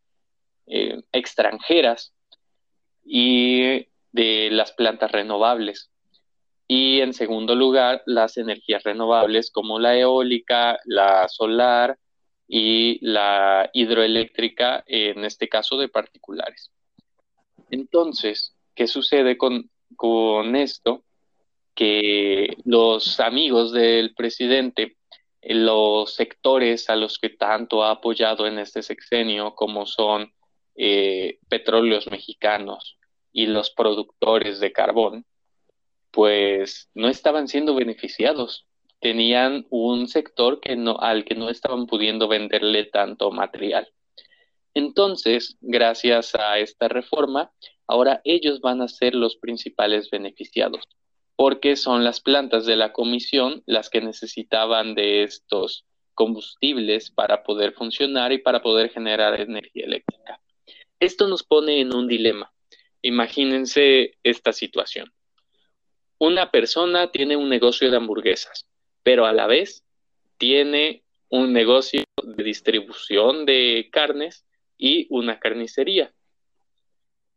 eh, 0.68 1.02
extranjeras 1.12 2.14
y 3.04 3.88
de 4.12 4.50
las 4.52 4.74
plantas 4.74 5.12
renovables. 5.12 5.92
Y 6.68 7.02
en 7.02 7.14
segundo 7.14 7.56
lugar, 7.56 8.02
las 8.06 8.38
energías 8.38 8.84
renovables 8.84 9.52
como 9.52 9.80
la 9.80 9.96
eólica, 9.98 10.80
la 10.86 11.28
solar 11.30 11.98
y 12.48 13.00
la 13.06 13.70
hidroeléctrica, 13.74 14.84
en 14.88 15.26
este 15.26 15.48
caso 15.48 15.78
de 15.78 15.90
particulares. 15.90 16.72
Entonces, 17.70 18.56
¿qué 18.74 18.88
sucede 18.88 19.38
con, 19.38 19.70
con 19.96 20.56
esto? 20.56 21.04
Que 21.76 22.58
los 22.64 23.20
amigos 23.20 23.72
del 23.74 24.16
presidente, 24.16 24.98
los 25.42 26.16
sectores 26.16 26.90
a 26.90 26.96
los 26.96 27.20
que 27.20 27.30
tanto 27.30 27.84
ha 27.84 27.92
apoyado 27.92 28.48
en 28.48 28.58
este 28.58 28.82
sexenio, 28.82 29.54
como 29.54 29.86
son 29.86 30.34
eh, 30.76 31.40
petróleos 31.50 32.10
mexicanos 32.10 32.98
y 33.32 33.48
los 33.48 33.70
productores 33.72 34.60
de 34.60 34.72
carbón, 34.72 35.26
pues 36.12 36.90
no 36.94 37.10
estaban 37.10 37.48
siendo 37.48 37.76
beneficiados. 37.76 38.66
Tenían 39.02 39.68
un 39.70 40.08
sector 40.08 40.62
al 41.00 41.26
que 41.26 41.36
no 41.36 41.50
estaban 41.50 41.86
pudiendo 41.86 42.28
venderle 42.28 42.86
tanto 42.86 43.30
material. 43.32 43.92
Entonces, 44.74 45.58
gracias 45.62 46.34
a 46.36 46.58
esta 46.60 46.88
reforma, 46.88 47.52
ahora 47.88 48.22
ellos 48.24 48.62
van 48.62 48.82
a 48.82 48.88
ser 48.88 49.14
los 49.14 49.36
principales 49.36 50.10
beneficiados 50.10 50.88
porque 51.36 51.76
son 51.76 52.04
las 52.04 52.22
plantas 52.22 52.66
de 52.66 52.76
la 52.76 52.94
comisión 52.94 53.64
las 53.66 53.90
que 53.90 54.02
necesitaban 54.02 54.96
de 54.96 55.24
estos 55.24 55.86
combustibles 56.14 57.12
para 57.12 57.44
poder 57.44 57.74
funcionar 57.74 58.32
y 58.32 58.38
para 58.38 58.62
poder 58.62 58.90
generar 58.90 59.40
energía 59.40 59.86
eléctrica. 59.86 60.40
Esto 61.00 61.28
nos 61.28 61.44
pone 61.44 61.82
en 61.82 61.94
un 61.94 62.08
dilema. 62.08 62.54
Imagínense 63.02 64.18
esta 64.24 64.54
situación. 64.54 65.12
Una 66.18 66.50
persona 66.50 67.12
tiene 67.12 67.36
un 67.36 67.50
negocio 67.50 67.92
de 67.92 67.98
hamburguesas, 67.98 68.66
pero 69.04 69.26
a 69.26 69.34
la 69.34 69.46
vez 69.46 69.84
tiene 70.38 71.04
un 71.30 71.52
negocio 71.52 72.04
de 72.24 72.44
distribución 72.44 73.46
de 73.46 73.90
carnes 73.92 74.46
y 74.78 75.08
una 75.10 75.40
carnicería. 75.40 76.14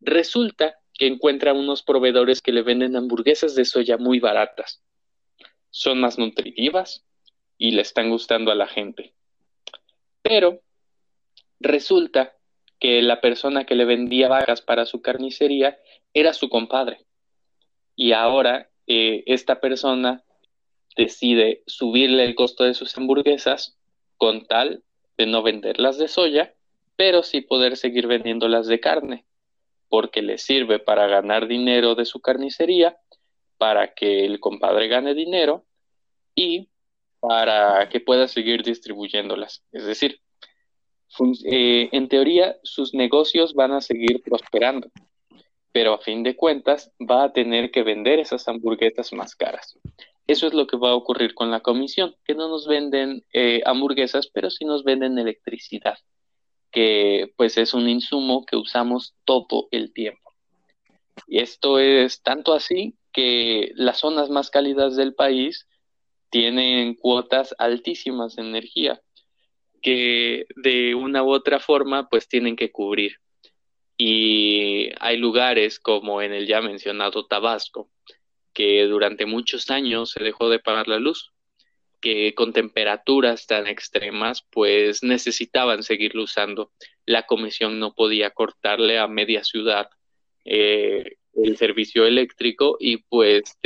Resulta 0.01 0.78
que 0.99 1.07
encuentra 1.07 1.55
unos 1.55 1.83
proveedores 1.85 2.43
que 2.43 2.53
le 2.53 2.63
venden 2.63 2.97
hamburguesas 2.97 3.55
de 3.55 3.65
soya 3.65 3.97
muy 3.97 4.19
baratas. 4.19 4.83
Son 5.71 6.01
más 6.01 6.19
nutritivas 6.19 7.07
y 7.57 7.71
le 7.71 7.83
están 7.83 8.11
gustando 8.11 8.51
a 8.51 8.57
la 8.57 8.67
gente. 8.67 9.15
Pero 10.23 10.61
resulta 11.61 12.37
que 12.81 13.01
la 13.01 13.21
persona 13.21 13.65
que 13.65 13.77
le 13.77 13.85
vendía 13.85 14.29
vacas 14.29 14.61
para 14.61 14.87
su 14.87 15.01
carnicería 15.01 15.79
era 16.13 16.33
su 16.33 16.49
compadre. 16.49 17.07
Y 17.95 18.13
ahora 18.13 18.69
eh, 18.89 19.23
esta 19.27 19.61
persona 19.61 20.25
decide 20.97 21.63
subirle 21.67 22.25
el 22.25 22.35
costo 22.35 22.65
de 22.65 22.75
sus 22.75 22.97
hamburguesas 22.99 23.79
con 24.17 24.47
tal 24.47 24.83
de 25.17 25.27
no 25.27 25.45
venderlas 25.45 25.97
de 25.97 26.09
soya, 26.09 26.55
pero 26.97 27.23
sí 27.23 27.41
poder 27.41 27.77
seguir 27.77 28.09
vendiéndolas 28.09 28.67
de 28.67 28.81
carne 28.81 29.25
porque 29.89 30.23
le 30.23 30.39
sirve 30.39 30.79
para 30.79 31.07
ganar 31.07 31.47
dinero 31.49 31.95
de 31.95 32.05
su 32.05 32.21
carnicería, 32.21 32.97
para 33.57 33.95
que 33.95 34.25
el 34.25 34.41
compadre 34.41 34.89
gane 34.89 35.15
dinero 35.15 35.65
y 36.35 36.69
para 37.21 37.89
que 37.89 38.01
pueda 38.01 38.29
seguir 38.29 38.63
distribuyéndolas. 38.63 39.65
Es 39.73 39.85
decir, 39.85 40.21
eh, 41.51 41.89
en 41.93 42.09
teoría 42.09 42.57
sus 42.63 42.95
negocios 42.95 43.55
van 43.55 43.73
a 43.73 43.81
seguir 43.81 44.23
prosperando, 44.23 44.89
pero 45.73 45.95
a 45.95 45.99
fin 45.99 46.23
de 46.23 46.37
cuentas 46.37 46.93
va 47.01 47.25
a 47.25 47.33
tener 47.33 47.71
que 47.71 47.83
vender 47.83 48.21
esas 48.21 48.47
hamburguesas 48.47 49.13
más 49.13 49.35
caras. 49.35 49.79
Eso 50.27 50.47
es 50.47 50.53
lo 50.53 50.67
que 50.67 50.77
va 50.77 50.91
a 50.91 50.95
ocurrir 50.95 51.35
con 51.35 51.51
la 51.51 51.61
comisión, 51.61 52.15
que 52.25 52.35
no 52.35 52.49
nos 52.49 52.69
venden 52.69 53.25
eh, 53.33 53.63
hamburguesas, 53.65 54.29
pero 54.29 54.51
sí 54.51 54.65
nos 54.65 54.85
venden 54.85 55.19
electricidad 55.19 55.99
que 56.71 57.33
pues 57.37 57.59
es 57.59 57.75
un 57.75 57.89
insumo 57.89 58.45
que 58.45 58.57
usamos 58.57 59.15
todo 59.25 59.69
el 59.71 59.93
tiempo. 59.93 60.35
Y 61.27 61.39
esto 61.39 61.79
es 61.79 62.23
tanto 62.23 62.53
así 62.55 62.95
que 63.13 63.73
las 63.75 63.99
zonas 63.99 64.31
más 64.31 64.51
cálidas 64.51 64.97
del 64.97 65.15
país 65.15 65.67
tienen 66.31 66.95
cuotas 66.95 67.55
altísimas 67.59 68.37
de 68.37 68.43
energía 68.43 69.03
que 69.81 70.47
de 70.57 70.95
una 70.95 71.23
u 71.23 71.31
otra 71.31 71.61
forma 71.61 72.09
pues 72.09 72.29
tienen 72.29 72.57
que 72.57 72.71
cubrir. 72.71 73.17
Y 73.97 74.91
hay 75.01 75.17
lugares 75.17 75.81
como 75.81 76.23
en 76.23 76.33
el 76.33 76.47
ya 76.47 76.61
mencionado 76.61 77.27
Tabasco, 77.27 77.91
que 78.53 78.85
durante 78.85 79.27
muchos 79.27 79.71
años 79.71 80.11
se 80.11 80.23
dejó 80.23 80.49
de 80.49 80.59
pagar 80.59 80.89
la 80.89 80.99
luz 80.99 81.33
que 82.01 82.35
con 82.35 82.53
temperaturas 82.53 83.47
tan 83.47 83.67
extremas, 83.67 84.47
pues 84.51 85.03
necesitaban 85.03 85.83
seguirlo 85.83 86.25
usando. 86.25 86.73
La 87.07 87.25
comisión 87.27 87.79
no 87.79 87.95
podía 87.95 88.31
cortarle 88.31 88.99
a 88.99 89.09
media 89.09 89.45
ciudad 89.45 89.91
eh, 90.45 91.17
el 91.35 91.57
servicio 91.57 92.07
eléctrico 92.07 92.77
y 92.81 92.99
pues 92.99 93.59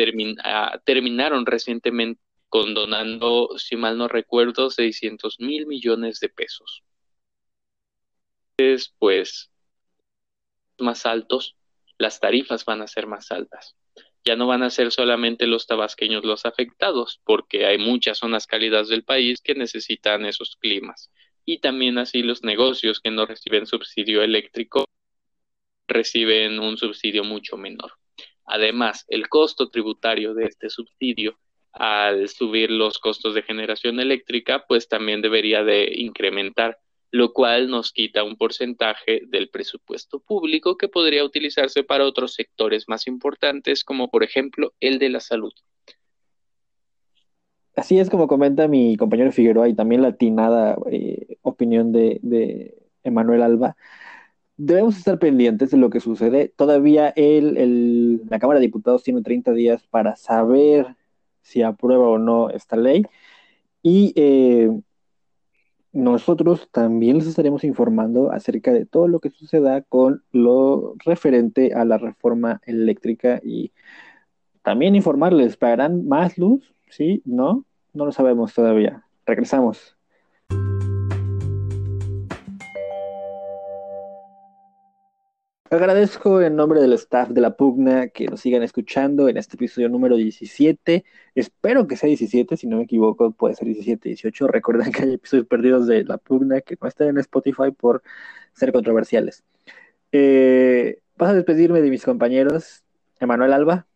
ah, 0.45 0.81
terminaron 0.85 1.47
recientemente 1.47 2.21
condonando, 2.49 3.57
si 3.57 3.77
mal 3.77 3.97
no 3.97 4.09
recuerdo, 4.09 4.71
600 4.71 5.41
mil 5.41 5.67
millones 5.67 6.21
de 6.21 6.29
pesos. 6.29 6.83
Pues 8.99 9.51
más 10.79 11.07
altos, 11.07 11.57
las 11.99 12.21
tarifas 12.21 12.65
van 12.65 12.83
a 12.83 12.87
ser 12.87 13.07
más 13.07 13.33
altas 13.33 13.77
ya 14.25 14.37
no 14.37 14.47
van 14.47 14.63
a 14.63 14.71
ser 14.71 14.93
solamente 14.93 15.47
los 15.47 15.67
tabasqueños 15.67 16.25
los 16.25 16.45
afectados, 16.47 17.21
porque 17.25 17.67
hay 17.67 17.79
muchas 17.79 18.19
zonas 18.19 18.47
cálidas 18.47 18.89
del 18.89 19.05
país 19.05 19.41
que 19.41 19.55
necesitan 19.55 20.25
esos 20.25 20.57
climas. 20.57 21.11
Y 21.45 21.59
también 21.59 21.99
así 21.99 22.23
los 22.23 22.45
negocios 22.45 23.01
que 23.01 23.11
no 23.11 23.27
reciben 23.27 23.67
subsidio 23.67 24.23
eléctrico 24.23 24.85
reciben 25.89 26.61
un 26.61 26.79
subsidio 26.79 27.25
mucho 27.25 27.57
menor. 27.57 27.93
Además, 28.45 29.05
el 29.09 29.29
costo 29.29 29.69
tributario 29.71 30.35
de 30.35 30.47
este 30.47 30.71
subsidio 30.71 31.39
al 31.73 32.29
subir 32.29 32.71
los 32.71 32.99
costos 32.99 33.35
de 33.35 33.43
generación 33.43 33.99
eléctrica, 33.99 34.65
pues 34.69 34.89
también 34.89 35.23
debería 35.23 35.65
de 35.65 35.91
incrementar 35.97 36.79
lo 37.13 37.35
cual 37.35 37.69
nos 37.69 37.93
quita 37.93 38.25
un 38.25 38.37
porcentaje 38.37 39.23
del 39.29 39.51
presupuesto 39.51 40.19
público 40.19 40.79
que 40.79 40.89
podría 40.89 41.25
utilizarse 41.25 41.85
para 41.85 42.07
otros 42.07 42.33
sectores 42.33 42.89
más 42.89 43.07
importantes, 43.07 43.85
como 43.85 44.11
por 44.11 44.25
ejemplo 44.25 44.73
el 44.81 44.99
de 44.99 45.11
la 45.11 45.21
salud. 45.21 45.53
Así 47.77 47.99
es 47.99 48.09
como 48.09 48.27
comenta 48.29 48.67
mi 48.67 48.97
compañero 48.97 49.31
Figueroa 49.31 49.69
y 49.69 49.75
también 49.75 50.01
la 50.01 50.09
atinada 50.09 50.77
eh, 50.91 51.37
opinión 51.43 51.93
de, 51.93 52.19
de 52.23 52.79
Emanuel 53.05 53.43
Alba. 53.43 53.77
Debemos 54.57 54.97
estar 54.97 55.19
pendientes 55.19 55.71
de 55.71 55.77
lo 55.77 55.91
que 55.91 56.01
sucede. 56.01 56.49
Todavía 56.57 57.11
el, 57.11 58.23
la 58.31 58.39
Cámara 58.39 58.59
de 58.59 58.67
Diputados 58.67 59.03
tiene 59.03 59.21
30 59.21 59.53
días 59.53 59.83
para 59.91 60.17
saber 60.17 60.97
si 61.43 61.63
aprueba 61.63 62.09
o 62.09 62.19
no 62.19 62.49
esta 62.49 62.77
ley. 62.77 63.05
Y 63.83 64.15
eh, 64.17 64.71
nosotros 65.93 66.69
también 66.73 67.19
les 67.19 67.27
estaremos 67.27 67.65
informando 67.65 68.33
acerca 68.33 68.73
de 68.73 68.87
todo 68.87 69.09
lo 69.09 69.21
que 69.21 69.31
suceda 69.31 69.83
con 69.83 70.25
lo 70.33 70.95
referente 71.05 71.75
a 71.75 71.85
la 71.85 71.99
reforma 71.99 72.61
eléctrica 72.67 73.41
y 73.45 73.73
también 74.63 74.95
informarles, 74.95 75.57
¿pagarán 75.57 76.07
más 76.07 76.39
luz? 76.39 76.75
¿Sí? 76.89 77.23
¿No? 77.25 77.65
No 77.93 78.07
lo 78.07 78.13
sabemos 78.13 78.55
todavía. 78.55 79.05
Regresamos. 79.27 79.97
Agradezco 85.73 86.43
en 86.43 86.55
nombre 86.55 86.83
del 86.83 86.93
staff 86.93 87.31
de 87.31 87.41
La 87.41 87.57
Pugna 87.57 88.09
que 88.09 88.27
nos 88.27 88.41
sigan 88.41 88.63
escuchando 88.63 89.31
en 89.31 89.39
este 89.39 89.57
episodio 89.57 89.89
número 89.89 90.17
17. 90.17 91.03
Espero 91.35 91.87
que 91.87 91.97
sea 91.97 92.09
17, 92.09 92.59
si 92.59 92.67
no 92.67 92.77
me 92.77 92.83
equivoco, 92.83 93.31
puede 93.31 93.55
ser 93.55 93.69
17, 93.69 94.07
18. 94.11 94.49
Recuerden 94.49 94.93
que 94.93 95.05
hay 95.05 95.15
episodios 95.15 95.47
perdidos 95.47 95.87
de 95.87 96.05
La 96.05 96.19
Pugna 96.19 96.61
que 96.61 96.77
no 96.79 96.87
están 96.87 97.09
en 97.09 97.17
Spotify 97.17 97.71
por 97.75 98.03
ser 98.53 98.71
controversiales. 98.71 99.45
Eh, 100.13 101.01
paso 101.17 101.33
a 101.33 101.37
despedirme 101.37 101.81
de 101.81 101.89
mis 101.89 102.05
compañeros. 102.05 102.83
Emanuel 103.19 103.55
Alba. 103.55 103.87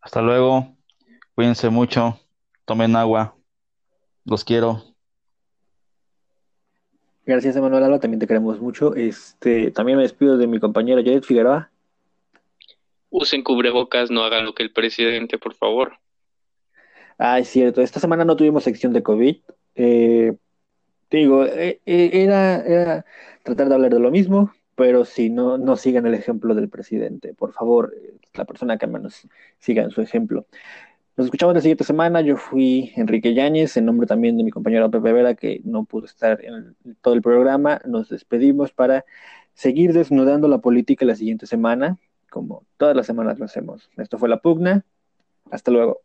Hasta 0.00 0.22
luego. 0.22 0.74
Cuídense 1.34 1.68
mucho. 1.68 2.18
Tomen 2.64 2.96
agua. 2.96 3.36
Los 4.24 4.42
quiero. 4.42 4.82
Gracias, 7.28 7.56
Emanuel 7.56 7.84
Alba, 7.84 8.00
también 8.00 8.20
te 8.20 8.26
queremos 8.26 8.58
mucho. 8.58 8.94
Este, 8.94 9.70
también 9.70 9.98
me 9.98 10.02
despido 10.02 10.38
de 10.38 10.46
mi 10.46 10.58
compañera 10.58 11.02
Jared 11.04 11.24
Figueroa. 11.24 11.70
Usen 13.10 13.42
cubrebocas, 13.42 14.10
no 14.10 14.24
hagan 14.24 14.46
lo 14.46 14.54
que 14.54 14.62
el 14.62 14.72
presidente, 14.72 15.36
por 15.36 15.52
favor. 15.52 15.98
Ah, 17.18 17.38
es 17.38 17.50
cierto. 17.50 17.82
Esta 17.82 18.00
semana 18.00 18.24
no 18.24 18.34
tuvimos 18.34 18.64
sección 18.64 18.94
de 18.94 19.02
COVID. 19.02 19.36
Eh, 19.74 20.36
digo, 21.10 21.44
eh, 21.44 21.82
eh, 21.84 22.10
era, 22.14 22.64
era, 22.64 23.04
tratar 23.42 23.68
de 23.68 23.74
hablar 23.74 23.92
de 23.92 24.00
lo 24.00 24.10
mismo, 24.10 24.54
pero 24.74 25.04
si 25.04 25.28
no, 25.28 25.58
no 25.58 25.76
sigan 25.76 26.06
el 26.06 26.14
ejemplo 26.14 26.54
del 26.54 26.70
presidente. 26.70 27.34
Por 27.34 27.52
favor, 27.52 27.94
la 28.32 28.46
persona 28.46 28.78
que 28.78 28.86
menos 28.86 29.28
siga 29.58 29.90
su 29.90 30.00
ejemplo. 30.00 30.46
Nos 31.18 31.24
escuchamos 31.24 31.56
la 31.56 31.60
siguiente 31.60 31.82
semana. 31.82 32.20
Yo 32.20 32.36
fui 32.36 32.92
Enrique 32.94 33.34
Yáñez, 33.34 33.76
en 33.76 33.86
nombre 33.86 34.06
también 34.06 34.36
de 34.36 34.44
mi 34.44 34.52
compañero 34.52 34.88
Pepe 34.88 35.12
Vera, 35.12 35.34
que 35.34 35.60
no 35.64 35.84
pudo 35.84 36.06
estar 36.06 36.44
en 36.44 36.76
todo 37.02 37.12
el 37.14 37.22
programa. 37.22 37.80
Nos 37.84 38.08
despedimos 38.08 38.72
para 38.72 39.04
seguir 39.52 39.92
desnudando 39.92 40.46
la 40.46 40.58
política 40.58 41.04
la 41.04 41.16
siguiente 41.16 41.46
semana, 41.46 41.98
como 42.30 42.64
todas 42.76 42.94
las 42.94 43.04
semanas 43.04 43.40
lo 43.40 43.46
hacemos. 43.46 43.90
Esto 43.96 44.16
fue 44.16 44.28
La 44.28 44.40
Pugna. 44.40 44.84
Hasta 45.50 45.72
luego. 45.72 46.02